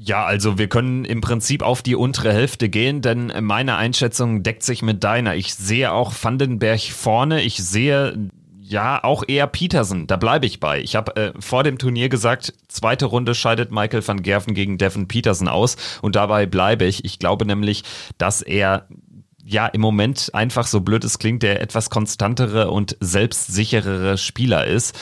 Ja, 0.00 0.24
also 0.24 0.58
wir 0.58 0.68
können 0.68 1.04
im 1.04 1.20
Prinzip 1.20 1.62
auf 1.62 1.82
die 1.82 1.96
untere 1.96 2.32
Hälfte 2.32 2.68
gehen, 2.68 3.02
denn 3.02 3.32
meine 3.40 3.74
Einschätzung 3.74 4.44
deckt 4.44 4.62
sich 4.62 4.80
mit 4.80 5.02
deiner. 5.02 5.34
Ich 5.34 5.54
sehe 5.54 5.92
auch 5.92 6.12
Vandenberg 6.22 6.80
vorne. 6.80 7.42
Ich 7.42 7.56
sehe 7.56 8.30
ja 8.62 9.02
auch 9.02 9.24
eher 9.26 9.46
Peterson. 9.48 10.06
Da 10.06 10.16
bleibe 10.16 10.46
ich 10.46 10.60
bei. 10.60 10.80
Ich 10.80 10.94
habe 10.94 11.16
äh, 11.16 11.32
vor 11.40 11.64
dem 11.64 11.78
Turnier 11.78 12.08
gesagt, 12.08 12.54
zweite 12.68 13.06
Runde 13.06 13.34
scheidet 13.34 13.72
Michael 13.72 14.06
van 14.06 14.22
Gerven 14.22 14.54
gegen 14.54 14.78
Devin 14.78 15.08
Peterson 15.08 15.48
aus 15.48 15.76
und 16.00 16.14
dabei 16.14 16.46
bleibe 16.46 16.84
ich. 16.84 17.04
Ich 17.04 17.18
glaube 17.18 17.44
nämlich, 17.44 17.82
dass 18.18 18.42
er 18.42 18.86
ja 19.48 19.66
im 19.66 19.80
Moment 19.80 20.30
einfach 20.34 20.66
so 20.66 20.80
blöd 20.80 21.04
es 21.04 21.18
klingt, 21.18 21.42
der 21.42 21.60
etwas 21.60 21.90
konstantere 21.90 22.70
und 22.70 22.96
selbstsicherere 23.00 24.18
Spieler 24.18 24.66
ist 24.66 24.98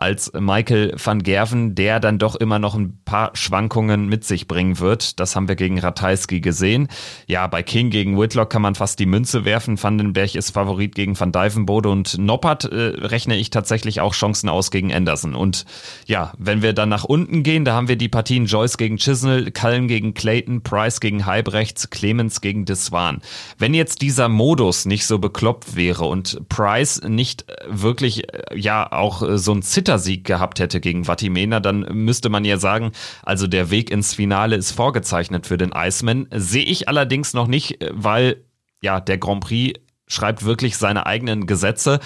als 0.00 0.32
Michael 0.32 0.94
van 0.96 1.22
Gerven, 1.22 1.74
der 1.74 2.00
dann 2.00 2.18
doch 2.18 2.34
immer 2.34 2.58
noch 2.58 2.74
ein 2.74 2.98
paar 3.04 3.30
Schwankungen 3.34 4.08
mit 4.08 4.24
sich 4.24 4.48
bringen 4.48 4.80
wird. 4.80 5.20
Das 5.20 5.36
haben 5.36 5.46
wir 5.46 5.56
gegen 5.56 5.78
Ratajski 5.78 6.40
gesehen. 6.40 6.88
Ja, 7.26 7.46
bei 7.46 7.62
King 7.62 7.90
gegen 7.90 8.18
Whitlock 8.18 8.48
kann 8.48 8.62
man 8.62 8.74
fast 8.74 8.98
die 8.98 9.06
Münze 9.06 9.44
werfen. 9.44 9.80
Vandenberg 9.80 10.34
ist 10.34 10.52
Favorit 10.52 10.94
gegen 10.94 11.20
Van 11.20 11.32
Dijvenbode 11.32 11.90
und 11.90 12.16
Noppert 12.18 12.64
äh, 12.64 12.76
rechne 12.76 13.36
ich 13.36 13.50
tatsächlich 13.50 14.00
auch 14.00 14.14
Chancen 14.14 14.48
aus 14.48 14.70
gegen 14.70 14.92
Anderson. 14.92 15.34
Und 15.34 15.66
ja, 16.06 16.32
wenn 16.38 16.62
wir 16.62 16.72
dann 16.72 16.88
nach 16.88 17.04
unten 17.04 17.42
gehen, 17.42 17.66
da 17.66 17.74
haben 17.74 17.88
wir 17.88 17.96
die 17.96 18.08
Partien 18.08 18.46
Joyce 18.46 18.78
gegen 18.78 18.96
Chisnell, 18.96 19.50
Cullen 19.50 19.86
gegen 19.86 20.14
Clayton, 20.14 20.62
Price 20.62 21.00
gegen 21.00 21.26
Halbrechts, 21.26 21.90
Clemens 21.90 22.40
gegen 22.40 22.64
Deswan. 22.64 23.20
Wenn 23.58 23.74
jetzt 23.74 24.00
dieser 24.00 24.30
Modus 24.30 24.86
nicht 24.86 25.06
so 25.06 25.18
bekloppt 25.18 25.76
wäre 25.76 26.06
und 26.06 26.48
Price 26.48 27.02
nicht 27.06 27.44
wirklich 27.68 28.32
äh, 28.32 28.58
ja 28.58 28.90
auch 28.90 29.22
äh, 29.22 29.36
so 29.36 29.52
ein 29.52 29.60
Zitter 29.60 29.89
Sieg 29.98 30.24
gehabt 30.24 30.60
hätte 30.60 30.80
gegen 30.80 31.06
Vatimena, 31.06 31.60
dann 31.60 31.80
müsste 31.90 32.28
man 32.28 32.44
ja 32.44 32.58
sagen, 32.58 32.92
also 33.22 33.46
der 33.46 33.70
Weg 33.70 33.90
ins 33.90 34.14
Finale 34.14 34.56
ist 34.56 34.72
vorgezeichnet 34.72 35.46
für 35.46 35.56
den 35.56 35.72
Iceman. 35.74 36.28
Sehe 36.34 36.64
ich 36.64 36.88
allerdings 36.88 37.34
noch 37.34 37.46
nicht, 37.46 37.78
weil 37.90 38.44
ja, 38.82 39.00
der 39.00 39.18
Grand 39.18 39.44
Prix 39.44 39.78
schreibt 40.06 40.44
wirklich 40.44 40.76
seine 40.76 41.06
eigenen 41.06 41.46
Gesetze. 41.46 42.00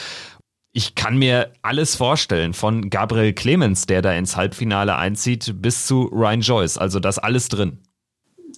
Ich 0.72 0.94
kann 0.94 1.16
mir 1.16 1.52
alles 1.62 1.94
vorstellen, 1.94 2.52
von 2.52 2.90
Gabriel 2.90 3.32
Clemens, 3.32 3.86
der 3.86 4.02
da 4.02 4.12
ins 4.12 4.36
Halbfinale 4.36 4.96
einzieht, 4.96 5.54
bis 5.62 5.86
zu 5.86 6.04
Ryan 6.12 6.40
Joyce. 6.40 6.78
Also 6.78 6.98
das 6.98 7.18
alles 7.18 7.48
drin 7.48 7.78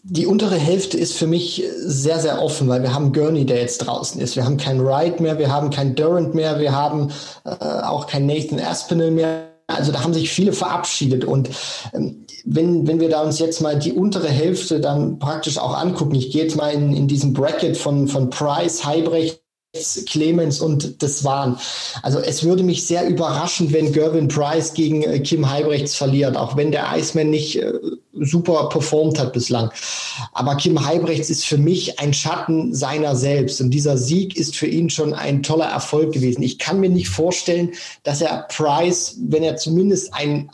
die 0.08 0.26
untere 0.26 0.54
Hälfte 0.54 0.96
ist 0.96 1.14
für 1.14 1.26
mich 1.26 1.64
sehr, 1.78 2.20
sehr 2.20 2.40
offen, 2.40 2.68
weil 2.68 2.82
wir 2.82 2.94
haben 2.94 3.12
Gurney, 3.12 3.44
der 3.44 3.60
jetzt 3.60 3.78
draußen 3.78 4.20
ist. 4.20 4.36
Wir 4.36 4.44
haben 4.44 4.56
keinen 4.56 4.84
Wright 4.84 5.18
mehr, 5.18 5.38
wir 5.38 5.52
haben 5.52 5.70
keinen 5.70 5.96
Durant 5.96 6.32
mehr, 6.32 6.60
wir 6.60 6.72
haben 6.72 7.10
äh, 7.44 7.50
auch 7.50 8.06
keinen 8.06 8.26
Nathan 8.26 8.60
Aspinall 8.60 9.10
mehr. 9.10 9.48
Also 9.66 9.90
da 9.90 10.04
haben 10.04 10.14
sich 10.14 10.30
viele 10.30 10.52
verabschiedet. 10.52 11.24
Und 11.24 11.50
ähm, 11.92 12.24
wenn, 12.44 12.86
wenn 12.86 13.00
wir 13.00 13.08
da 13.08 13.22
uns 13.22 13.40
jetzt 13.40 13.60
mal 13.60 13.76
die 13.76 13.94
untere 13.94 14.28
Hälfte 14.28 14.78
dann 14.78 15.18
praktisch 15.18 15.58
auch 15.58 15.76
angucken, 15.76 16.14
ich 16.14 16.30
gehe 16.30 16.44
jetzt 16.44 16.56
mal 16.56 16.68
in, 16.68 16.94
in 16.94 17.08
diesem 17.08 17.32
Bracket 17.32 17.76
von, 17.76 18.06
von 18.06 18.30
Price, 18.30 18.84
Heibrecht, 18.84 19.42
Clemens 20.06 20.60
und 20.60 21.02
das 21.02 21.24
waren. 21.24 21.58
Also 22.02 22.18
es 22.18 22.44
würde 22.44 22.62
mich 22.62 22.86
sehr 22.86 23.06
überraschen, 23.06 23.72
wenn 23.72 23.92
Gervin 23.92 24.28
Price 24.28 24.72
gegen 24.74 25.02
äh, 25.02 25.20
Kim 25.20 25.48
Heibrechts 25.50 25.94
verliert, 25.94 26.36
auch 26.36 26.56
wenn 26.56 26.72
der 26.72 26.96
Iceman 26.96 27.30
nicht 27.30 27.60
äh, 27.60 27.72
super 28.12 28.68
performt 28.68 29.18
hat 29.18 29.32
bislang. 29.32 29.70
Aber 30.32 30.56
Kim 30.56 30.84
Heibrechts 30.84 31.30
ist 31.30 31.44
für 31.44 31.58
mich 31.58 31.98
ein 31.98 32.14
Schatten 32.14 32.74
seiner 32.74 33.16
selbst 33.16 33.60
und 33.60 33.70
dieser 33.70 33.98
Sieg 33.98 34.36
ist 34.36 34.56
für 34.56 34.66
ihn 34.66 34.88
schon 34.88 35.12
ein 35.12 35.42
toller 35.42 35.66
Erfolg 35.66 36.12
gewesen. 36.12 36.42
Ich 36.42 36.58
kann 36.58 36.80
mir 36.80 36.90
nicht 36.90 37.08
vorstellen, 37.08 37.72
dass 38.02 38.22
er 38.22 38.46
Price, 38.48 39.16
wenn 39.20 39.42
er 39.42 39.56
zumindest 39.56 40.14
ein 40.14 40.50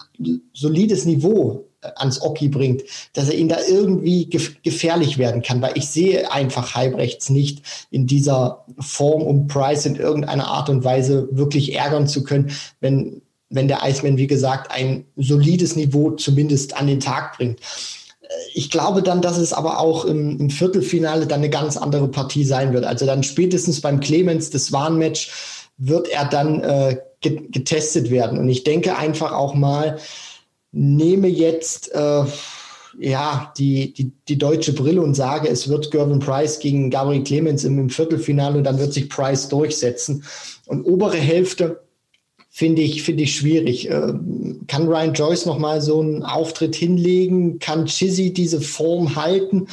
solides 0.52 1.04
Niveau 1.04 1.68
ans 1.96 2.22
Oki 2.22 2.48
bringt, 2.48 2.82
dass 3.12 3.28
er 3.28 3.36
ihn 3.36 3.48
da 3.48 3.58
irgendwie 3.68 4.28
gefährlich 4.62 5.18
werden 5.18 5.42
kann, 5.42 5.60
weil 5.60 5.76
ich 5.76 5.88
sehe 5.88 6.30
einfach 6.32 6.74
Halbrechts 6.74 7.30
nicht 7.30 7.62
in 7.90 8.06
dieser 8.06 8.64
Form, 8.78 9.22
um 9.22 9.46
Price 9.46 9.86
in 9.86 9.96
irgendeiner 9.96 10.46
Art 10.46 10.68
und 10.68 10.84
Weise 10.84 11.28
wirklich 11.32 11.74
ärgern 11.74 12.06
zu 12.06 12.24
können, 12.24 12.52
wenn, 12.80 13.22
wenn 13.50 13.68
der 13.68 13.80
Iceman, 13.84 14.16
wie 14.16 14.26
gesagt, 14.26 14.70
ein 14.70 15.04
solides 15.16 15.76
Niveau 15.76 16.12
zumindest 16.12 16.76
an 16.76 16.86
den 16.86 17.00
Tag 17.00 17.36
bringt. 17.36 17.60
Ich 18.54 18.70
glaube 18.70 19.02
dann, 19.02 19.20
dass 19.20 19.36
es 19.36 19.52
aber 19.52 19.78
auch 19.78 20.04
im, 20.04 20.38
im 20.38 20.50
Viertelfinale 20.50 21.26
dann 21.26 21.40
eine 21.40 21.50
ganz 21.50 21.76
andere 21.76 22.08
Partie 22.08 22.44
sein 22.44 22.72
wird. 22.72 22.84
Also 22.84 23.04
dann 23.04 23.22
spätestens 23.22 23.80
beim 23.80 24.00
Clemens, 24.00 24.50
das 24.50 24.72
Warnmatch, 24.72 25.30
wird 25.78 26.08
er 26.08 26.26
dann 26.26 26.60
äh, 26.60 26.96
getestet 27.20 28.10
werden. 28.10 28.38
Und 28.38 28.48
ich 28.48 28.64
denke 28.64 28.96
einfach 28.96 29.32
auch 29.32 29.54
mal, 29.54 29.98
nehme 30.72 31.28
jetzt 31.28 31.94
äh, 31.94 32.24
ja 32.98 33.52
die, 33.56 33.92
die, 33.92 34.12
die 34.28 34.38
deutsche 34.38 34.72
Brille 34.72 35.02
und 35.02 35.14
sage, 35.14 35.48
es 35.48 35.68
wird 35.68 35.90
Gervin 35.90 36.18
Price 36.18 36.58
gegen 36.58 36.90
Gabriel 36.90 37.22
Clemens 37.22 37.64
im, 37.64 37.78
im 37.78 37.90
Viertelfinale 37.90 38.58
und 38.58 38.64
dann 38.64 38.78
wird 38.78 38.92
sich 38.92 39.08
Price 39.08 39.48
durchsetzen. 39.48 40.24
Und 40.66 40.84
obere 40.84 41.18
Hälfte 41.18 41.82
finde 42.48 42.82
ich, 42.82 43.02
finde 43.02 43.22
ich 43.22 43.34
schwierig. 43.34 43.90
Äh, 43.90 44.14
kann 44.66 44.88
Ryan 44.88 45.14
Joyce 45.14 45.46
nochmal 45.46 45.80
so 45.80 46.00
einen 46.00 46.22
Auftritt 46.22 46.74
hinlegen? 46.74 47.58
Kann 47.58 47.86
Chizzy 47.86 48.32
diese 48.32 48.60
Form 48.60 49.16
halten? 49.16 49.68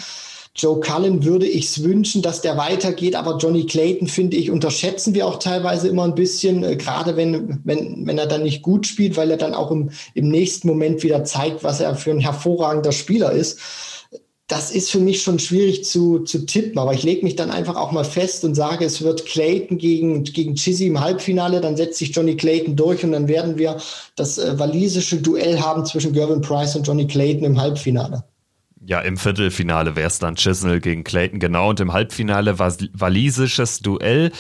Joe 0.60 0.82
Cullen 0.82 1.24
würde 1.24 1.48
ich 1.48 1.68
es 1.68 1.84
wünschen, 1.84 2.22
dass 2.22 2.42
der 2.42 2.58
weitergeht, 2.58 3.16
aber 3.16 3.38
Johnny 3.38 3.66
Clayton, 3.66 4.10
finde 4.10 4.36
ich, 4.36 4.52
unterschätzen 4.52 5.14
wir 5.14 5.26
auch 5.26 5.40
teilweise 5.40 5.88
immer 5.88 6.04
ein 6.04 6.16
bisschen, 6.16 6.66
äh, 6.66 6.76
gerade 6.76 7.16
wenn, 7.16 7.62
wenn, 7.64 8.06
wenn 8.06 8.18
er 8.18 8.28
dann 8.28 8.44
nicht 8.44 8.62
gut 8.62 8.86
spielt, 8.86 9.16
weil 9.16 9.32
er 9.32 9.38
dann 9.38 9.54
auch 9.54 9.72
im, 9.72 9.92
im 10.16 10.28
nächsten 10.28 10.68
Moment 10.68 11.02
wieder 11.02 11.24
zeigt, 11.24 11.64
was 11.64 11.80
er 11.80 11.96
für 11.96 12.12
ein 12.12 12.20
hervorragender 12.20 12.92
Spieler 12.92 13.32
ist. 13.32 13.58
Das 14.48 14.72
ist 14.72 14.92
für 14.92 15.00
mich 15.00 15.22
schon 15.22 15.40
schwierig 15.40 15.86
zu, 15.86 16.20
zu 16.20 16.46
tippen, 16.46 16.78
aber 16.78 16.94
ich 16.94 17.04
lege 17.04 17.24
mich 17.24 17.38
dann 17.38 17.52
einfach 17.52 17.78
auch 17.78 17.94
mal 17.94 18.04
fest 18.04 18.44
und 18.44 18.56
sage, 18.56 18.84
es 18.84 19.02
wird 19.02 19.26
Clayton 19.26 19.78
gegen, 19.78 20.24
gegen 20.24 20.56
Chizzy 20.56 20.88
im 20.88 21.00
Halbfinale, 21.00 21.62
dann 21.62 21.78
setzt 21.78 22.00
sich 22.00 22.14
Johnny 22.14 22.36
Clayton 22.36 22.76
durch 22.76 23.06
und 23.06 23.14
dann 23.14 23.30
werden 23.30 23.58
wir 23.58 23.78
das 24.18 24.38
äh, 24.40 24.60
walisische 24.60 25.22
Duell 25.22 25.62
haben 25.62 25.86
zwischen 25.86 26.12
Gervin 26.12 26.42
Price 26.42 26.76
und 26.76 26.86
Johnny 26.86 27.08
Clayton 27.08 27.46
im 27.46 27.62
Halbfinale. 27.62 28.26
Ja, 28.86 29.02
im 29.02 29.18
Viertelfinale 29.18 29.96
wäre 29.96 30.08
es 30.08 30.20
dann 30.20 30.36
Chisnell 30.36 30.80
gegen 30.80 31.04
Clayton, 31.04 31.40
genau. 31.40 31.70
Und 31.70 31.80
im 31.80 31.94
Halbfinale 31.94 32.60
war 32.60 32.74
walisisches 32.94 33.80
Duell. 33.80 34.32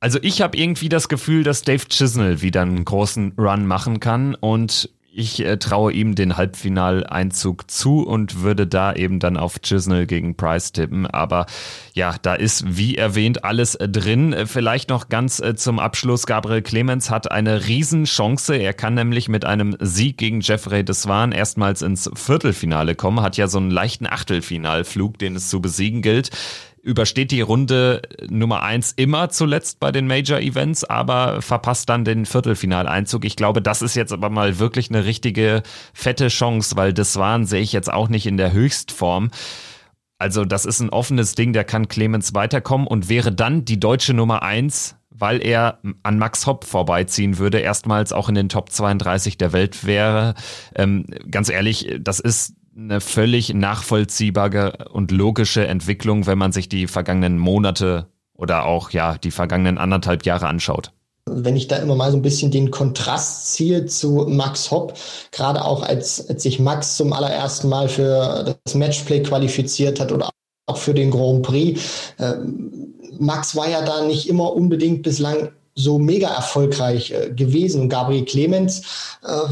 Also 0.00 0.18
ich 0.22 0.42
habe 0.42 0.56
irgendwie 0.56 0.88
das 0.88 1.08
Gefühl, 1.08 1.42
dass 1.42 1.62
Dave 1.62 1.86
Chisnell 1.88 2.40
wieder 2.40 2.62
einen 2.62 2.84
großen 2.84 3.32
Run 3.38 3.66
machen 3.66 4.00
kann. 4.00 4.34
Und 4.34 4.90
Ich 5.18 5.44
äh, 5.44 5.56
traue 5.56 5.92
ihm 5.92 6.14
den 6.14 6.36
Halbfinaleinzug 6.36 7.68
zu 7.68 8.06
und 8.06 8.42
würde 8.42 8.68
da 8.68 8.92
eben 8.92 9.18
dann 9.18 9.36
auf 9.36 9.60
Chisnell 9.60 10.06
gegen 10.06 10.36
Price 10.36 10.70
tippen. 10.70 11.08
Aber 11.08 11.46
ja, 11.92 12.14
da 12.22 12.34
ist 12.36 12.76
wie 12.78 12.94
erwähnt 12.94 13.42
alles 13.42 13.74
äh, 13.74 13.88
drin. 13.88 14.32
Äh, 14.32 14.46
vielleicht 14.46 14.90
noch 14.90 15.08
ganz 15.08 15.40
äh, 15.40 15.56
zum 15.56 15.80
Abschluss. 15.80 16.24
Gabriel 16.24 16.62
Clemens 16.62 17.10
hat 17.10 17.32
eine 17.32 17.66
Riesenchance. 17.66 18.54
Er 18.54 18.74
kann 18.74 18.94
nämlich 18.94 19.28
mit 19.28 19.44
einem 19.44 19.76
Sieg 19.80 20.18
gegen 20.18 20.40
Jeffrey 20.40 20.84
Deswan 20.84 21.32
erstmals 21.32 21.82
ins 21.82 22.08
Viertelfinale 22.14 22.94
kommen. 22.94 23.20
Hat 23.20 23.36
ja 23.36 23.48
so 23.48 23.58
einen 23.58 23.72
leichten 23.72 24.06
Achtelfinalflug, 24.06 25.18
den 25.18 25.34
es 25.34 25.48
zu 25.48 25.60
besiegen 25.60 26.00
gilt 26.00 26.30
übersteht 26.88 27.30
die 27.30 27.42
Runde 27.42 28.00
Nummer 28.30 28.62
eins 28.62 28.92
immer 28.92 29.28
zuletzt 29.28 29.78
bei 29.78 29.92
den 29.92 30.06
Major 30.06 30.40
Events, 30.40 30.84
aber 30.84 31.42
verpasst 31.42 31.90
dann 31.90 32.06
den 32.06 32.24
Viertelfinaleinzug. 32.24 33.26
Ich 33.26 33.36
glaube, 33.36 33.60
das 33.60 33.82
ist 33.82 33.94
jetzt 33.94 34.12
aber 34.12 34.30
mal 34.30 34.58
wirklich 34.58 34.88
eine 34.88 35.04
richtige 35.04 35.62
fette 35.92 36.28
Chance, 36.28 36.76
weil 36.76 36.94
das 36.94 37.16
waren 37.16 37.44
sehe 37.44 37.60
ich 37.60 37.72
jetzt 37.72 37.92
auch 37.92 38.08
nicht 38.08 38.26
in 38.26 38.38
der 38.38 38.52
Höchstform. 38.52 39.30
Also 40.16 40.46
das 40.46 40.64
ist 40.64 40.80
ein 40.80 40.88
offenes 40.88 41.34
Ding, 41.34 41.52
da 41.52 41.62
kann 41.62 41.88
Clemens 41.88 42.34
weiterkommen 42.34 42.86
und 42.86 43.10
wäre 43.10 43.32
dann 43.32 43.66
die 43.66 43.78
deutsche 43.78 44.14
Nummer 44.14 44.42
eins, 44.42 44.96
weil 45.10 45.44
er 45.44 45.80
an 46.02 46.18
Max 46.18 46.46
Hopp 46.46 46.64
vorbeiziehen 46.64 47.36
würde, 47.36 47.58
erstmals 47.58 48.14
auch 48.14 48.30
in 48.30 48.34
den 48.34 48.48
Top 48.48 48.70
32 48.70 49.36
der 49.36 49.52
Welt 49.52 49.84
wäre. 49.84 50.34
Ähm, 50.74 51.04
ganz 51.30 51.50
ehrlich, 51.50 51.98
das 52.00 52.18
ist 52.18 52.54
eine 52.78 53.00
völlig 53.00 53.52
nachvollziehbare 53.54 54.88
und 54.92 55.10
logische 55.10 55.66
Entwicklung, 55.66 56.26
wenn 56.26 56.38
man 56.38 56.52
sich 56.52 56.68
die 56.68 56.86
vergangenen 56.86 57.38
Monate 57.38 58.06
oder 58.34 58.66
auch 58.66 58.90
ja 58.90 59.18
die 59.18 59.32
vergangenen 59.32 59.78
anderthalb 59.78 60.24
Jahre 60.24 60.46
anschaut. 60.46 60.92
Wenn 61.26 61.56
ich 61.56 61.68
da 61.68 61.76
immer 61.76 61.96
mal 61.96 62.10
so 62.10 62.16
ein 62.16 62.22
bisschen 62.22 62.50
den 62.50 62.70
Kontrast 62.70 63.52
ziehe 63.52 63.84
zu 63.86 64.26
Max 64.28 64.70
Hopp, 64.70 64.94
gerade 65.32 65.62
auch 65.64 65.82
als, 65.82 66.26
als 66.28 66.44
sich 66.44 66.58
Max 66.58 66.96
zum 66.96 67.12
allerersten 67.12 67.68
Mal 67.68 67.88
für 67.88 68.56
das 68.64 68.74
Matchplay 68.74 69.22
qualifiziert 69.22 70.00
hat 70.00 70.12
oder 70.12 70.30
auch 70.66 70.76
für 70.76 70.94
den 70.94 71.10
Grand 71.10 71.42
Prix. 71.42 71.82
Äh, 72.18 72.34
Max 73.18 73.56
war 73.56 73.68
ja 73.68 73.82
da 73.82 74.04
nicht 74.04 74.28
immer 74.28 74.52
unbedingt 74.54 75.02
bislang 75.02 75.50
so 75.74 75.98
mega 75.98 76.28
erfolgreich 76.28 77.10
äh, 77.10 77.30
gewesen. 77.34 77.88
Gabriel 77.88 78.24
Clemens 78.24 79.18
äh, 79.22 79.48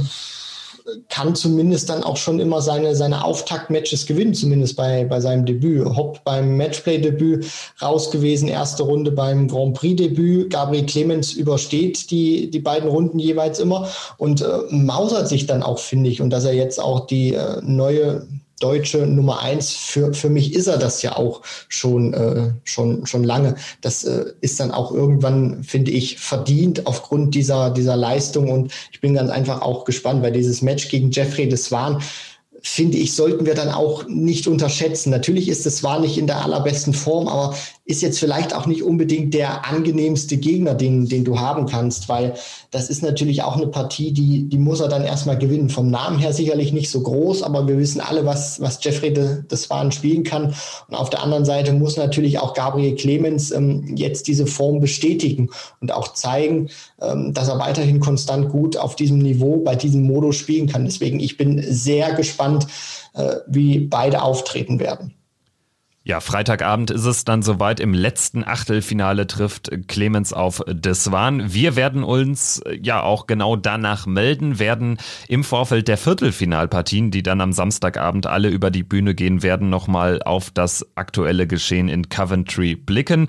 kann 1.09 1.35
zumindest 1.35 1.89
dann 1.89 2.03
auch 2.03 2.17
schon 2.17 2.39
immer 2.39 2.61
seine, 2.61 2.95
seine 2.95 3.25
Auftaktmatches 3.25 4.07
gewinnen, 4.07 4.35
zumindest 4.35 4.77
bei, 4.77 5.05
bei 5.05 5.21
seinem 5.21 5.45
Debüt. 5.45 5.85
Hopp 5.85 6.23
beim 6.25 6.57
Matchplay-Debüt 6.57 7.47
raus 7.83 8.11
gewesen, 8.11 8.49
erste 8.49 8.85
Runde 8.85 9.11
beim 9.11 9.49
Grand 9.49 9.75
Prix-Debüt. 9.75 10.51
Gabriel 10.51 10.87
Clemens 10.87 11.33
übersteht 11.33 12.11
die, 12.11 12.51
die 12.51 12.61
beiden 12.61 12.89
Runden 12.89 13.19
jeweils 13.19 13.59
immer 13.59 13.89
und 14.19 14.43
äh, 14.43 14.47
mausert 14.71 15.29
sich 15.29 15.47
dann 15.47 15.63
auch, 15.63 15.79
finde 15.79 16.11
ich. 16.11 16.21
Und 16.21 16.31
dass 16.31 16.45
er 16.45 16.55
jetzt 16.55 16.81
auch 16.81 17.07
die 17.07 17.35
äh, 17.35 17.61
neue 17.63 18.27
deutsche 18.61 19.07
Nummer 19.07 19.41
eins. 19.43 19.73
Für, 19.73 20.15
für 20.15 20.31
mich 20.31 20.55
ist 20.55 20.67
er 20.67 20.79
das 20.79 21.03
ja 21.03 21.17
auch 21.17 21.43
schon, 21.69 22.15
äh, 22.15 22.53
schon, 22.65 23.07
schon 23.07 23.25
lange. 23.25 23.57
Das 23.81 24.05
äh, 24.05 24.33
ist 24.41 24.61
dann 24.61 24.71
auch 24.71 24.93
irgendwann, 24.93 25.63
finde 25.63 25.91
ich, 25.91 26.19
verdient 26.19 26.87
aufgrund 26.87 27.35
dieser, 27.35 27.71
dieser 27.71 27.97
Leistung. 27.97 28.51
Und 28.51 28.73
ich 28.93 29.01
bin 29.01 29.15
ganz 29.15 29.31
einfach 29.31 29.63
auch 29.63 29.85
gespannt, 29.85 30.23
weil 30.23 30.33
dieses 30.33 30.63
Match 30.63 30.89
gegen 30.89 31.11
Jeffrey 31.11 31.49
Deswan 31.49 32.03
finde 32.63 32.99
ich, 32.99 33.15
sollten 33.15 33.47
wir 33.47 33.55
dann 33.55 33.69
auch 33.69 34.09
nicht 34.09 34.49
unterschätzen. 34.49 35.11
Natürlich 35.11 35.49
ist 35.49 35.67
es 35.67 35.77
zwar 35.77 36.01
nicht 36.01 36.19
in 36.19 36.27
der 36.27 36.43
allerbesten 36.43 36.95
Form, 36.95 37.29
aber 37.29 37.55
ist 37.87 38.03
jetzt 38.03 38.19
vielleicht 38.19 38.53
auch 38.53 38.67
nicht 38.67 38.83
unbedingt 38.83 39.33
der 39.33 39.65
angenehmste 39.65 40.37
Gegner, 40.39 40.75
den, 40.75 41.09
den 41.09 41.25
du 41.25 41.39
haben 41.39 41.67
kannst, 41.67 42.09
weil 42.09 42.35
das 42.73 42.91
ist 42.91 43.01
natürlich 43.01 43.45
auch 43.45 43.57
eine 43.57 43.69
Partie, 43.69 44.13
die, 44.13 44.49
die 44.49 44.59
muss 44.59 44.81
er 44.81 44.89
dann 44.89 45.05
erstmal 45.05 45.39
gewinnen. 45.39 45.71
Vom 45.71 45.89
Namen 45.89 46.19
her 46.19 46.33
sicherlich 46.33 46.73
nicht 46.73 46.91
so 46.91 47.01
groß, 47.01 47.45
aber 47.45 47.69
wir 47.69 47.79
wissen 47.79 48.01
alle, 48.01 48.27
was, 48.27 48.61
was 48.61 48.83
Jeffrey 48.83 49.13
de, 49.13 49.45
des 49.49 49.71
Waren 49.71 49.93
spielen 49.93 50.25
kann. 50.25 50.53
Und 50.89 50.97
auf 50.97 51.11
der 51.11 51.23
anderen 51.23 51.45
Seite 51.45 51.73
muss 51.73 51.97
natürlich 51.97 52.41
auch 52.41 52.55
Gabriel 52.55 52.97
Clemens 52.97 53.53
ähm, 53.53 53.95
jetzt 53.97 54.27
diese 54.27 54.49
Form 54.49 54.81
bestätigen 54.81 55.51
und 55.81 55.93
auch 55.93 56.13
zeigen, 56.13 56.69
ähm, 57.01 57.35
dass 57.35 57.49
er 57.49 57.61
weiterhin 57.61 58.01
konstant 58.01 58.49
gut 58.49 58.77
auf 58.77 58.97
diesem 58.97 59.19
Niveau, 59.19 59.59
bei 59.59 59.77
diesem 59.77 60.03
Modus 60.03 60.35
spielen 60.35 60.67
kann. 60.67 60.85
Deswegen, 60.87 61.21
ich 61.21 61.37
bin 61.37 61.63
sehr 61.63 62.15
gespannt, 62.15 62.67
äh, 63.15 63.37
wie 63.47 63.79
beide 63.79 64.23
auftreten 64.23 64.81
werden. 64.81 65.16
Ja, 66.07 66.21
Freitagabend 66.21 66.93
ist 66.93 67.05
es 67.05 67.25
dann 67.25 67.43
soweit. 67.43 67.81
Im 67.81 67.93
letzten 67.93 68.45
Achtelfinale 68.45 69.27
trifft 69.27 69.89
Clemens 69.89 70.33
auf 70.33 70.63
Deswan. 70.69 71.53
Wir 71.53 71.75
werden 71.75 72.05
uns 72.05 72.63
ja 72.81 73.03
auch 73.03 73.27
genau 73.27 73.57
danach 73.57 74.07
melden, 74.07 74.61
werden 74.61 74.99
im 75.27 75.43
Vorfeld 75.43 75.89
der 75.89 75.97
Viertelfinalpartien, 75.97 77.11
die 77.11 77.25
dann 77.25 77.41
am 77.41 77.53
Samstagabend 77.53 78.29
alle 78.29 78.51
über 78.51 78.71
die 78.71 78.85
Bühne 78.85 79.17
gehen 79.17 79.43
werden, 79.43 79.69
nochmal 79.69 80.23
auf 80.23 80.53
das 80.53 80.87
aktuelle 80.95 81.49
Geschehen 81.49 81.89
in 81.89 82.09
Coventry 82.09 82.77
blicken. 82.77 83.27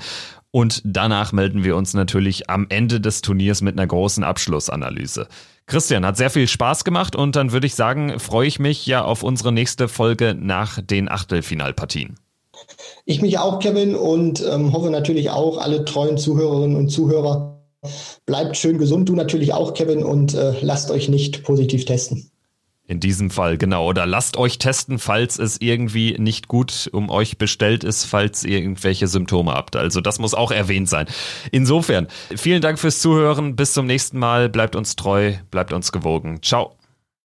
Und 0.51 0.83
danach 0.85 1.31
melden 1.31 1.63
wir 1.63 1.75
uns 1.75 1.95
natürlich 1.95 2.47
am 2.47 2.67
Ende 2.69 3.01
des 3.01 3.23
Turniers 3.23 3.63
mit 3.63 3.75
einer 3.75 3.87
großen 3.87 4.23
Abschlussanalyse. 4.23 5.27
Christian, 5.65 6.05
hat 6.05 6.17
sehr 6.17 6.29
viel 6.29 6.47
Spaß 6.47 6.83
gemacht 6.83 7.15
und 7.15 7.35
dann 7.35 7.51
würde 7.51 7.65
ich 7.65 7.73
sagen, 7.73 8.19
freue 8.19 8.47
ich 8.47 8.59
mich 8.59 8.85
ja 8.85 9.01
auf 9.01 9.23
unsere 9.23 9.51
nächste 9.51 9.87
Folge 9.87 10.35
nach 10.39 10.79
den 10.79 11.09
Achtelfinalpartien. 11.09 12.17
Ich 13.05 13.21
mich 13.21 13.37
auch, 13.37 13.59
Kevin, 13.59 13.95
und 13.95 14.43
ähm, 14.45 14.73
hoffe 14.73 14.89
natürlich 14.89 15.29
auch, 15.29 15.57
alle 15.57 15.85
treuen 15.85 16.17
Zuhörerinnen 16.17 16.75
und 16.75 16.89
Zuhörer, 16.89 17.61
bleibt 18.25 18.57
schön 18.57 18.77
gesund. 18.77 19.07
Du 19.09 19.15
natürlich 19.15 19.53
auch, 19.53 19.73
Kevin, 19.73 20.03
und 20.03 20.33
äh, 20.33 20.53
lasst 20.61 20.91
euch 20.91 21.09
nicht 21.09 21.43
positiv 21.43 21.85
testen. 21.85 22.31
In 22.89 23.01
diesem 23.01 23.29
Fall, 23.29 23.57
genau. 23.57 23.85
Oder 23.85 24.05
lasst 24.05 24.37
euch 24.37 24.59
testen, 24.59 24.97
falls 24.97 25.39
es 25.39 25.59
irgendwie 25.59 26.15
nicht 26.17 26.47
gut 26.47 26.89
um 26.93 27.09
euch 27.09 27.37
bestellt 27.37 27.83
ist, 27.83 28.05
falls 28.05 28.45
ihr 28.45 28.59
irgendwelche 28.59 29.07
Symptome 29.07 29.51
habt. 29.51 29.75
Also 29.75 29.99
das 29.99 30.19
muss 30.19 30.33
auch 30.33 30.51
erwähnt 30.51 30.87
sein. 30.87 31.05
Insofern, 31.51 32.07
vielen 32.33 32.61
Dank 32.61 32.79
fürs 32.79 33.01
Zuhören. 33.01 33.57
Bis 33.57 33.73
zum 33.73 33.87
nächsten 33.87 34.17
Mal. 34.17 34.47
Bleibt 34.47 34.77
uns 34.77 34.95
treu, 34.95 35.33
bleibt 35.51 35.73
uns 35.73 35.91
gewogen. 35.91 36.39
Ciao. 36.41 36.77